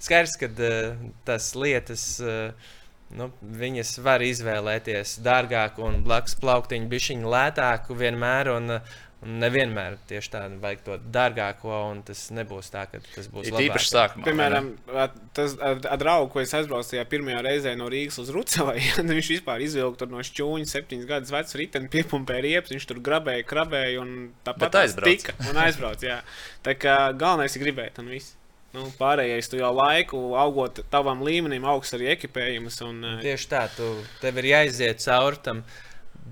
skaidrs, 0.03 0.37
ka 0.41 0.51
uh, 0.53 1.11
tas 1.29 1.51
lietas. 1.59 2.07
Uh, 2.23 2.71
Nu, 3.13 3.27
viņas 3.45 3.91
var 4.01 4.23
izvēlēties 4.25 5.19
dārgāku 5.21 5.83
un 5.85 5.99
blakus 6.01 6.33
plauktiņu, 6.41 6.87
bišķiņu 6.89 7.29
lētāku 7.29 7.93
vienmēr. 7.99 8.49
Un, 8.55 8.79
un 9.23 9.35
nevienmēr 9.43 9.99
tieši 10.09 10.31
tādu 10.33 10.57
vajag 10.63 10.81
to 10.87 10.97
dārgāko, 11.13 11.75
un 11.91 12.01
tas 12.07 12.23
nebūs 12.33 12.71
tā, 12.73 12.87
ka 12.89 12.99
tas 13.13 13.29
būs 13.31 13.51
Ir 13.51 13.59
īpaši 13.67 13.91
sākumā. 13.91 14.25
Piemēram, 14.25 14.71
at- 15.05 15.21
tas 15.37 15.53
ar, 15.61 15.77
ar 15.93 16.01
draugu, 16.01 16.31
ko 16.33 16.41
es 16.41 16.55
aizbraucu 16.57 16.95
tajā 16.95 17.05
pirmajā 17.13 17.45
reizē 17.45 17.75
no 17.77 17.87
Rīgas 17.93 18.17
uz 18.23 18.33
Rucavai, 18.33 18.79
viņš 19.13 19.29
vispār 19.37 19.61
izvilka 19.67 20.09
no 20.09 20.25
šķūņa 20.25 20.71
septiņus 20.73 21.09
gadus 21.13 21.35
vecu 21.37 21.61
riteni, 21.61 21.93
piepumpēja 21.93 22.47
riepas, 22.49 22.73
viņš 22.73 22.89
tur 22.89 23.03
grabēja, 23.11 23.45
krabēja 23.53 24.01
un 24.01 24.15
tāpat 24.41 24.71
Bet 24.71 24.79
aizbrauc. 24.87 25.27
tika 25.27 25.51
un 25.53 25.61
aizbrauc. 25.67 26.01
Jā. 26.01 26.23
Tā 26.65 26.75
kā 26.81 26.97
galvenais 27.13 27.53
ir 27.59 27.67
gribēt 27.67 28.01
un 28.01 28.09
viss. 28.17 28.39
Nu, 28.73 28.87
pārējais, 28.97 29.51
tu 29.51 29.59
jau 29.59 29.69
laiku 29.77 30.19
augot 30.39 30.79
tavam 30.93 31.21
līmenim, 31.25 31.65
augsts 31.69 31.93
arī 31.93 32.09
ekipējums. 32.15 32.79
Un, 32.87 33.03
eh, 33.05 33.19
Tieši 33.21 33.49
tā, 33.51 33.67
tu, 33.75 33.89
tev 34.21 34.39
ir 34.41 34.49
jāiziet 34.49 35.03
cauri 35.03 35.41
tam 35.45 35.61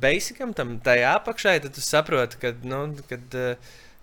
basicam, 0.02 0.56
tam 0.58 0.80
tajā 0.82 1.14
apakšā, 1.20 1.60
tad 1.62 1.76
tu 1.78 1.84
saproti, 1.86 2.40
kad, 2.42 2.66
nu, 2.66 2.82
kad, 3.10 3.38
eh, 3.38 3.56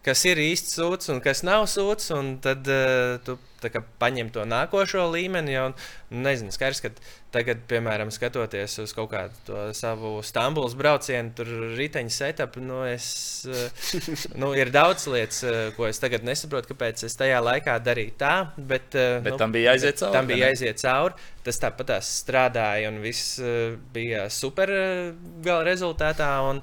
kas 0.06 0.24
ir 0.28 0.40
īsts 0.42 0.78
sūds 0.78 1.12
un 1.12 1.22
kas 1.24 1.44
nav 1.46 1.66
sūds. 1.70 2.12
Tad 2.44 2.72
uh, 2.72 3.18
tu 3.24 3.38
kā 3.66 3.82
paņem 3.98 4.30
to 4.34 4.44
nākošo 4.46 5.08
līmeni. 5.10 5.54
Jau, 5.56 5.64
nu, 6.12 6.20
nezinu, 6.24 6.52
skaidrs, 6.54 6.80
ka 6.84 6.90
tagad, 7.34 7.60
piemēram, 7.70 8.10
skatoties 8.14 8.78
uz 8.84 8.94
kaut 8.96 9.10
kādu 9.12 9.58
savu 9.76 10.14
Stambulas 10.24 10.76
braucienu, 10.78 11.32
tur 11.36 11.50
riteņa 11.76 12.14
setup, 12.14 12.56
nu, 12.62 12.80
es, 12.88 13.08
uh, 13.50 14.28
nu, 14.40 14.52
ir 14.56 14.70
daudz 14.74 15.08
lietas, 15.10 15.42
uh, 15.46 15.58
ko 15.76 15.88
es 15.90 16.00
tagad 16.02 16.26
nesaprotu, 16.26 16.72
kāpēc 16.72 17.04
es 17.08 17.18
tajā 17.18 17.40
laikā 17.44 17.78
darīju 17.84 18.14
tā. 18.20 18.36
Bet, 18.56 18.94
uh, 18.94 19.18
Bet 19.26 19.40
tam 19.40 19.54
bija 19.54 19.74
jāiziet 19.74 20.00
cauri, 20.00 20.14
Tam 20.16 20.30
bija 20.30 20.52
jāiziet 20.52 20.84
cauri. 20.84 21.26
Tas 21.48 21.60
tāpat 21.62 21.94
strādāja, 22.04 22.92
un 22.92 23.02
viss 23.02 23.38
uh, 23.42 23.74
bija 23.94 24.28
super 24.32 24.72
uh, 24.72 25.10
gala 25.44 25.66
rezultātā. 25.68 26.30
Un, 26.48 26.62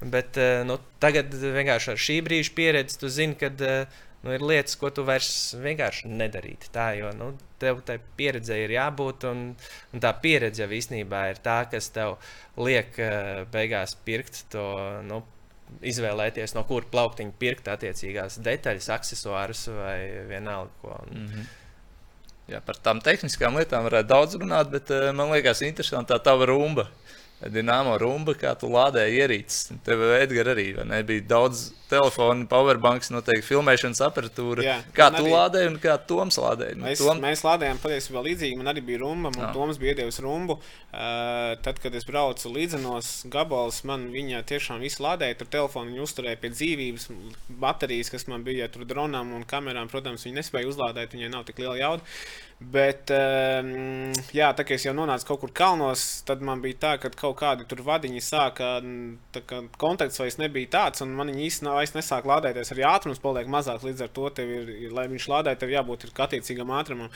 bet 0.00 0.38
uh, 0.40 0.62
nu, 0.68 0.78
tagad 1.02 1.34
vienkārši 1.34 1.92
ar 1.92 2.00
šī 2.00 2.20
brīža 2.26 2.54
pieredzi 2.56 3.00
tu 3.00 3.10
zini, 3.12 3.36
ka 3.38 3.50
uh, 3.52 3.98
nu, 4.24 4.34
ir 4.34 4.44
lietas, 4.44 4.76
ko 4.80 4.90
tu 4.94 5.04
vairs 5.08 5.30
vienkārši 5.60 6.10
nedarītu. 6.12 6.70
Tā, 6.74 6.90
jo 6.98 7.12
nu, 7.16 7.32
tev 7.60 7.82
tai 7.86 7.98
pieredzei 8.16 8.62
ir 8.64 8.76
jābūt, 8.76 9.26
un, 9.30 9.44
un 9.92 10.02
tā 10.02 10.12
pieredze 10.22 10.64
jau 10.64 10.70
īstenībā 10.80 11.26
ir 11.32 11.42
tā, 11.44 11.62
kas 11.72 11.90
tev 11.94 12.16
liek 12.60 12.96
uh, 13.00 13.44
beigās 13.52 13.96
pirkt 14.06 14.44
to. 14.54 14.66
Nu, 15.08 15.22
Izvēlēties, 15.86 16.56
no 16.56 16.64
kuras 16.66 16.88
plauktiņa 16.90 17.36
pirkt 17.38 17.68
attiecīgās 17.70 18.40
detaļas, 18.42 18.88
accessorus 18.90 19.68
vai 19.70 20.00
vienalga 20.26 20.72
ko. 20.82 20.96
Un, 21.06 21.20
Mhm. 21.20 21.48
Jā, 22.50 22.58
par 22.66 22.80
tām 22.82 22.98
tehniskām 22.98 23.54
lietām 23.54 23.84
varētu 23.86 24.08
daudz 24.10 24.34
runāt, 24.40 24.72
bet 24.72 24.90
uh, 24.90 25.12
man 25.14 25.30
liekas, 25.30 25.62
interesanti 25.62 26.10
tā 26.10 26.18
tava 26.18 26.48
rumba. 26.50 26.88
Dināmo 27.40 27.94
rumba, 27.96 28.34
kā 28.36 28.50
tu 28.60 28.68
lādēji 28.68 29.20
ierīces. 29.22 29.70
Tev, 29.86 30.02
Edgars, 30.18 30.50
arī 30.52 30.66
bija 31.08 31.22
daudz 31.30 31.70
telefonu, 31.88 32.44
powerbanks, 32.46 33.08
noteikti 33.10 33.46
filmēšanas 33.48 34.02
aparatūra. 34.04 34.62
Jā, 34.66 34.74
kā 34.94 35.08
tu 35.14 35.22
arī- 35.24 35.32
lādēji 35.32 35.70
un 35.72 35.78
kā 35.82 35.94
Toms 36.06 36.36
lādēja? 36.38 36.76
Nu, 36.76 36.84
Mēs, 36.84 37.00
Tom... 37.00 37.22
mēs 37.24 37.40
lādējām 37.46 37.80
patiesībā 37.82 38.20
līdzīgi. 38.26 38.58
Man 38.60 38.68
arī 38.74 38.82
bija 38.84 39.00
rumba, 39.02 39.32
un 39.32 39.40
Jā. 39.40 39.48
Toms 39.56 39.80
bija 39.80 39.94
iedevis 39.96 40.20
rumbu. 40.20 40.58
Uh, 40.92 41.56
tad, 41.64 41.80
kad 41.82 41.94
es 41.96 42.04
braucu 42.04 42.52
līdzenos 42.52 43.24
gabals, 43.32 43.80
man 43.88 44.10
viņa 44.12 44.44
tiešām 44.52 44.84
visu 44.84 45.02
lādēja. 45.06 45.38
Tur 45.40 45.48
telefonu 45.56 45.94
viņa 45.94 46.04
uzturēja 46.06 46.42
pie 46.44 46.52
dzīvības, 46.52 47.08
baterijas, 47.64 48.12
kas 48.12 48.28
man 48.28 48.44
bija 48.46 48.68
tur 48.68 48.84
dronām 48.84 49.32
un 49.34 49.48
kamerām. 49.48 49.88
Protams, 49.90 50.28
viņa 50.28 50.42
nespēja 50.42 50.68
uzlādēt, 50.70 51.16
viņai 51.16 51.32
nav 51.32 51.48
tik 51.48 51.58
liela 51.64 51.78
jauda. 51.80 52.04
Bet, 52.60 53.08
um, 53.08 54.10
jā, 54.36 54.50
tā 54.52 54.66
kā 54.68 54.76
es 54.76 54.82
jau 54.84 54.92
nonācu 54.92 55.24
kaut 55.30 55.40
kur 55.40 55.52
kalnos, 55.56 56.02
tad 56.28 56.42
man 56.44 56.60
bija 56.60 56.76
tā, 56.82 56.90
ka 57.00 57.08
kaut 57.16 57.38
kādi 57.40 57.64
tur 57.68 57.80
vadiņi 57.86 58.20
sāka, 58.20 58.74
kā 59.48 59.62
kontakts 59.80 60.20
vairs 60.20 60.36
nebija 60.36 60.68
tāds, 60.74 61.00
un 61.00 61.14
man 61.16 61.32
viņi 61.32 61.46
īstenībā 61.46 61.78
vairs 61.78 61.94
nesāk 61.96 62.28
lādēties. 62.28 62.74
Arī 62.74 62.84
ātrums 62.84 63.22
paliek 63.22 63.48
mazāks, 63.48 63.86
līdz 63.88 64.04
ar 64.04 64.12
to, 64.12 64.28
tev 64.36 64.52
ir, 64.58 64.92
lai 64.92 65.06
viņš 65.08 65.30
lādē, 65.32 65.56
tev 65.56 65.72
jābūt 65.72 66.04
ir 66.04 66.12
attiecīgam 66.26 66.74
ātrumam. 66.76 67.08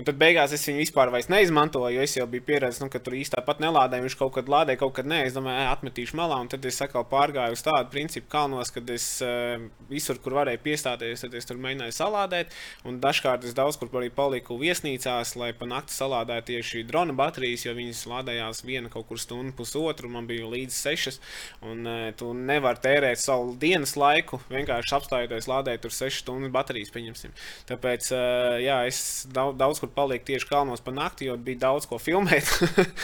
Un 0.00 0.06
tad 0.08 0.16
beigās 0.16 0.48
es 0.56 0.62
viņu 0.64 0.80
vispār 0.80 1.10
neizmantoju, 1.28 1.92
jo 1.92 2.04
es 2.06 2.14
jau 2.16 2.24
biju 2.30 2.46
pieredzējis, 2.46 2.78
nu, 2.80 2.88
ka 2.88 3.02
tur 3.04 3.18
īstenībā 3.18 3.44
pat 3.44 3.58
nelādēju. 3.60 4.06
Viņš 4.06 4.14
kaut 4.16 4.32
kad 4.32 4.46
lādēja, 4.48 4.80
kaut 4.80 4.94
kad 4.96 5.08
nē, 5.10 5.18
es 5.28 5.34
domāju, 5.36 5.66
atmetīšu 5.74 6.16
malā. 6.16 6.38
Un 6.40 6.48
tad 6.48 6.64
es 6.64 6.80
atkal 6.80 7.04
pārgāju 7.10 7.52
uz 7.52 7.60
tādu 7.66 7.92
principu 7.92 8.30
kalnos, 8.32 8.72
kad 8.72 8.88
es 8.94 9.04
uh, 9.20 9.60
visur, 9.90 10.16
kur 10.24 10.38
varēju 10.38 10.62
piestāties, 10.64 11.20
tad 11.26 11.36
es 11.36 11.48
tur 11.48 11.60
mēģināju 11.60 11.96
salādēt. 11.98 12.56
Un 12.88 12.96
dažkārt 13.02 13.44
es 13.44 13.52
daudz 13.58 13.76
kur 13.76 13.92
arī 14.00 14.08
paliku 14.14 14.56
viesnīcās, 14.62 15.34
lai 15.36 15.50
pa 15.58 15.68
nakti 15.68 15.92
salādētu 15.98 16.54
tieši 16.54 16.86
drona 16.88 17.12
baterijas, 17.20 17.66
jo 17.68 17.76
viņas 17.76 18.00
lādējās 18.08 18.64
viena 18.64 18.88
kaut 18.88 19.04
kur 19.10 19.20
stundu, 19.20 19.52
pusotru. 19.58 20.08
Man 20.08 20.30
bija 20.30 20.48
līdzi 20.48 20.78
sešas. 20.78 21.20
Un 21.60 21.84
uh, 21.84 22.08
tu 22.16 22.32
nevari 22.32 22.80
tērēt 22.86 23.20
savu 23.20 23.52
dienas 23.60 23.92
laiku, 24.00 24.40
vienkārši 24.48 24.96
apstājoties 24.96 25.50
lādēt 25.52 25.84
tur 25.84 25.92
sešas 25.92 26.24
stundas 26.24 26.56
baterijas, 26.56 26.96
pieņemsim. 26.96 27.36
Tāpēc, 27.68 28.10
uh, 28.16 28.56
jā, 28.64 28.80
es 28.88 29.04
daudz, 29.28 29.60
daudz 29.60 29.84
kur 29.84 29.89
kur 29.90 30.06
paliek 30.06 30.24
tieši 30.24 30.46
kalnos 30.48 30.80
pa 30.80 30.92
nakti, 30.94 31.26
jo 31.26 31.36
bija 31.36 31.66
daudz 31.66 31.86
ko 31.86 31.98
filmēt. 31.98 32.46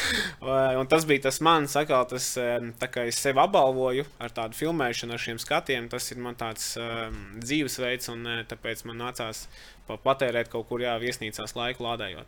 un 0.80 0.86
tas 0.86 1.06
bija 1.06 1.26
tas 1.26 1.40
mans, 1.40 1.72
sakal, 1.74 2.06
tas, 2.08 2.36
tā 2.78 2.88
kā 2.90 3.06
es 3.10 3.18
sevi 3.18 3.40
apbalvoju 3.42 4.06
ar 4.18 4.30
tādu 4.30 4.56
filmēšanu, 4.56 5.12
ar 5.14 5.22
šiem 5.22 5.38
skatiem. 5.42 5.88
Tas 5.88 6.10
ir 6.12 6.22
man 6.22 6.38
tāds 6.38 6.76
um, 6.80 7.18
dzīvesveids, 7.42 8.10
un 8.14 8.26
tāpēc 8.48 8.86
man 8.86 9.02
nācās 9.02 9.46
patērēt 9.88 10.50
kaut 10.52 10.68
kur 10.68 10.82
jā, 10.82 10.96
viesnīcās 11.02 11.56
laiku 11.56 11.86
lādējot. 11.86 12.26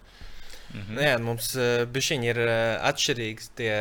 Mm 0.69 0.81
-hmm. 0.81 1.03
Jā, 1.03 1.19
mums 1.19 1.55
uh, 1.57 1.87
bišķiņi 1.89 2.29
ir 2.29 2.45
uh, 2.45 2.89
atšķirīgs 2.91 3.53
tie. 3.57 3.75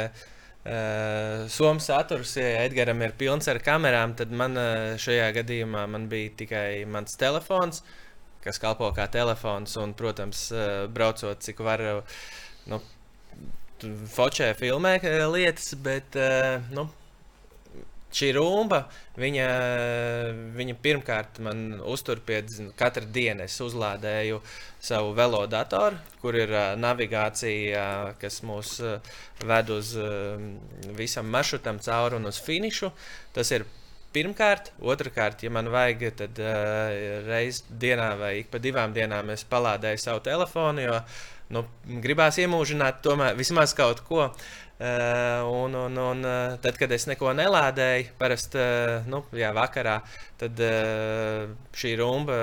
Uh, 0.68 1.48
Somijas 1.48 1.86
saturs, 1.88 2.36
ja 2.36 2.66
Edgars 2.66 3.02
ir 3.02 3.14
pilns 3.18 3.48
ar 3.48 3.60
kamerām, 3.64 4.16
tad 4.16 4.32
man 4.32 4.58
uh, 4.58 4.98
šajā 5.00 5.32
gadījumā 5.40 5.88
man 5.88 6.10
bija 6.10 6.30
tikai 6.36 6.86
mans 6.86 7.16
telefons. 7.16 7.80
Uh, 7.80 8.07
kas 8.48 8.62
kalpo 8.64 8.90
kā 8.96 9.08
telefons. 9.12 9.76
Un, 9.82 9.96
protams, 9.98 10.48
eh, 10.52 10.86
braucot 10.92 11.44
cik 11.44 11.60
var, 11.66 11.84
nu, 12.72 12.80
focē, 14.14 14.54
filmē 14.58 14.98
eh, 15.02 15.26
lietas, 15.32 15.74
bet 15.84 16.16
eh, 16.18 16.64
nu, 16.74 16.88
šī 18.18 18.32
rumba, 18.38 18.86
viņa, 19.20 19.48
viņa 20.56 20.76
pirmkārt 20.82 21.42
man 21.44 21.82
uztur 21.86 22.22
pie 22.26 22.40
katra 22.80 23.04
diena. 23.04 23.46
Es 23.46 23.60
uzlādēju 23.62 24.40
savu 24.82 25.12
velodatoru, 25.18 26.00
kur 26.22 26.38
ir 26.40 26.54
navigācija, 26.80 27.84
kas 28.22 28.40
mūs 28.48 28.78
ved 29.44 29.74
uz 29.76 29.92
visam 30.98 31.28
maršrutam 31.36 31.84
cauri 31.84 32.18
un 32.18 32.32
uz 32.32 32.40
finišu. 32.42 32.94
Tas 33.36 33.52
ir 33.52 33.68
Pirmkārt, 34.18 34.72
otrkārt, 34.82 35.44
ja 35.46 35.52
man 35.54 35.68
vajag, 35.70 36.08
tad 36.18 36.40
uh, 36.42 36.94
reizes 37.28 37.68
dienā 37.70 38.08
vai 38.18 38.32
ik 38.40 38.48
pa 38.50 38.58
divām 38.58 38.96
dienām 38.96 39.30
es 39.30 39.44
palādēju 39.46 40.00
savu 40.02 40.24
telefonu, 40.26 40.82
jo 40.82 40.96
nu, 41.54 41.62
gribās 42.02 42.40
iemūžināt 42.42 43.04
tomēr 43.06 43.38
vismaz 43.38 43.76
kaut 43.78 44.02
ko. 44.08 44.32
Uh, 44.78 45.46
un, 45.54 45.76
un, 45.78 46.00
un 46.02 46.26
uh, 46.26 46.56
tad, 46.62 46.80
kad 46.82 46.92
es 46.98 47.06
neko 47.10 47.36
nelādēju, 47.38 48.16
parasti 48.18 48.58
uh, 48.62 49.06
nu, 49.10 49.22
jā, 49.38 49.52
vakarā, 49.54 50.00
tad 50.42 50.66
uh, 50.66 51.54
šī 51.78 51.94
rumba 52.02 52.40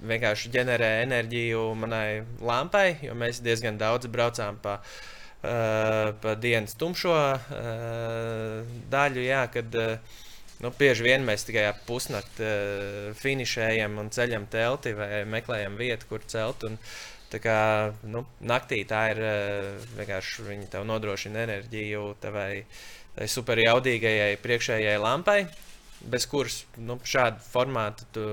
vienkārši 0.00 0.54
ģenerē 0.56 0.90
enerģiju 1.02 1.66
manai 1.80 2.22
lampai, 2.40 2.86
jo 3.04 3.16
mēs 3.16 3.42
diezgan 3.44 3.76
daudz 3.80 4.08
braucām 4.12 4.56
pa, 4.64 4.78
uh, 4.80 6.16
pa 6.24 6.34
dienas 6.40 6.80
tumšo 6.80 7.12
uh, 7.12 8.74
daļu. 8.96 9.28
Jā, 9.28 9.44
kad, 9.52 9.80
uh, 9.84 10.26
Nu, 10.60 10.68
bieži 10.76 11.06
vien 11.06 11.22
mēs 11.24 11.46
tikai 11.48 11.62
ap 11.70 11.78
pusnakti 11.86 12.44
uh, 12.44 13.14
finišējam 13.16 13.96
un 14.02 14.10
ceļam 14.12 14.44
telti 14.52 14.92
vai 14.98 15.22
meklējam 15.24 15.78
vietu, 15.80 16.10
kur 16.10 16.26
celt. 16.28 16.66
Un, 16.68 16.76
kā, 17.30 17.60
nu, 18.10 18.26
naktī 18.44 18.82
tā 18.88 19.06
ir 19.14 19.22
uh, 19.24 19.88
vienkārši 19.96 20.44
viņi 20.50 20.68
tev 20.74 20.84
nodrošina 20.88 21.46
enerģiju 21.46 22.04
tavai 22.20 22.64
super 23.30 23.60
jaudīgajai 23.62 24.36
priekšējai 24.42 25.00
lampai. 25.00 25.40
Bez 26.00 26.24
kuras 26.28 26.62
nu, 26.80 26.98
šādu 27.04 27.40
formātu, 27.44 28.06
tu, 28.12 28.26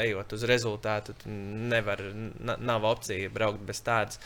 ejot 0.00 0.36
uz 0.36 0.44
rezultātu, 0.48 1.16
nevar, 1.28 2.00
nav 2.40 2.84
opcija 2.88 3.32
braukt 3.32 3.64
bez 3.64 3.80
tādas. 3.84 4.20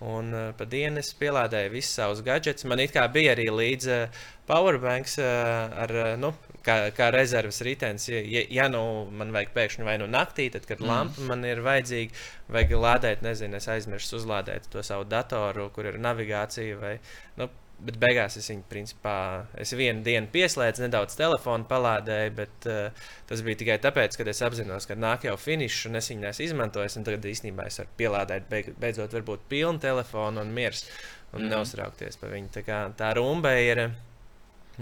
Un 0.00 0.34
uh, 0.34 0.50
pa 0.56 0.66
dienu 0.66 1.04
es 1.04 1.14
pielādēju 1.14 1.74
visus 1.74 1.94
savus 2.00 2.22
gadgetus. 2.26 2.66
Man 2.66 2.82
it 2.82 2.94
kā 2.96 3.06
bija 3.12 3.36
arī 3.36 3.50
līdzi 3.52 3.96
uh, 4.08 4.22
powerbanks 4.48 5.20
uh, 5.20 5.82
ar, 5.84 5.92
nu, 6.18 6.32
kā, 6.66 6.76
kā 6.96 7.10
rezerves 7.14 7.60
ritenis. 7.66 8.08
Ja, 8.10 8.20
ja, 8.24 8.44
ja 8.60 8.68
nu 8.72 8.82
man 9.16 9.32
vajag 9.34 9.54
pēkšņi 9.56 9.86
vai 9.86 9.96
nu 10.02 10.08
naktī, 10.10 10.50
tad, 10.52 10.66
kad 10.68 10.82
mm. 10.82 10.90
lampa 10.90 11.30
man 11.30 11.46
ir 11.48 11.62
vajadzīga, 11.64 12.26
vajag 12.56 12.76
lādēt, 12.84 13.24
nezinu, 13.26 13.60
es 13.60 13.70
aizmirsu 13.72 14.18
uzlādēt 14.20 14.70
to 14.72 14.84
savu 14.86 15.08
datoru, 15.08 15.70
kur 15.74 15.90
ir 15.90 16.00
navigācija. 16.02 16.78
Vai, 16.80 16.94
nu, 17.40 17.50
Bet 17.80 17.96
beigās 17.96 18.34
es 18.36 18.44
viņu, 18.50 18.64
principā, 18.68 19.12
es 19.56 19.70
vienu 19.72 20.02
dienu 20.04 20.28
pieslēdzu, 20.28 20.82
nedaudz 20.84 21.14
telefonu 21.16 21.64
palādēju, 21.64 22.32
bet 22.36 22.66
uh, 22.68 23.06
tas 23.30 23.40
bija 23.46 23.56
tikai 23.62 23.78
tāpēc, 23.80 24.18
ka 24.20 24.26
es 24.28 24.42
apzinos, 24.44 24.84
ka 24.84 24.98
nāk 25.00 25.24
jau 25.24 25.32
finišs, 25.40 25.86
un 25.88 25.96
es 25.96 26.10
viņu 26.12 26.26
neesmu 26.26 26.44
izmantojis. 26.44 26.98
Tagad 27.06 27.30
īstenībā 27.32 27.70
es 27.70 27.80
varu 27.80 27.96
pielādēt, 28.02 28.50
beig, 28.52 28.68
beidzot, 28.84 29.16
varbūt 29.16 29.48
pilnu 29.48 29.80
telefonu 29.80 30.44
un 30.44 30.52
miers 30.52 30.84
un 31.32 31.46
mm. 31.46 31.54
neuztraukties 31.54 32.20
par 32.20 32.36
viņu. 32.36 32.52
Tā, 32.58 32.66
kā, 32.68 32.84
tā 33.00 33.14
rumba 33.16 33.56
ir. 33.64 33.86
Uh, 33.86 34.09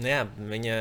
jā, 0.05 0.21
viņa, 0.51 0.77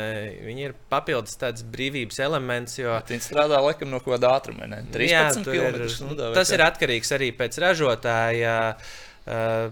viņa 0.47 0.65
ir 0.69 0.77
papildus 0.93 1.39
tāds 1.41 1.65
brīvības 1.67 2.21
elements. 2.25 2.79
Jo... 2.79 2.99
Viņa 3.09 3.27
strādā 3.27 3.61
laikam 3.65 3.91
no 3.93 4.01
kāda 4.05 4.35
ātruma. 4.37 4.69
13 4.95 5.09
jā, 5.09 5.27
km 5.43 5.91
stundā. 5.93 6.31
Tas 6.37 6.53
ir 6.55 6.65
atkarīgs 6.67 7.13
arī 7.17 7.33
pēc 7.37 7.59
ražotāja. 7.65 8.57
Uh, 9.29 9.69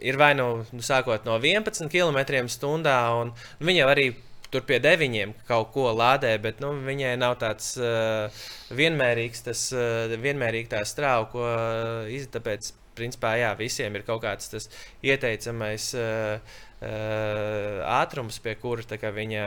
ir 0.00 0.16
vai 0.20 0.32
nu, 0.34 0.64
nu 0.72 0.82
sākot 0.84 1.28
no 1.28 1.36
11 1.38 1.90
km/h, 1.92 2.98
un 3.20 3.32
viņa 3.60 3.88
arī 3.92 4.10
tur 4.50 4.64
pie 4.66 4.80
deviņiem 4.82 5.34
kaut 5.48 5.70
ko 5.74 5.90
lādē, 5.94 6.32
bet 6.42 6.60
nu, 6.62 6.72
viņai 6.86 7.14
nav 7.20 7.36
tāds 7.42 7.72
uh, 7.78 8.42
vienmērīgs, 8.74 9.44
tas, 9.46 9.68
uh, 9.76 10.10
vienmērīgi 10.10 10.72
tā 10.72 10.82
strāva, 10.88 11.28
ko 11.30 11.44
uh, 11.46 12.10
izdarīt. 12.10 12.34
Tāpēc, 12.40 12.72
principā, 12.98 13.32
jā, 13.38 13.52
visiem 13.58 13.94
ir 13.96 14.04
kaut 14.06 14.24
kāds 14.24 14.50
tas 14.52 14.66
ieteicamais. 15.06 15.86
Uh, 15.96 16.58
ātrums, 16.80 18.38
pie 18.40 18.54
kura 18.56 19.12
viņa 19.12 19.44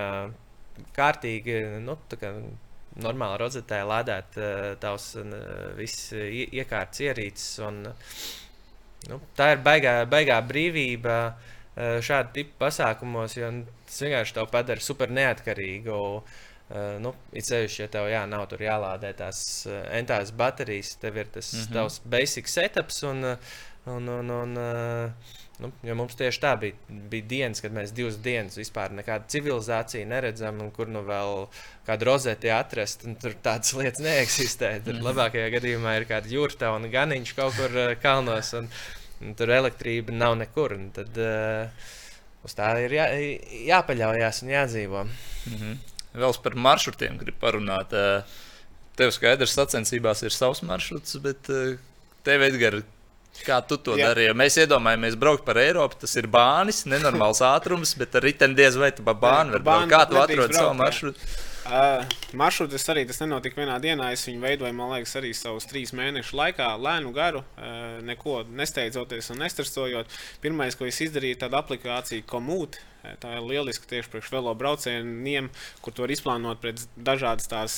kārtīgi, 0.94 1.58
nu, 1.86 1.98
kā, 2.20 2.32
normāli 3.02 3.40
rozetē 3.42 3.82
lādēt 3.88 4.38
uh, 4.38 4.70
tavs 4.82 5.14
viss 5.78 6.14
iekārtas 6.14 7.04
ierīces. 7.08 7.50
Un, 7.66 7.84
nu, 9.10 9.20
tā 9.38 9.54
ir 9.56 9.62
baigā, 9.66 9.96
baigā 10.10 10.40
brīvība 10.46 11.18
uh, 11.32 12.00
šāda 12.06 12.34
tipa 12.36 12.68
pasākumos, 12.68 13.38
jo 13.40 13.52
nu, 13.60 13.78
tas 13.88 14.02
vienkārši 14.06 14.40
tev 14.40 14.50
padara 14.54 14.84
super 14.84 15.14
neatkarīgu. 15.14 16.00
Nu, 17.04 17.12
it 17.36 17.46
sevišķi, 17.46 17.82
ja 17.84 17.90
tev 17.92 18.08
jā, 18.10 18.22
nav 18.26 18.48
tur 18.50 18.62
jālādē 18.64 19.12
tās 19.20 19.68
entās 19.94 20.32
baterijas, 20.34 20.96
tev 20.98 21.20
ir 21.20 21.28
tas 21.30 21.52
mm 21.52 21.60
-hmm. 21.60 21.74
tavs 21.76 22.00
basic 22.06 22.48
setups 22.50 23.04
un, 23.04 23.20
un, 23.86 24.08
un, 24.10 24.32
un 24.32 24.58
uh, 24.58 25.36
Nu, 25.64 25.70
jo 25.88 25.94
mums 25.96 26.18
tieši 26.20 26.42
tā 26.44 26.50
bija, 26.60 26.76
bija 27.12 27.24
dienas, 27.30 27.62
kad 27.64 27.72
mēs 27.72 27.94
divas 27.96 28.18
dienas 28.20 28.58
vispār 28.60 28.92
nekādu 28.98 29.30
civilizāciju 29.32 30.10
neredzam, 30.12 30.58
un 30.60 30.72
kur 30.76 30.90
nu 30.92 31.06
vēl 31.08 31.46
kādu 31.88 32.10
rozeti 32.10 32.52
atrast. 32.52 33.06
Tur 33.22 33.38
tādas 33.46 33.72
lietas 33.80 34.04
neeksistē. 34.04 34.74
Tur 34.84 34.98
mm. 34.98 35.08
labākajā 35.08 35.54
gadījumā 35.54 35.96
ir 36.02 36.08
kāda 36.10 36.28
jūrta 36.34 36.74
un 36.76 36.90
ganiņš 36.92 37.32
kaut 37.38 37.56
kur 37.56 37.78
uh, 37.80 37.94
kalnos, 38.04 38.52
un, 38.60 38.68
un 39.24 39.38
tur 39.40 39.54
elektrība 39.56 40.12
nav 40.12 40.36
nekur. 40.42 40.76
Un 40.76 40.90
tad 40.98 41.16
uh, 41.24 41.88
uz 42.44 42.58
tā 42.60 42.74
ir 42.84 42.98
jā, 43.00 43.08
jāpaļaujas 43.72 44.44
un 44.44 44.52
jādzīvo. 44.58 45.06
Mm 45.08 45.62
-hmm. 45.62 45.78
Vēl 46.26 46.42
par 46.44 46.60
maršrutiem 46.68 47.22
gribu 47.24 47.40
parunāt. 47.40 47.96
Uh, 47.96 48.42
tev 49.00 49.16
skaidrs, 49.16 49.56
sacensībās 49.56 50.28
ir 50.28 50.36
savs 50.36 50.60
maršruts, 50.62 51.16
bet 51.24 51.48
tev, 52.24 52.44
Edgars, 52.52 52.84
Kā 53.42 53.58
tu 53.66 53.80
to 53.82 53.96
Jā. 53.98 54.12
darīji? 54.12 54.36
Mēs 54.38 54.60
iedomājamies, 54.62 55.18
braukt 55.20 55.42
par 55.48 55.58
Eiropu. 55.58 55.98
Tas 56.04 56.14
ir 56.22 56.28
bānis, 56.32 56.84
nenormāls 56.86 57.42
ātrums, 57.44 57.96
bet 57.98 58.14
ar 58.16 58.24
riteni 58.28 58.56
diez 58.60 58.78
vai 58.78 58.92
tu 58.94 59.04
pa 59.04 59.16
bānu 59.18 59.58
vari 59.58 59.66
braukt. 59.66 59.90
Kā 59.92 60.04
tu 60.10 60.20
atrodi 60.22 60.60
savu 60.60 60.78
maršrutu? 60.78 61.34
Uh, 61.64 62.04
maršruts 62.36 62.90
arī 62.92 63.06
tas 63.08 63.22
nenotika 63.22 63.62
vienā 63.62 63.78
dienā. 63.80 64.10
Es 64.12 64.26
viņu 64.28 64.42
veidoju, 64.44 64.76
man 64.76 64.92
liekas, 64.92 65.16
arī 65.16 65.30
savus 65.38 65.68
trīs 65.70 65.94
mēnešu 65.96 66.36
laikā, 66.36 66.74
lēnu 66.76 67.14
garu, 67.16 67.40
uh, 67.56 68.02
neko 68.04 68.42
nesteidzoties 68.52 69.32
un 69.32 69.40
nestresojot. 69.46 70.12
Pirmais, 70.44 70.76
ko 70.76 70.90
es 70.90 71.00
izdarīju, 71.06 71.40
tāda 71.46 71.64
aplikācija 71.64 72.28
Komūta. 72.28 72.84
Tā 73.20 73.34
ir 73.36 73.44
lieliska 73.44 73.88
tieši 73.88 74.12
priekš 74.12 74.30
velo 74.32 74.54
braucieniem, 74.56 75.50
kur 75.84 75.92
tu 75.92 76.06
vari 76.06 76.16
izplānot 76.16 76.62
pēc 76.64 76.86
dažādas 76.96 77.50
tās 77.52 77.76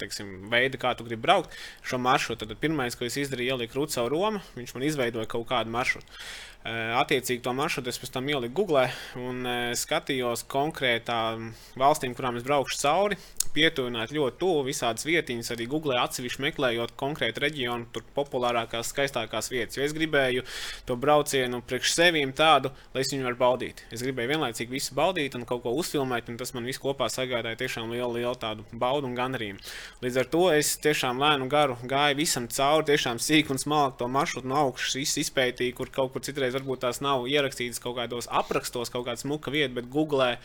teiksim, 0.00 0.30
veidi, 0.52 0.80
kā 0.80 0.94
tu 0.96 1.04
gribi 1.04 1.26
braukt 1.26 1.52
šo 1.84 2.00
maršrutu. 2.00 2.48
Tad 2.48 2.62
pirmais, 2.62 2.96
ko 2.96 3.04
es 3.04 3.18
izdarīju, 3.20 3.52
ieliku 3.52 3.82
rūtu 3.82 3.98
caur 3.98 4.08
Romu, 4.12 4.40
viņš 4.56 4.72
man 4.76 4.86
izveidoja 4.88 5.28
kaut 5.28 5.44
kādu 5.52 5.72
maršrutu. 5.76 6.24
Attiecīgi 6.64 7.42
to 7.44 7.52
maršrutu 7.52 7.90
es 7.92 7.98
pēc 8.00 8.14
tam 8.14 8.28
ieliku 8.32 8.62
Google 8.62 8.86
un 9.20 9.44
skatījos 9.76 10.46
konkrētām 10.48 11.50
valstīm, 11.76 12.14
kurām 12.16 12.38
es 12.40 12.46
braukšu 12.46 12.78
cauri. 12.80 13.18
Pietuvināt 13.54 14.10
ļoti 14.10 14.40
tuvu 14.40 14.64
visādas 14.66 15.04
vietiņas, 15.06 15.52
arī 15.54 15.68
Google 15.70 15.94
atsevišķi 16.00 16.42
meklējot 16.42 16.96
konkrētu 16.98 17.42
reģionu, 17.44 17.86
tur 17.94 18.02
populārākās, 18.16 18.88
skaistākās 18.90 19.46
vietas. 19.52 19.76
Jo 19.78 19.84
es 19.86 19.92
gribēju 19.94 20.42
to 20.88 20.96
braucienu 20.98 21.60
priekš 21.62 21.92
sevīm 21.94 22.32
tādu, 22.34 22.72
lai 22.96 23.04
es 23.04 23.12
viņu 23.12 23.28
varētu 23.28 23.40
baudīt. 23.44 23.84
Es 23.94 24.02
gribēju 24.02 24.32
vienlaicīgi 24.32 24.74
visu 24.74 24.96
baudīt 24.98 25.36
un 25.38 25.44
kaut 25.46 25.62
ko 25.62 25.70
uzfilmēt, 25.78 26.32
un 26.32 26.40
tas 26.40 26.50
man 26.56 26.66
viss 26.66 26.82
kopā 26.82 27.06
sagādāja 27.12 27.60
tiešām 27.60 27.92
lielu, 27.94 28.16
lielu 28.16 28.34
tādu 28.42 28.66
baudu 28.72 29.06
un 29.06 29.14
gandarījumu. 29.14 29.62
Līdz 30.02 30.18
ar 30.24 30.32
to 30.34 30.42
es 30.56 30.72
tiešām 30.82 31.22
lēnu 31.22 31.46
garu 31.52 31.78
gāju 31.84 32.18
visam 32.24 32.50
cauri, 32.50 32.88
tiešām 32.90 33.22
sīk 33.22 33.54
un 33.54 33.62
smalki 33.62 34.00
to 34.02 34.10
maršrutu 34.10 34.50
no 34.50 34.58
augšas 34.64 35.14
izpētīju, 35.22 35.76
kur 35.78 35.94
kaut 35.94 36.10
kur 36.16 36.26
citreiz 36.26 36.53
varbūt 36.54 36.84
tās 36.84 37.00
nav 37.04 37.26
ierakstītas 37.30 37.82
kaut 37.82 37.98
kādos 37.98 38.28
aprakstos, 38.30 38.92
kaut 38.92 39.06
kāda 39.08 39.20
smuka 39.20 39.52
vieta, 39.54 39.72
bet 39.76 39.90
Google 39.92 40.30
e, 40.32 40.38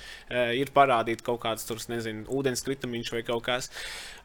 ir 0.60 0.72
parādīta 0.76 1.26
kaut 1.26 1.42
kāds 1.44 1.68
tur, 1.68 1.82
nezinu, 1.92 2.26
ūdenskritamiņš 2.40 3.14
vai 3.16 3.24
kaut 3.28 3.46
kas. 3.48 3.70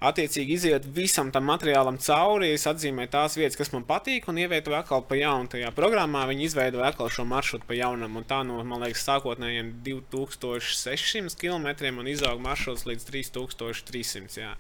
Attiecīgi 0.05 0.59
iziet 0.59 0.89
visam 0.97 1.30
tam 1.35 1.47
materiālam 1.49 1.99
cauri, 2.03 2.53
es 2.57 2.66
atzīmēju 2.70 3.12
tās 3.14 3.39
vietas, 3.39 3.59
kas 3.61 3.72
man 3.74 3.87
patīk, 3.89 4.28
un 4.28 4.41
ievietoju 4.43 4.78
atkal 4.80 5.05
pa 5.09 5.18
jaunu 5.18 5.53
tajā 5.55 5.70
programmā. 5.76 6.26
Viņi 6.30 6.49
izveidoja 6.49 6.91
atkal 6.93 7.12
šo 7.12 7.26
maršrutu 7.28 7.68
pa 7.68 7.78
jaunam, 7.78 8.18
un 8.20 8.28
tā 8.28 8.43
no, 8.47 8.59
man 8.66 8.85
liekas, 8.85 9.07
sākotnējiem 9.09 9.76
2600 9.87 11.39
km 11.41 11.70
un 12.01 12.11
izauga 12.11 12.43
maršruts 12.51 12.87
līdz 12.89 13.09
3300. 13.12 14.43
Jā. 14.45 14.53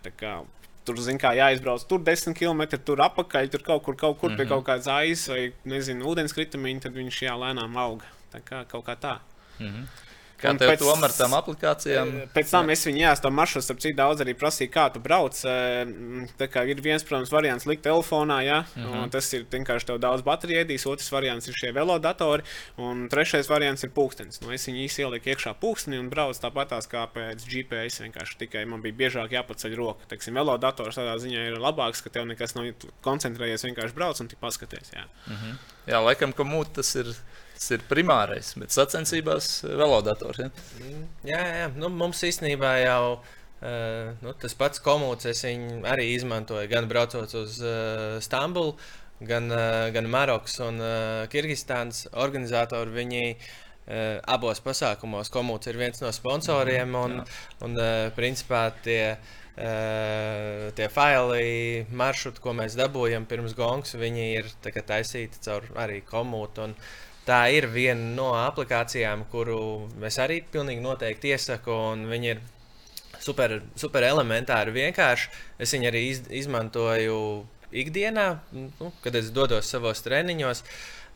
Tā 0.00 0.12
kā 0.14 0.38
tur, 0.84 1.00
zin, 1.04 1.18
kā 1.20 1.32
jāizbrauc 1.36 1.84
tur 1.88 2.02
10 2.06 2.36
km, 2.38 2.62
tur 2.84 3.02
apakaļ, 3.04 3.50
tur 3.52 3.64
kaut 3.66 3.82
kur, 3.86 3.96
kaut 3.96 4.18
kur 4.18 4.30
mm 4.30 4.34
-hmm. 4.34 4.36
pie 4.36 4.44
mhm. 4.44 4.52
kaut 4.54 4.66
kādas 4.68 4.88
aizas 4.88 5.28
vai, 5.28 5.52
nezinu, 5.64 6.06
ūdenskritamiņa, 6.12 6.86
tad 6.86 6.92
viņš 6.98 7.22
jā, 7.22 7.34
lēnām 7.44 7.76
auga. 7.76 8.06
Tā 8.32 8.40
kā 8.46 8.64
kaut 8.68 8.86
kā 8.86 8.96
tā. 8.96 9.18
Mm 9.58 9.66
-hmm. 9.66 9.84
Kā 10.40 10.54
tev 10.56 10.72
pēc, 10.72 10.80
tomēr 10.80 11.12
tām 11.12 11.34
aplikācijām? 11.36 12.10
Eh, 12.22 12.28
pēc 12.32 12.52
tam 12.54 12.70
es 12.72 12.82
viņu 12.86 13.02
jāstāv 13.02 13.34
maršruts, 13.36 13.68
ap 13.72 13.80
cik 13.82 13.96
daudz 13.98 14.22
arī 14.24 14.34
prasīju, 14.38 14.70
kā 14.72 14.86
tu 14.94 15.02
brauc. 15.04 15.36
Eh, 15.44 15.92
tā 16.40 16.48
kā 16.52 16.64
ir 16.68 16.80
viens, 16.80 17.04
protams, 17.04 17.32
variants 17.32 17.66
likt 17.68 17.84
telefonā, 17.84 18.40
ja, 18.46 18.60
uh 18.64 18.80
mhm. 18.80 18.94
-huh. 18.94 19.10
tas 19.10 19.32
ir 19.36 19.44
vienkārši 19.44 19.86
tev 19.86 19.98
daudz 20.00 20.22
bateriju 20.24 20.64
ēdīs, 20.64 20.86
otrs 20.88 21.12
variants 21.12 21.48
ir 21.48 21.54
šie 21.54 21.72
velodatori, 21.72 22.42
un 22.78 23.08
trešais 23.08 23.48
variants 23.48 23.84
ir 23.84 23.90
pūkstens. 23.90 24.40
Nu, 24.40 24.52
es 24.52 24.66
viņu 24.66 24.84
īsi 24.86 25.04
ieliku 25.04 25.30
iekšā 25.30 25.54
pūksteni 25.60 25.98
un 25.98 26.08
braucu 26.08 26.40
tāpatās 26.40 26.88
kā 26.88 27.06
pēc 27.14 27.44
GPS, 27.44 28.00
vienkārši 28.00 28.38
tikai 28.38 28.64
man 28.64 28.80
bija 28.80 28.94
biežāk 28.94 29.30
jāpaceļ 29.30 29.76
roka. 29.76 30.08
Teiksim, 30.08 30.34
velodators 30.34 30.96
tādā 30.96 31.18
ziņā 31.18 31.52
ir 31.52 31.58
labāks, 31.58 32.02
ka 32.02 32.10
tev 32.10 32.26
nekas 32.26 32.54
nav 32.54 32.64
koncentrējies, 33.02 33.64
vienkārši 33.64 33.94
brauc 33.94 34.20
un 34.20 34.28
tu 34.28 34.36
paskaties. 34.40 34.92
Jā, 34.92 35.04
uh 35.04 35.32
mhm. 35.32 35.50
-huh. 35.50 35.56
jā 35.86 36.04
laikam, 36.04 36.32
ka 36.32 36.42
mūte 36.42 36.72
tas 36.80 36.94
ir 36.94 37.06
Tas 37.60 37.74
ir 37.76 37.82
primārais, 37.84 38.54
bet 38.56 38.72
sacensībās 38.72 39.50
eh, 39.66 39.74
velodators. 39.76 40.38
Ja? 40.40 40.48
Mm, 40.80 41.00
jā, 41.28 41.40
jā. 41.58 41.66
Nu, 41.76 41.90
mums 41.92 42.22
īstenībā 42.24 42.70
jau 42.80 43.02
uh, 43.18 44.14
nu, 44.24 44.32
tas 44.40 44.54
pats 44.56 44.80
komūts 44.80 45.28
arī 45.28 46.06
izmantoja 46.14 46.70
gan 46.70 46.88
braucot 46.88 47.34
uz 47.36 47.58
uh, 47.60 48.16
Stambulu, 48.24 48.78
gan, 49.20 49.50
uh, 49.52 49.90
gan 49.92 50.08
Marokas 50.08 50.56
un 50.64 50.80
uh, 50.80 51.26
Kirgistānas 51.28 52.06
organizatori. 52.24 52.94
Viņi, 52.96 53.26
uh, 53.34 54.16
abos 54.24 54.64
pasākumos 54.64 55.28
komūts 55.34 55.68
ir 55.68 55.82
viens 55.82 56.00
no 56.00 56.14
sponsoriem, 56.16 56.96
un, 56.96 57.18
jā. 57.20 57.28
un 57.68 57.76
uh, 57.76 58.08
principā 58.16 58.70
tie. 58.80 59.04
Uh, 59.60 60.70
tie 60.72 60.86
faili, 60.88 61.82
maršruti, 61.92 62.40
ko 62.40 62.54
mēs 62.56 62.78
dabūjam 62.78 63.26
pirms 63.28 63.52
gongas, 63.58 63.92
viņi 63.98 64.22
ir 64.38 64.46
taisīti 64.64 65.42
caur 65.44 65.66
arī 65.82 65.98
komūtu. 66.06 66.70
Un, 66.70 66.76
tā 67.26 67.40
ir 67.54 67.68
viena 67.72 68.14
no 68.16 68.30
aplikācijām, 68.38 69.26
kuru 69.32 69.60
es 70.06 70.18
arī 70.22 70.40
pilnīgi 70.52 70.82
noteikti 70.84 71.34
iesaku. 71.34 71.76
Viņi 72.10 72.32
ir 72.34 72.42
super, 73.20 73.60
super 73.78 74.06
elementāri 74.06 74.74
vienkārši. 74.76 75.30
Es 75.60 75.74
viņu 75.76 75.90
arī 75.90 76.06
iz, 76.12 76.22
izmantoju 76.42 77.18
ikdienā, 77.70 78.30
nu, 78.52 78.94
kad 79.04 79.18
es 79.18 79.30
dodos 79.34 79.70
savos 79.70 80.02
treniņos. 80.06 80.64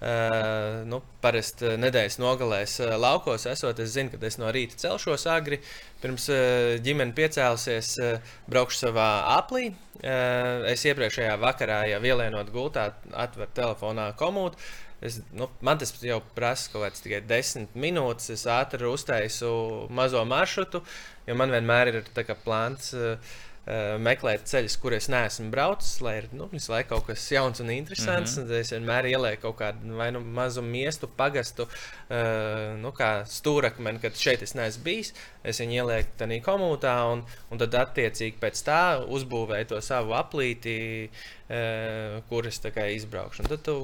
Uh, 0.05 0.83
nu, 0.91 0.99
Parasti 1.23 1.79
nedēļas 1.81 2.19
nogalēs 2.21 2.75
uh, 2.83 2.97
laukos 3.01 3.47
esot. 3.49 3.79
Es 3.81 3.95
zinu, 3.95 4.11
ka 4.13 4.19
es 4.27 4.37
no 4.37 4.51
rīta 4.53 4.77
celšos 4.77 5.25
agri. 5.33 5.61
Pirms 6.03 6.27
uh, 6.35 6.75
ģimene 6.85 7.15
piecēlusies, 7.17 7.93
uh, 8.03 8.35
braukšu 8.51 8.83
savā 8.83 9.07
aplī. 9.39 9.71
Uh, 10.03 10.67
es 10.69 10.85
iepriekšējā 10.91 11.39
vakarā 11.41 11.85
jau 11.89 12.03
ielienot 12.05 12.51
gultā, 12.53 12.91
atveru 13.15 13.55
telefonā 13.57 14.11
komūtu 14.19 14.61
Es, 15.05 15.21
nu, 15.37 15.51
man 15.61 15.81
tas 15.81 15.93
jau 16.01 16.21
prasa 16.37 16.71
kaut 16.73 16.87
kāds 16.87 17.03
tikai 17.05 17.21
desmit 17.29 17.75
minūtes. 17.77 18.31
Es 18.33 18.47
ātri 18.49 18.89
uztaisu 18.89 19.51
mazo 19.93 20.23
maršrutu, 20.29 20.81
jo 21.29 21.37
man 21.37 21.53
vienmēr 21.53 21.93
ir 21.93 22.05
plāns. 22.45 22.95
Uh, 22.95 23.35
meklēt 23.97 24.43
ceļus, 24.45 24.75
kur 24.77 24.93
es 24.93 25.07
neesmu 25.09 25.47
braucis, 25.49 25.95
lai 26.05 26.19
ir 26.19 26.27
nu, 26.37 26.51
visu 26.53 26.69
laiku 26.69 26.91
kaut 26.91 27.07
kas 27.09 27.23
jauns 27.33 27.63
un 27.65 27.71
interesants. 27.73 28.37
Mm 28.37 28.45
-hmm. 28.45 28.61
Es 28.61 28.73
vienmēr 28.73 29.09
ielieku 29.09 29.41
kaut 29.43 29.57
kādu 29.61 29.97
vai 29.97 30.11
nu 30.13 30.21
mazu 30.21 30.63
miestu, 30.63 31.09
pagastu, 31.09 31.63
uh, 31.65 32.77
nu, 32.77 32.93
kā 32.93 33.25
stūrakmeni, 33.25 34.01
kad 34.01 34.13
šeit 34.17 34.43
es 34.43 34.55
neesmu 34.55 34.85
bijis. 34.85 35.15
Es 35.45 35.61
viņu 35.61 35.79
ielieku 35.83 36.15
tādā 36.21 36.39
komūtā, 36.45 36.95
un, 37.13 37.25
un 37.53 37.61
tad 37.61 37.75
attiecīgi 37.77 38.41
pēc 38.41 38.63
tā 38.67 38.83
uzbūvēju 39.05 39.71
to 39.75 39.81
savu 39.85 40.15
aplīti, 40.17 40.77
uh, 41.09 42.23
kur 42.31 42.49
es 42.49 42.61
izbraukšu. 42.65 43.45
Un 43.45 43.51
tad 43.53 43.65
tu 43.67 43.77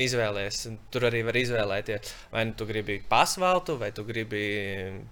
izvēlējies, 0.00 0.62
tur 0.90 1.08
arī 1.10 1.20
var 1.26 1.36
izvēlēties, 1.36 2.14
vai 2.32 2.46
nu 2.48 2.56
tu 2.56 2.66
gribi 2.66 3.02
pasvaltu, 3.08 3.76
vai 3.76 3.92
tu 3.92 4.04
gribi 4.08 4.46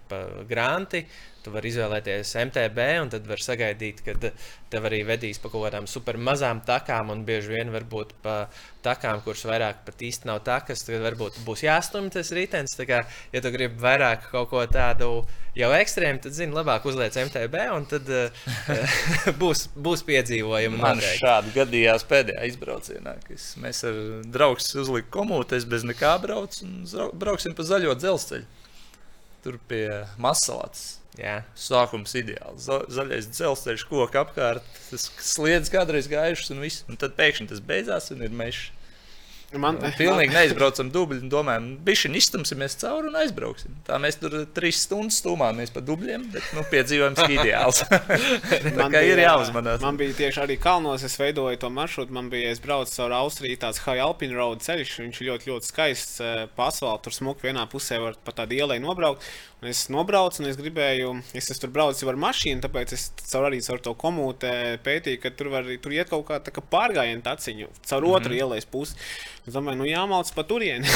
pa 0.09 0.25
granti. 0.49 1.05
Tu 1.43 1.51
vari 1.51 1.73
izvēlēties 1.73 2.37
MTB, 2.39 2.85
un 3.03 3.09
tad 3.11 3.25
var 3.27 3.41
sagaidīt, 3.43 4.05
ka 4.07 4.15
tev 4.71 4.85
arī 4.87 5.01
vedīs 5.03 5.41
pa 5.43 5.51
kaut 5.51 5.65
kādām 5.67 5.89
super 5.91 6.15
mazām 6.15 6.61
takām, 6.63 7.11
un 7.11 7.25
bieži 7.27 7.51
vien 7.57 7.73
varbūt 7.75 8.15
pa 8.23 8.37
takām, 8.87 9.25
kuras 9.25 9.43
vairāk 9.51 9.83
pat 9.89 10.05
īsti 10.07 10.31
nav 10.31 10.45
takas. 10.47 10.87
Tad 10.87 11.03
varbūt 11.03 11.41
būs 11.47 11.65
jāstumj 11.67 12.13
tas 12.15 12.31
ritenis. 12.37 12.79
Kā, 12.87 13.03
ja 13.35 13.43
tu 13.43 13.51
gribi 13.55 13.83
vairāk 13.83 14.31
kaut 14.31 14.53
ko 14.55 14.63
tādu 14.71 15.11
jau 15.59 15.73
ekstrēmu, 15.83 16.23
tad 16.25 16.37
zini, 16.37 16.55
labāk 16.57 16.87
uzliec 16.89 17.19
MTB, 17.27 17.67
un 17.77 17.87
tad 17.91 18.09
uh, 18.09 18.49
būs, 19.43 19.67
būs 19.75 20.07
piedzīvojumi. 20.09 20.81
Man 20.81 20.99
noteikti. 21.01 21.21
šādi 21.23 21.55
gadījās 21.59 22.07
pēdējā 22.09 22.49
izbraucienā, 22.53 23.19
kad 23.27 23.47
mēs 23.63 23.85
ar 23.89 24.01
draugu 24.33 24.63
uzlikām 24.63 25.13
komūti, 25.19 25.61
es 25.61 25.69
bez 25.69 25.87
nekā 25.89 26.17
braucu 26.23 26.65
un 26.67 27.13
brauksim 27.19 27.55
pa 27.59 27.69
zaļo 27.69 27.95
dzelzceļu. 28.01 28.49
Tur 29.43 29.57
pie 29.67 29.87
Masalātas 30.23 31.03
Jā. 31.21 31.43
Sākums 31.59 32.15
ideāls. 32.17 32.65
Za, 32.65 32.79
zaļais 32.93 33.29
dzelzceļš, 33.35 33.85
koks 33.91 34.19
apkārt, 34.23 34.69
tas 34.89 35.09
sliedz 35.21 35.69
kādreiz 35.73 36.09
gājušas, 36.11 36.53
un, 36.55 36.63
viss, 36.65 36.87
un 36.89 37.01
tad 37.01 37.19
pēkšņi 37.19 37.51
tas 37.51 37.61
beidzās 37.65 38.09
un 38.15 38.25
ir 38.25 38.33
mežs. 38.37 38.71
Man 39.61 39.77
te 39.81 39.91
pilnīgi 39.99 40.33
neizbraucam 40.33 40.89
dubļi 40.93 41.29
domājam, 41.33 41.67
bišķi 41.85 42.11
iztumsimies 42.17 42.77
cauri 42.81 43.11
un 43.11 43.19
aizbrauksim. 43.21 43.75
Tā 43.87 43.99
mēs 44.01 44.17
tur 44.21 44.37
trīs 44.57 44.81
stundas 44.87 45.19
stūmāmies 45.21 45.73
pa 45.75 45.83
dubļiem, 45.85 46.25
bet 46.33 46.49
nu, 46.57 46.65
piedzīvojums 46.73 47.21
ideāls. 47.27 47.83
tā 48.81 48.89
kā 48.95 49.03
ir 49.05 49.21
jāuzmanās. 49.21 49.83
Man 49.85 50.01
bija 50.01 50.17
tieši 50.23 50.43
arī 50.47 50.57
kalnos, 50.63 51.05
es 51.05 51.19
veidoju 51.21 51.61
to 51.61 51.73
maršrutu. 51.75 52.17
Man 52.17 52.31
bija, 52.33 52.55
es 52.55 52.63
braucu 52.65 52.95
caur 52.97 53.17
Austriju, 53.21 53.61
tāds 53.61 53.83
High 53.85 54.05
Alpine 54.05 54.37
Road 54.39 54.65
ceļš, 54.65 54.97
viņš 55.05 55.21
ir 55.21 55.31
ļoti, 55.33 55.53
ļoti 55.53 55.73
skaists. 55.73 56.21
Eh, 56.25 56.45
Pasvaldu 56.57 57.09
tur 57.09 57.19
smuki 57.19 57.51
vienā 57.51 57.69
pusē 57.71 58.01
var 58.03 58.17
pa 58.25 58.37
tādu 58.43 58.57
ielai 58.57 58.81
nobraukt. 58.83 59.27
Un 59.63 59.69
es 59.71 59.85
nobraucu, 59.95 60.41
un 60.43 60.49
es 60.51 60.57
gribēju, 60.59 61.13
es, 61.39 61.47
es 61.55 61.61
tur 61.63 61.71
braucu 61.71 62.09
ar 62.11 62.17
mašīnu, 62.19 62.59
tāpēc 62.65 62.93
es 62.97 63.05
caur 63.29 63.45
arī 63.47 63.61
caur 63.63 63.79
to 63.85 63.93
komūtē 63.95 64.55
pētīju, 64.83 65.21
ka 65.23 65.31
tur 65.39 65.53
var 65.53 65.69
tur 65.85 65.93
iet 65.95 66.09
kaut 66.11 66.25
kā 66.27 66.41
tā 66.43 66.51
kā 66.51 66.65
pārgājienu 66.73 67.23
taciņu 67.23 67.69
caur 67.71 68.03
mm 68.03 68.09
-hmm. 68.09 68.17
otru 68.17 68.35
ielais 68.35 68.67
pusi. 68.67 68.97
Es 69.47 69.55
domāju, 69.55 69.79
nu 69.79 69.87
jāmauc 69.87 70.33
pa 70.35 70.43
turieni. 70.43 70.87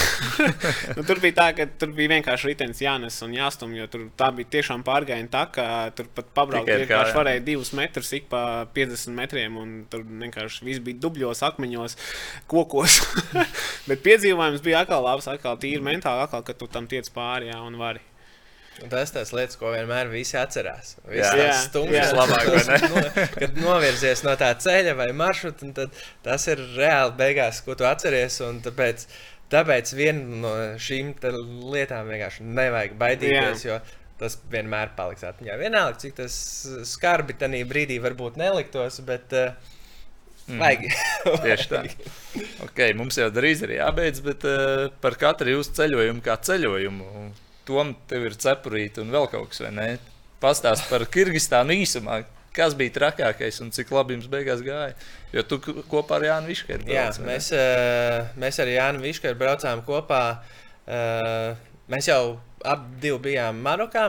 nu, 0.96 1.04
tur 1.06 1.20
bija 1.22 1.36
tā, 1.36 1.46
ka 1.54 1.66
tur 1.78 1.92
bija 1.94 2.08
vienkārši 2.16 2.50
ritenis 2.50 2.82
jānes 2.82 3.20
un 3.22 3.36
jāstum, 3.38 3.76
jo 3.76 3.86
tur 3.86 4.08
tā 4.18 4.32
bija 4.34 4.50
tiešām 4.56 4.82
pārgājiena 4.82 5.30
tā, 5.30 5.44
ka 5.52 5.66
tur 5.94 6.10
pat 6.14 6.34
pabraukt 6.34 6.66
vienkārši 6.66 7.14
varēja 7.14 7.44
divus 7.46 7.72
metrus 7.72 8.12
ik 8.12 8.26
pa 8.28 8.66
50 8.74 9.14
metriem, 9.14 9.56
un 9.56 9.86
tur 9.90 10.02
vienkārši 10.02 10.64
viss 10.64 10.82
bija 10.82 10.98
dubļos, 11.06 11.42
akmeņos, 11.42 11.96
kokos. 12.46 12.98
Bet 13.88 14.02
piedzīvojums 14.02 14.62
bija 14.62 14.82
atkal 14.82 15.06
labs, 15.06 15.30
atkal 15.30 15.54
tīri 15.54 15.82
mentāli, 15.82 16.26
atkal, 16.26 16.42
ka 16.42 16.52
tu 16.52 16.66
tam 16.66 16.86
tiec 16.86 17.10
pāri, 17.14 17.46
jā, 17.54 17.62
un 17.62 17.78
vari. 17.78 18.15
Un 18.84 18.90
tas 18.92 19.12
tas 19.14 19.30
lietas, 19.32 19.56
ko 19.56 19.70
vienmēr 19.72 20.10
visi 20.12 20.36
atcerās. 20.36 20.96
Visi 21.08 21.24
jā, 21.24 21.46
tas 21.48 21.62
stundas 21.70 22.12
labāk, 22.12 22.50
no, 22.92 23.04
kad 23.32 23.60
novirzies 23.60 24.20
no 24.26 24.34
tā 24.36 24.50
ceļa 24.60 24.92
vai 24.98 25.06
maršruta, 25.16 25.70
tad 25.78 26.02
tas 26.26 26.44
ir 26.52 26.60
reāli 26.76 27.16
beigās, 27.16 27.62
ko 27.64 27.76
tu 27.78 27.88
atceries. 27.88 28.36
Tāpēc 28.66 29.06
tāpēc 29.52 29.94
viena 29.96 30.42
no 30.42 30.56
šīm 30.82 31.14
lietām 31.72 32.10
vienkārši 32.12 32.44
nevajag 32.48 32.98
baidīties. 33.00 33.64
Jo 33.68 33.80
tas 34.16 34.38
vienmēr 34.48 34.94
paliks 34.96 35.26
atmiņā. 35.28 35.56
Vienalga, 35.60 35.98
cik 36.00 36.14
tas 36.22 36.36
skarbi 36.88 37.36
tajā 37.36 37.66
brīdī 37.68 37.98
varbūt 38.00 38.38
neliktos, 38.40 39.02
bet 39.04 39.34
uh, 39.36 39.74
Mm. 40.46 40.60
Vajag. 40.62 40.84
Tieši 41.44 41.70
tā. 41.72 41.80
Okay, 42.68 42.94
mums 42.94 43.18
jau 43.18 43.26
drīz 43.34 43.64
ir 43.66 43.76
jābeidz, 43.80 44.20
bet 44.22 44.46
uh, 44.46 44.86
par 45.02 45.16
katru 45.18 45.56
jūsu 45.56 45.74
ceļojumu, 45.74 46.22
kā 46.22 46.36
ceļojumu, 46.46 47.24
tom 47.66 47.92
tev 48.10 48.28
ir 48.28 48.38
cepurīte 48.40 49.02
un 49.02 49.12
vēl 49.14 49.28
kaut 49.32 49.50
kas, 49.52 49.62
vai 49.66 49.74
ne? 49.74 49.90
Pastāst 50.42 50.86
par 50.90 51.04
Kirgistānu 51.10 51.76
īsumā. 51.82 52.22
Kas 52.56 52.72
bija 52.76 52.94
trakākais 52.94 53.58
un 53.60 53.72
cik 53.74 53.90
labi 53.92 54.14
jums 54.16 54.28
beigās 54.32 54.62
gāja? 54.64 54.94
Jo 55.34 55.42
tu 55.44 55.58
kopā 55.60 56.16
ar 56.16 56.24
Jānu 56.24 56.48
Viškeru 56.48 56.86
braucām. 56.86 56.96
Jā, 56.96 57.26
mēs, 57.26 57.50
uh, 57.52 58.30
mēs 58.40 58.60
ar 58.62 58.70
Jānu 58.72 59.02
Viškeru 59.04 59.36
braucām 59.40 59.82
kopā. 59.84 60.22
Uh, 60.86 61.52
mēs 61.92 62.08
jau 62.08 62.38
abi 62.64 63.12
bijām 63.26 63.60
Marokā. 63.64 64.06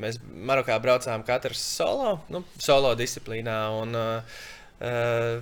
Mēs 0.00 0.16
Marokā 0.22 0.78
braucām 0.82 1.26
katrs 1.26 1.60
solo, 1.76 2.16
nu, 2.32 2.40
solo 2.56 2.94
disciplīnā. 2.98 3.58
Un, 3.82 3.92
uh, 4.00 5.36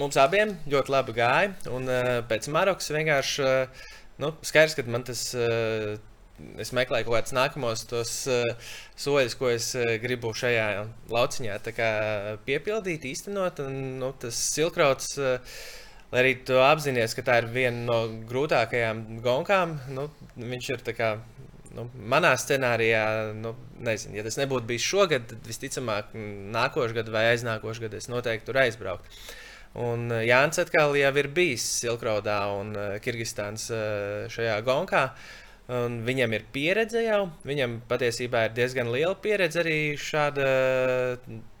mums 0.00 0.18
abiem 0.20 0.56
ļoti 0.66 0.94
labi 0.96 1.14
gāja. 1.20 1.54
Un 1.70 1.86
uh, 1.86 2.12
pēc 2.26 2.50
Marokas 2.52 2.90
vienkārši 2.90 3.46
uh, 3.46 3.86
nu, 4.24 4.34
skaidrs, 4.42 4.74
ka 4.74 4.86
man 4.90 5.06
tas. 5.06 5.28
Uh, 5.38 5.94
Es 6.60 6.72
meklēju 6.76 7.06
kaut 7.06 7.14
kādus 7.16 7.34
nākamos 7.36 7.86
tos 7.88 8.10
uh, 8.28 8.42
soļus, 9.00 9.36
ko 9.40 9.48
es 9.54 9.70
uh, 9.78 9.94
gribu 10.02 10.34
šajā 10.36 10.66
lauciņā 11.12 11.56
piepildīt, 12.44 13.06
īstenot. 13.08 13.62
Un, 13.64 13.78
nu, 14.02 14.10
tas 14.20 14.36
silkrauts, 14.52 15.14
uh, 15.16 15.56
lai 16.12 16.22
arī 16.22 16.34
tu 16.48 16.58
apzinājies, 16.60 17.16
ka 17.16 17.24
tā 17.24 17.38
ir 17.40 17.48
viena 17.54 17.86
no 17.88 18.02
grūtākajām 18.28 19.22
gonkām, 19.24 19.78
nu, 19.96 20.10
viņš 20.36 20.68
ir 20.74 20.84
kā, 20.98 21.14
nu, 21.78 21.88
manā 21.96 22.34
scenārijā, 22.40 23.06
nu, 23.40 23.54
nezinu, 23.88 24.18
ja 24.20 24.26
tas 24.26 24.36
nebūtu 24.42 24.68
bijis 24.68 24.84
šogad, 24.92 25.26
tad 25.32 25.48
visticamāk, 25.48 26.12
nākošais 26.52 26.94
gads 27.00 27.16
vai 27.16 27.26
aiznākošais 27.32 27.86
gads 27.86 28.02
es 28.02 28.12
noteikti 28.12 28.50
tur 28.50 28.60
aizbrauktu. 28.66 29.24
Un 29.76 30.08
Jānis 30.24 30.60
atkal 30.62 30.94
jau 30.96 31.10
ir 31.20 31.26
bijis 31.36 31.64
Silkraudā 31.82 32.38
un 32.56 32.70
Kirgistānas 33.04 33.66
šajā 34.32 34.54
gonkā. 34.64 35.02
Un 35.66 35.98
viņam 36.06 36.34
ir 36.36 36.44
pieredze 36.54 37.02
jau. 37.02 37.24
Viņam 37.46 37.80
patiesībā 37.90 38.44
ir 38.46 38.54
diezgan 38.54 38.92
liela 38.94 39.16
pieredze 39.18 39.64
arī 39.64 39.78
šāda 39.98 40.46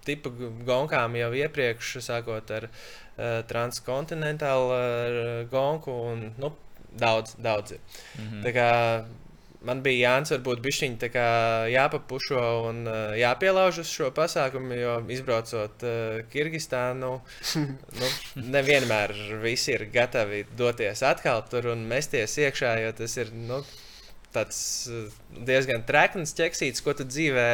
tipa 0.06 0.30
gonkām 0.66 1.16
jau 1.18 1.32
iepriekš, 1.34 1.96
sākot 2.06 2.52
ar 2.54 2.68
uh, 2.68 3.42
transkontinentālu 3.50 4.68
uh, 4.70 5.42
gonku. 5.50 5.96
Un, 6.12 6.28
nu, 6.38 6.52
daudz, 6.96 7.34
daudz 7.42 7.72
ir. 7.72 7.80
Mm 8.18 8.28
-hmm. 8.30 8.52
Kā 8.54 9.04
man 9.66 9.82
bija 9.82 10.10
Jānis, 10.10 10.30
varbūt 10.30 10.60
bišķiņi 10.64 11.10
jāpapušo 11.72 12.42
un 12.68 12.86
uh, 12.86 13.16
jāpielauž 13.18 13.80
uz 13.82 13.90
šo 13.90 14.10
pasākumu, 14.14 14.74
jo 14.74 14.94
izbraucot 15.08 15.82
uh, 15.82 16.20
Kirgistānu, 16.32 17.20
nu, 18.00 18.12
nevienmēr 18.36 19.14
visi 19.42 19.72
ir 19.72 19.88
gatavi 19.92 20.44
doties 20.56 21.02
atkal 21.02 21.42
tur 21.50 21.66
un 21.66 21.86
mesties 21.88 22.38
iekšā, 22.38 22.78
jo 22.84 22.92
tas 22.92 23.16
ir 23.16 23.32
nu, 23.32 23.62
tāds 24.36 24.60
uh, 24.92 25.18
diezgan 25.48 25.84
trekns 25.88 26.34
ķeksīts, 26.36 26.84
ko 26.84 26.94
tu 26.96 27.06
dzīvē 27.08 27.46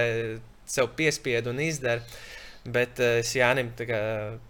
sev 0.69 0.93
piespiedu 0.99 1.53
un 1.53 1.63
izdari. 1.65 2.05
Bet 2.63 3.01
uh, 3.03 3.19
es 3.23 3.33
Jānim 3.35 3.73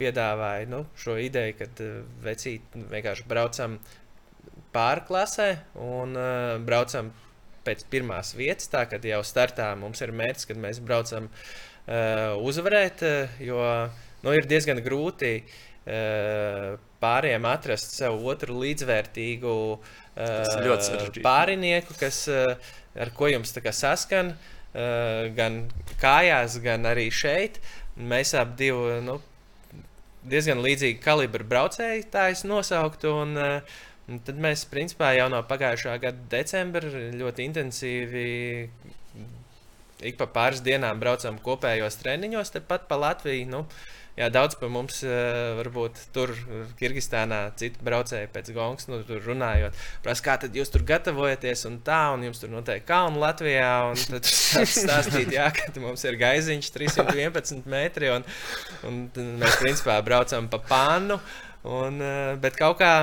piedāvāju 0.00 0.70
nu, 0.72 0.84
šo 1.00 1.16
ideju, 1.20 1.56
ka 1.60 1.68
uh, 1.84 1.98
vecīt 2.24 2.78
vienkārši 2.92 3.28
braucam 3.28 3.78
pārklasē 4.72 5.50
un 5.80 6.16
uh, 6.18 6.56
braucam 6.64 7.12
pēc 7.66 7.86
pirmās 7.92 8.34
vietas. 8.36 8.68
Tā 8.72 8.86
kā 8.90 9.00
jau 9.06 9.22
startā 9.24 9.72
mums 9.78 10.02
ir 10.02 10.14
mērķis, 10.16 10.48
kad 10.50 10.60
mēs 10.60 10.82
braucam 10.84 11.28
uh, 11.30 12.40
uzvarēt, 12.42 13.04
uh, 13.06 13.36
jo 13.40 13.60
nu, 14.22 14.34
ir 14.34 14.48
diezgan 14.50 14.82
grūti 14.84 15.36
uh, 15.40 15.60
pāriem 17.02 17.46
atrast 17.50 17.96
sev 17.96 18.20
otru 18.30 18.60
līdzvērtīgu 18.62 19.54
uh, 19.74 21.12
pārinieku, 21.24 21.96
kas, 21.98 22.24
uh, 22.30 22.54
ar 22.94 23.12
ko 23.16 23.30
jums 23.32 23.54
saskan 23.74 24.34
uh, 24.34 25.30
gan 25.36 25.64
kājās, 26.02 26.60
gan 26.62 26.86
arī 26.86 27.10
šeit. 27.10 27.58
Mēs 27.98 28.34
abi 28.38 28.70
nu, 29.04 29.18
diezgan 30.22 30.62
līdzīgi 30.62 31.02
kalibra 31.02 31.44
braucēji, 31.44 32.06
tā 32.14 32.30
es 32.34 32.46
nosauktu. 32.46 33.16
Un, 33.24 33.38
uh, 33.38 33.80
Un 34.10 34.18
tad 34.26 34.34
mēs 34.42 34.64
principā 34.66 35.12
jau 35.14 35.28
no 35.30 35.38
pagājušā 35.46 35.92
gada 36.02 36.24
decembra 36.28 36.88
ļoti 37.14 37.44
intensīvi 37.46 38.24
ik 40.02 40.18
pa 40.18 40.26
pāris 40.26 40.62
dienām 40.64 41.00
braucam 41.00 41.38
kopējos 41.42 42.00
treniņos, 42.02 42.52
tepat 42.56 42.88
pa 42.90 42.98
Latviju. 42.98 43.48
Nu, 43.52 43.62
jā, 44.18 44.28
daudz 44.32 44.56
par 44.60 44.70
mums 44.72 45.00
uh, 45.06 45.54
varbūt 45.58 46.00
tur, 46.14 46.34
Kirgistānā, 46.78 47.40
citu 47.60 47.82
braucēju 47.86 48.30
pēc 48.34 48.52
gongas, 48.56 48.88
nu, 48.90 49.00
tur 49.08 49.22
runājot. 49.24 49.78
Prasa, 50.04 50.26
kā 50.26 50.36
tad 50.44 50.56
jūs 50.56 50.72
tur 50.72 50.84
gatavojaties 50.88 51.66
un 51.70 51.80
tā, 51.86 52.02
un 52.14 52.26
jums 52.28 52.42
tur 52.42 52.52
noteikti 52.52 52.88
kalnu 52.90 53.22
Latvijā. 53.22 53.72
Un 53.92 53.98
tad 54.16 54.28
stāstīt, 54.76 55.32
jā, 55.36 55.48
ka 55.56 55.72
mums 55.82 56.04
ir 56.08 56.20
gaiziņš 56.20 56.72
311 56.76 57.68
metri, 57.72 58.12
un, 58.12 58.26
un 58.88 59.02
mēs 59.42 59.60
principā 59.62 60.00
braucam 60.04 60.50
pa 60.52 60.62
pānu. 60.68 61.20
Un, 61.62 62.00
uh, 62.02 62.32
bet 62.42 62.58
kaut 62.58 62.80
kā 62.82 62.94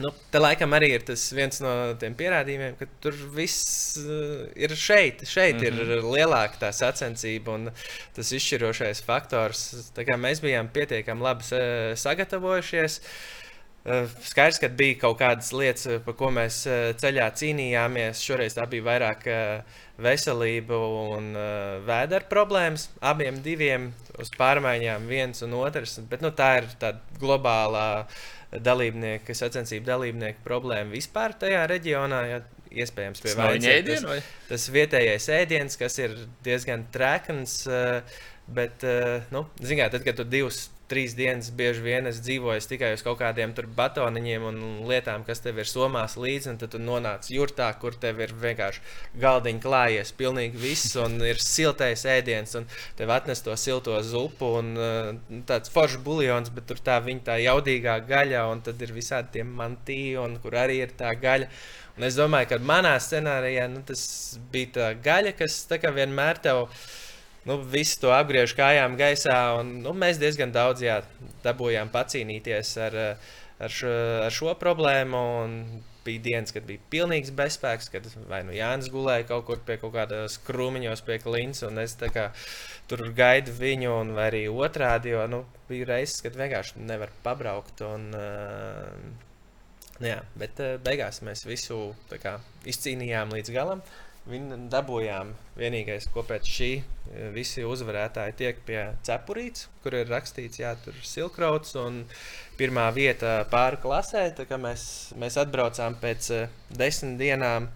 Nu, 0.00 0.10
te 0.32 0.40
laikam 0.40 0.72
arī 0.76 0.94
ir 0.96 1.02
tas 1.04 1.26
viens 1.36 1.60
no 1.60 1.72
tiem 2.00 2.14
pierādījumiem, 2.16 2.76
ka 2.78 2.86
tur 3.04 3.16
viss 3.34 3.98
uh, 4.00 4.46
ir 4.56 4.72
šeit. 4.76 5.26
Šeit 5.28 5.58
mm 5.58 5.60
-hmm. 5.60 5.66
ir 5.66 5.98
mhm. 5.98 6.14
lielāka 6.14 6.60
tā 6.62 6.70
sacensība 6.72 7.54
un 7.54 7.70
tas 8.16 8.32
izšķirošais 8.32 9.04
faktors. 9.04 9.92
Mēs 9.96 10.40
bijām 10.40 10.72
pietiekami 10.72 11.22
labi 11.22 11.44
sagatavojušies. 11.96 13.00
Uh, 13.80 14.08
skaidrs, 14.22 14.58
ka 14.60 14.68
bija 14.68 14.98
kaut 15.00 15.20
kādas 15.20 15.52
lietas, 15.52 16.02
par 16.04 16.14
ko 16.14 16.30
mēs 16.30 16.66
uh, 16.68 16.96
ceļā 16.96 17.30
cīnījāmies. 17.32 18.24
Šoreiz 18.24 18.56
tā 18.56 18.66
bija 18.66 18.82
vairāk 18.82 19.28
veselība 20.00 20.76
un 21.16 21.32
vēdera 21.84 22.24
problēmas. 22.28 22.88
Abiem 23.00 23.42
diviem 23.42 23.92
uz 24.18 24.30
pārmaiņām, 24.38 25.06
viens 25.06 25.42
un 25.42 25.52
otrs. 25.52 25.98
Bet 26.08 26.20
nu, 26.20 26.30
tā 26.30 26.56
ir 26.58 26.64
tāda 26.80 27.00
globāla 27.20 27.86
uh, 28.00 28.39
dalībnieku, 28.50 29.34
sacensību 29.36 29.86
dalībnieku 29.86 30.42
problēma 30.46 30.90
vispār 30.96 31.36
tajā 31.38 31.62
reģionā. 31.70 32.22
Ja, 32.30 32.40
iespējams, 32.70 33.22
pie 33.22 33.34
vainas 33.34 33.86
tas, 33.86 34.26
tas 34.48 34.66
vietējais 34.70 35.24
ēdiens, 35.34 35.78
kas 35.78 35.98
ir 36.02 36.14
diezgan 36.46 36.84
trekns. 36.94 37.64
Eh, 37.66 38.20
bet, 38.50 38.84
eh, 38.86 39.26
nu, 39.34 39.44
zināt, 39.62 39.94
tad, 39.94 40.04
kad 40.06 40.18
tu 40.18 40.26
divus 40.26 40.68
trīs 40.90 41.14
dienas 41.18 41.50
bieži 41.54 41.84
vien 41.84 42.08
es 42.10 42.18
dzīvoju 42.24 42.62
tikai 42.70 42.92
uz 42.96 43.04
kaut 43.06 43.20
kādiem 43.20 43.54
batoniņiem 43.76 44.46
un 44.50 44.60
lietām, 44.88 45.24
kas 45.26 45.42
tev 45.44 45.60
ir 45.62 45.68
somās 45.70 46.16
līdzi. 46.20 46.56
Tad 46.60 46.74
tu 46.74 46.80
nonāc 46.82 47.28
jurtā, 47.30 47.68
kur 47.80 47.94
tev 48.00 48.20
ir 48.24 48.34
vienkārši 48.34 48.82
galdiņa 49.22 49.62
klājies, 49.64 50.12
pilnīgi 50.18 50.60
viss, 50.60 50.94
un 51.00 51.18
ir 51.26 51.40
siltais 51.42 52.04
ēdiens, 52.08 52.56
un 52.58 52.66
tev 52.98 53.12
atnes 53.14 53.44
to 53.46 53.56
silto 53.60 53.96
zupu 54.06 54.54
un 54.60 54.72
uh, 54.78 55.12
tāds 55.48 55.72
foršs 55.72 56.00
buļļons, 56.06 56.54
bet 56.56 56.68
tur 56.70 56.82
tā 56.84 56.98
viņa 57.04 57.26
tā 57.30 57.38
jaudīgā 57.44 58.00
gaļa, 58.08 58.46
un 58.52 58.64
tad 58.66 58.82
ir 58.82 58.94
visādi 58.96 59.38
tie 59.38 59.46
mantīji, 59.46 60.16
un 60.20 60.38
kur 60.42 60.58
arī 60.58 60.82
ir 60.84 60.96
tā 60.98 61.12
gaļa. 61.18 61.50
Un 61.98 62.06
es 62.06 62.16
domāju, 62.16 62.52
ka 62.52 62.58
manā 62.64 62.94
scenārijā 63.02 63.66
nu, 63.68 63.84
tas 63.86 64.02
bija 64.52 64.74
tā 64.78 64.90
gaļa, 65.04 65.34
kas 65.36 65.62
tā 65.68 65.80
vienmēr 65.92 66.38
tev 66.40 66.64
ir 66.64 66.82
nu, 67.44 67.58
visu 67.64 68.00
to 68.02 68.14
apgriež 68.14 68.54
kājām 68.58 68.96
gaisā. 69.00 69.36
Un, 69.60 69.78
nu, 69.84 69.94
mēs 69.96 70.20
diezgan 70.20 70.52
daudz 70.54 70.84
jā, 70.84 71.00
dabūjām 71.44 71.92
pacīnīties 71.92 72.74
ar, 72.86 72.98
ar, 73.60 73.72
šo, 73.72 73.94
ar 74.26 74.34
šo 74.34 74.56
problēmu. 74.60 75.22
Bija 76.00 76.22
dienas, 76.24 76.52
kad 76.56 76.64
bija 76.64 76.80
pilnīgs 76.92 77.32
bezspēks, 77.36 77.90
kad 77.92 78.06
vai 78.30 78.40
nu 78.48 78.54
Jānis 78.56 78.88
gulēja 78.92 79.26
kaut 79.28 79.44
kur 79.50 79.58
pie 79.66 79.76
kaut 79.82 79.92
kādas 79.98 80.38
krūmiņos, 80.46 81.02
pie 81.04 81.18
klints, 81.20 81.60
un 81.68 81.76
es 81.82 81.92
kā, 82.00 82.30
tur 82.88 83.04
gaidu 83.16 83.52
viņu, 83.52 83.90
un 83.98 84.14
arī 84.20 84.46
otrādi. 84.48 85.12
Jo 85.12 85.26
nu, 85.28 85.42
bija 85.68 85.90
reizes, 85.92 86.22
kad 86.24 86.38
vienkārši 86.40 86.80
nevar 86.88 87.12
pabraukt. 87.24 87.84
Un, 87.84 88.08
uh, 88.16 90.00
jā, 90.00 90.22
bet 90.40 90.64
uh, 90.64 90.78
beigās 90.80 91.20
mēs 91.26 91.44
visu 91.44 91.90
kā, 92.16 92.38
izcīnījām 92.72 93.36
līdz 93.36 93.52
galam. 93.52 93.84
Uh, 93.84 94.09
Viņu 94.30 94.56
dabūjām 94.70 95.32
vienīgais, 95.58 96.06
ko 96.14 96.22
pēc 96.26 96.46
šī 96.46 96.70
eh, 96.78 97.28
visi 97.34 97.64
uzvarētāji 97.66 98.36
tiek 98.38 98.60
pie 98.66 98.80
cepurītes, 99.06 99.68
kur 99.82 99.96
ir 99.98 100.10
rakstīts, 100.10 100.60
jā, 100.62 100.74
tur 100.84 100.94
ir 100.96 101.06
silkrauts 101.06 101.74
un 101.80 102.04
pirmā 102.60 102.86
vieta 102.94 103.40
pāri 103.50 103.80
klasē. 103.82 104.28
Mēs, 104.60 104.82
mēs 105.18 105.38
atbraucām 105.40 105.96
pēc 106.02 106.30
uh, 106.36 106.60
desmit 106.70 107.18
dienām. 107.20 107.70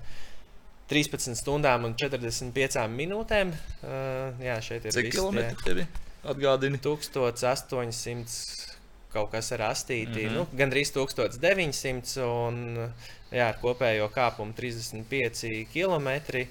13 0.90 1.32
stundām 1.38 1.86
un 1.88 1.94
45 1.96 2.84
minūtēm. 2.92 3.54
Uh, 3.80 4.42
jā, 4.44 4.58
šeit 4.62 4.84
ir 4.84 4.92
Cik 4.92 5.14
kilometri? 5.14 5.86
Atgādini. 6.28 6.78
1800 6.84 8.74
kaut 9.14 9.30
kas 9.32 9.52
ar 9.54 9.70
astīti. 9.70 10.24
Mm. 10.24 10.28
-hmm. 10.28 10.34
nu, 10.34 10.46
Gan 10.58 10.70
drīz 10.72 10.92
1900 10.92 12.24
un 12.24 12.56
jā, 13.34 13.50
ar 13.50 13.58
kopējo 13.60 14.08
kāpumu 14.14 14.54
35 14.56 15.64
km. 15.72 16.44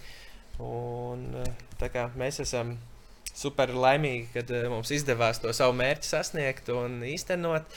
Un, 0.64 1.26
eh, 1.42 1.90
kā 1.90 2.10
mēs 2.20 2.40
esam 2.44 2.76
super 3.34 3.74
laimīgi, 3.74 4.30
kad 4.36 4.52
eh, 4.54 4.70
mums 4.70 4.94
izdevās 4.94 5.42
to 5.42 5.54
savu 5.56 5.76
mērķi 5.80 6.12
sasniegt 6.12 6.72
un 6.76 7.02
īstenot. 7.08 7.68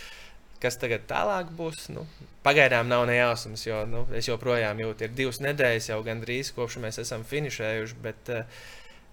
Kas 0.60 0.78
tagad 0.80 1.04
tālāk 1.08 1.50
būs? 1.56 1.90
Nu, 1.92 2.06
pagaidām 2.44 2.88
nav 2.88 3.04
nejausmas, 3.10 3.66
jo 3.66 3.82
nu, 3.88 4.06
es 4.16 4.28
joprojām 4.28 4.80
jūtu, 4.80 5.04
ir 5.04 5.12
divas 5.16 5.42
nedēļas 5.44 5.90
jau 5.90 6.00
gandrīz 6.04 6.54
kopš 6.56 6.78
mēs 6.80 7.00
esam 7.02 7.26
finišējuši. 7.28 7.98
Bet, 8.04 8.32
uh, 8.32 8.66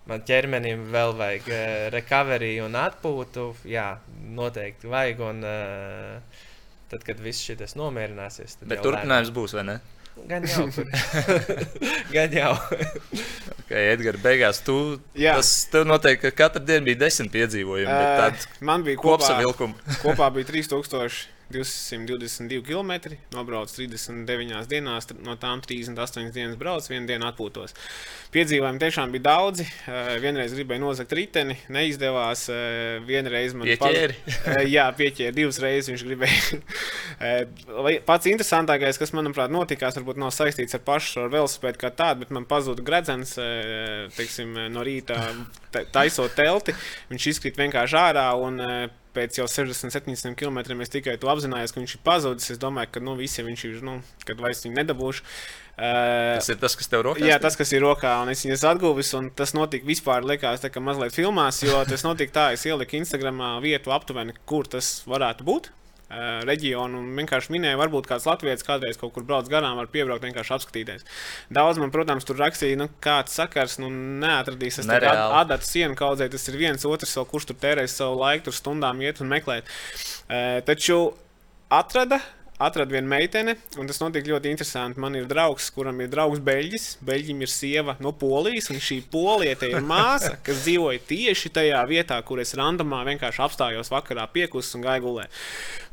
Man 0.04 0.26
ķermenim 0.28 0.89
vēl 0.91 1.14
vajag 1.16 1.46
uh, 1.48 1.60
recovery 1.94 2.58
un 2.60 2.74
atpūtu. 2.76 3.46
Jā, 3.72 3.86
noteikti 4.36 4.89
vajag. 4.91 5.22
Un, 5.24 5.38
uh, 5.48 6.41
tad, 6.92 7.04
kad 7.08 7.20
viss 7.24 7.44
šis 7.46 7.78
nomierināsies, 7.80 8.60
tad 8.60 8.72
Bet 8.72 8.84
turpinājums 8.86 9.34
būs, 9.36 9.56
vai 9.58 9.68
ne? 9.72 9.80
Gan 10.30 10.46
jau. 10.46 10.68
Gan 12.14 12.34
jau. 12.38 12.52
Okay, 13.64 13.88
Edgars, 13.96 14.22
beigās 14.22 14.60
tu, 14.62 14.76
Jā. 15.18 15.34
tas 15.40 15.50
tev 15.74 15.88
noteikti 15.90 16.30
ka 16.30 16.36
katru 16.44 16.62
dienu 16.68 16.86
bija 16.92 17.00
desmit 17.08 17.32
piedzīvojumi, 17.34 17.96
tāds 18.20 18.46
Man 18.62 18.86
bija 18.86 19.00
kopā, 19.02 19.24
kopsavilkums. 19.24 19.98
kopā 20.04 20.30
bija 20.36 20.52
3222 21.52 22.62
km. 22.66 22.91
Nobraucu 23.34 23.76
39 23.76 24.68
dienās, 24.72 25.08
no 25.26 25.36
tām 25.41 25.62
38 25.62 26.32
dienas 26.34 26.56
braucu, 26.58 26.89
vienu 26.94 27.08
dienu 27.10 27.28
atpūtos. 27.28 27.76
Piedzīvojumi 28.34 28.82
tiešām 28.82 29.12
bija 29.14 29.26
daudzi. 29.28 29.66
Eh, 29.88 30.16
Vienreiz 30.24 30.54
gribēju 30.56 30.82
nozagt 30.82 31.12
riteni, 31.14 31.58
neizdevās. 31.70 32.48
eh, 32.50 33.00
Vienreiz 33.06 33.54
man 33.54 33.68
Pieķēri? 33.68 34.16
Eh, 34.46 34.64
Jā, 34.74 34.88
pieķēri 34.98 35.36
divas 35.36 35.60
reizes. 35.62 35.91
Viņš 35.94 36.06
gribēja. 36.08 36.62
Pats 38.08 38.26
interesantākais, 38.32 38.98
kas 39.00 39.14
manuprāt 39.16 39.52
notikās, 39.54 39.96
varbūt 40.00 40.18
nav 40.22 40.32
saistīts 40.34 40.74
ar 40.78 40.82
pašu 40.86 41.26
ar 41.26 41.30
velosipēdu 41.34 41.78
kā 41.82 41.91
tādu, 41.94 42.24
bet 42.24 42.34
man 42.36 42.46
pazuda 42.50 42.82
gredzens 42.86 43.36
teiksim, 44.18 44.56
no 44.74 44.84
rīta 44.86 45.20
ta- 45.72 45.86
taisot 45.94 46.34
telti. 46.38 46.74
Viņš 47.12 47.30
izkrīt 47.36 47.60
vienkārši 47.62 48.00
ārā. 48.00 48.28
Un, 48.44 48.60
Pēc 49.14 49.38
jau 49.38 49.45
60, 49.49 49.93
70 49.93 50.38
km 50.39 50.82
es 50.82 50.89
tikai 50.93 51.18
to 51.22 51.30
apzinājos, 51.30 51.74
ka 51.74 51.82
viņš 51.82 51.97
ir 51.97 52.01
pazudis. 52.05 52.49
Es 52.55 52.61
domāju, 52.61 52.95
ka 52.95 53.03
nu, 53.03 53.14
visiem 53.20 53.45
viņš 53.49 53.66
ir, 53.70 53.76
nu, 53.86 53.99
kad 54.26 54.41
vairs 54.41 54.64
viņu 54.66 54.80
nedabūšu. 54.80 55.26
Uh, 55.74 56.38
Tas 56.38 56.49
ir 56.53 56.57
tas, 56.61 56.76
kas 56.78 56.89
tev 56.89 57.05
rokās. 57.07 57.26
Jā, 57.26 57.39
tas, 57.41 57.57
kas 57.57 57.72
ir 57.74 57.82
rokā, 57.82 58.11
un 58.22 58.30
es 58.34 58.43
viņas 58.45 58.66
atguvis, 58.74 59.14
un 59.18 59.32
tas 59.34 59.55
notika 59.57 59.89
vispār, 59.89 60.26
likās, 60.26 60.61
tā 60.61 60.70
kā 60.74 60.82
mazliet 60.82 61.16
filmās, 61.16 61.64
jo 61.66 61.80
tas 61.89 62.05
notika 62.05 62.36
tā, 62.36 62.43
es 62.57 62.66
ieliku 62.70 62.99
Instagramā 62.99 63.55
vietu 63.64 63.93
aptuveni, 63.95 64.36
kur 64.49 64.70
tas 64.70 64.99
varētu 65.09 65.47
būt. 65.47 65.72
Uh, 66.14 66.43
reģionu 66.45 66.99
un 67.01 67.07
vienkārši 67.18 67.49
minēja, 67.55 67.78
varbūt 67.80 68.05
kāds 68.05 68.28
latviečs 68.30 68.66
kādreiz 68.68 68.99
kaut 69.01 69.16
kur 69.16 69.24
brauc 69.26 69.47
garām, 69.49 69.80
var 69.80 69.88
piebraukt, 69.89 70.22
vienkārši 70.28 70.53
apskatīties. 70.53 71.07
Daudz 71.53 71.80
man, 71.82 71.89
protams, 71.95 72.28
tur 72.30 72.38
rakstīja, 72.38 72.78
nu, 72.84 72.86
kāds 73.01 73.34
sakars, 73.34 73.80
nu, 73.82 73.89
neatradīs. 74.22 74.78
Tas 74.78 74.91
tur 74.91 75.07
adata 75.09 75.66
sienu 75.66 75.97
kaudzē, 75.97 76.30
tas 76.30 76.45
ir 76.51 76.59
viens 76.61 76.86
otrs, 76.86 77.16
vēl, 77.18 77.26
kurš 77.32 77.49
tur 77.49 77.57
tērēs 77.66 77.97
savu 77.97 78.22
laiku, 78.22 78.45
tur 78.45 78.57
stundām 78.59 79.01
iet 79.01 79.24
un 79.26 79.34
meklēt. 79.34 79.74
Uh, 80.30 80.61
taču 80.70 80.99
atrada. 81.74 82.22
Atradu 82.64 82.95
vienu 82.95 83.09
meiteni, 83.11 83.55
un 83.82 83.89
tas 83.89 83.99
notika 83.99 84.30
ļoti 84.32 84.51
interesanti. 84.53 85.01
Man 85.03 85.18
ir 85.20 85.26
draugs, 85.28 85.66
kuram 85.76 85.99
ir 86.03 86.11
draugs 86.11 86.39
Beļģis. 86.43 86.86
Beļģim 87.03 87.43
ir 87.43 87.51
sieva 87.51 87.95
no 88.03 88.14
Polijas, 88.16 88.70
un 88.72 88.80
šī 88.84 89.01
poliete 89.11 89.68
ir 89.72 89.84
māsa, 89.84 90.38
kas 90.45 90.64
dzīvoja 90.64 91.01
tieši 91.09 91.51
tajā 91.57 91.82
vietā, 91.89 92.22
kur 92.24 92.39
es 92.43 92.55
randomā 92.55 93.01
vienkārši 93.09 93.43
apstājos 93.43 93.91
vakarā, 93.91 94.30
piekusis 94.32 94.78
un 94.78 94.86
gāju 94.88 95.05
gulēt. 95.09 95.43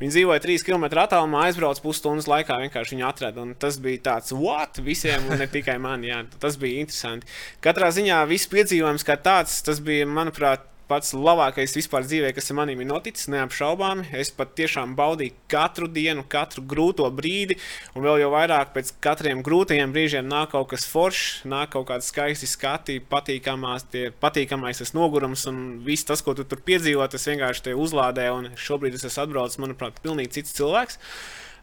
Viņi 0.00 0.14
dzīvoja 0.14 0.44
3 0.46 0.66
km 0.68 0.86
attālumā, 1.02 1.44
aizbraucu 1.48 1.84
pusstundas 1.88 2.30
laikā, 2.30 2.60
vienkārši 2.64 2.96
viņu 2.96 3.08
atradu. 3.10 3.44
Un 3.44 3.54
tas 3.58 3.80
bija 3.82 4.04
tāds, 4.12 4.34
what? 4.36 4.78
Visiem, 4.84 5.26
un 5.26 5.42
ne 5.42 5.50
tikai 5.50 5.78
man. 5.82 6.06
Jā, 6.06 6.22
tas 6.40 6.58
bija 6.60 6.84
interesanti. 6.84 7.26
Katrā 7.64 7.90
ziņā 7.94 8.22
viss 8.30 8.50
piedzīvojums 8.52 9.06
kā 9.06 9.18
tāds, 9.20 9.58
tas 9.66 9.82
bija, 9.84 10.06
manuprāt, 10.08 10.70
pats 10.90 11.14
labākais 11.14 11.76
vispār 11.78 12.04
dzīvē, 12.06 12.32
kas 12.34 12.50
maniem 12.56 12.82
ir 12.82 12.88
noticis, 12.90 13.28
neapšaubāmi. 13.30 14.08
Es 14.18 14.32
pat 14.34 14.56
tiešām 14.58 14.96
baudīju 14.98 15.36
katru 15.50 15.86
dienu, 15.90 16.24
katru 16.30 16.64
grūto 16.66 17.06
brīdi, 17.14 17.56
un 17.94 18.04
vēl 18.06 18.24
jau 18.24 18.32
vairāk 18.34 18.74
pēc 18.74 18.92
katriem 19.04 19.44
grūtajiem 19.46 19.94
brīžiem 19.94 20.28
nāk 20.30 20.52
kaut 20.56 20.72
kas 20.72 20.88
foršs, 20.90 21.46
nāk 21.50 21.72
kaut 21.76 21.86
kāds 21.92 22.10
skaisti 22.10 22.50
skati, 22.50 22.98
patīkamās, 23.12 23.86
tie, 23.92 24.08
patīkamais 24.22 24.82
tas 24.82 24.94
nogurums, 24.96 25.46
un 25.50 25.80
viss 25.86 26.08
tas, 26.08 26.24
ko 26.26 26.34
tu 26.34 26.46
tur 26.48 26.62
piedzīvo, 26.66 27.06
tas 27.10 27.28
vienkārši 27.30 27.68
te 27.70 27.78
uzlādē, 27.78 28.28
un 28.34 28.50
šobrīd 28.58 28.98
es 28.98 29.06
esmu 29.06 29.28
atbraucis, 29.28 29.62
manuprāt, 29.62 30.02
pilnīgi 30.02 30.40
cits 30.40 30.58
cilvēks 30.58 31.00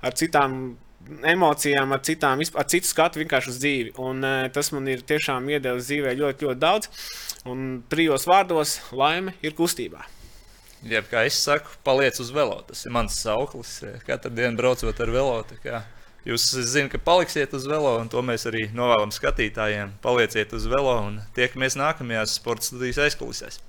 ar 0.08 0.16
citām 0.18 0.78
emocijām, 1.28 1.94
ar, 1.96 2.02
citām, 2.06 2.42
ar 2.42 2.68
citu 2.70 2.90
skatu 2.90 3.22
vienkārši 3.22 3.52
uz 3.54 3.60
dzīvi. 3.62 3.94
Un, 4.04 4.24
eh, 4.24 4.50
tas 4.54 4.72
man 4.76 4.88
ir 4.88 5.04
tiešām 5.08 5.50
iedevis 5.52 5.90
dzīvē 5.90 6.16
ļoti, 6.20 6.48
ļoti 6.48 6.60
daudz. 6.62 6.90
Un 7.46 7.84
trijos 7.90 8.28
vārdos- 8.28 8.80
laime 9.02 9.34
ir 9.42 9.52
kustībā. 9.52 10.06
Jā, 10.86 11.02
kā 11.02 11.26
es 11.26 11.34
saku, 11.34 11.70
paliec 11.84 12.20
uz 12.20 12.30
velo. 12.32 12.62
Tas 12.68 12.86
ir 12.86 12.92
mans 12.92 13.16
sauklis. 13.24 13.84
Eh, 13.84 14.00
katru 14.06 14.32
dienu 14.32 14.58
braucot 14.58 15.00
ar 15.00 15.08
velo. 15.08 15.46
Jūs 16.26 16.44
zināt, 16.68 16.92
ka 16.92 16.98
paliksiet 16.98 17.54
uz 17.54 17.66
velo, 17.66 18.00
un 18.00 18.10
to 18.10 18.22
mēs 18.22 18.46
arī 18.46 18.68
novēlam 18.74 19.14
skatītājiem. 19.16 19.94
Palieciet 20.02 20.52
uz 20.54 20.66
velo 20.68 20.98
un 21.08 21.22
tiekamies 21.34 21.80
nākamajās 21.80 22.36
sporta 22.36 22.64
studijas 22.64 22.98
aizkulisēs. 22.98 23.60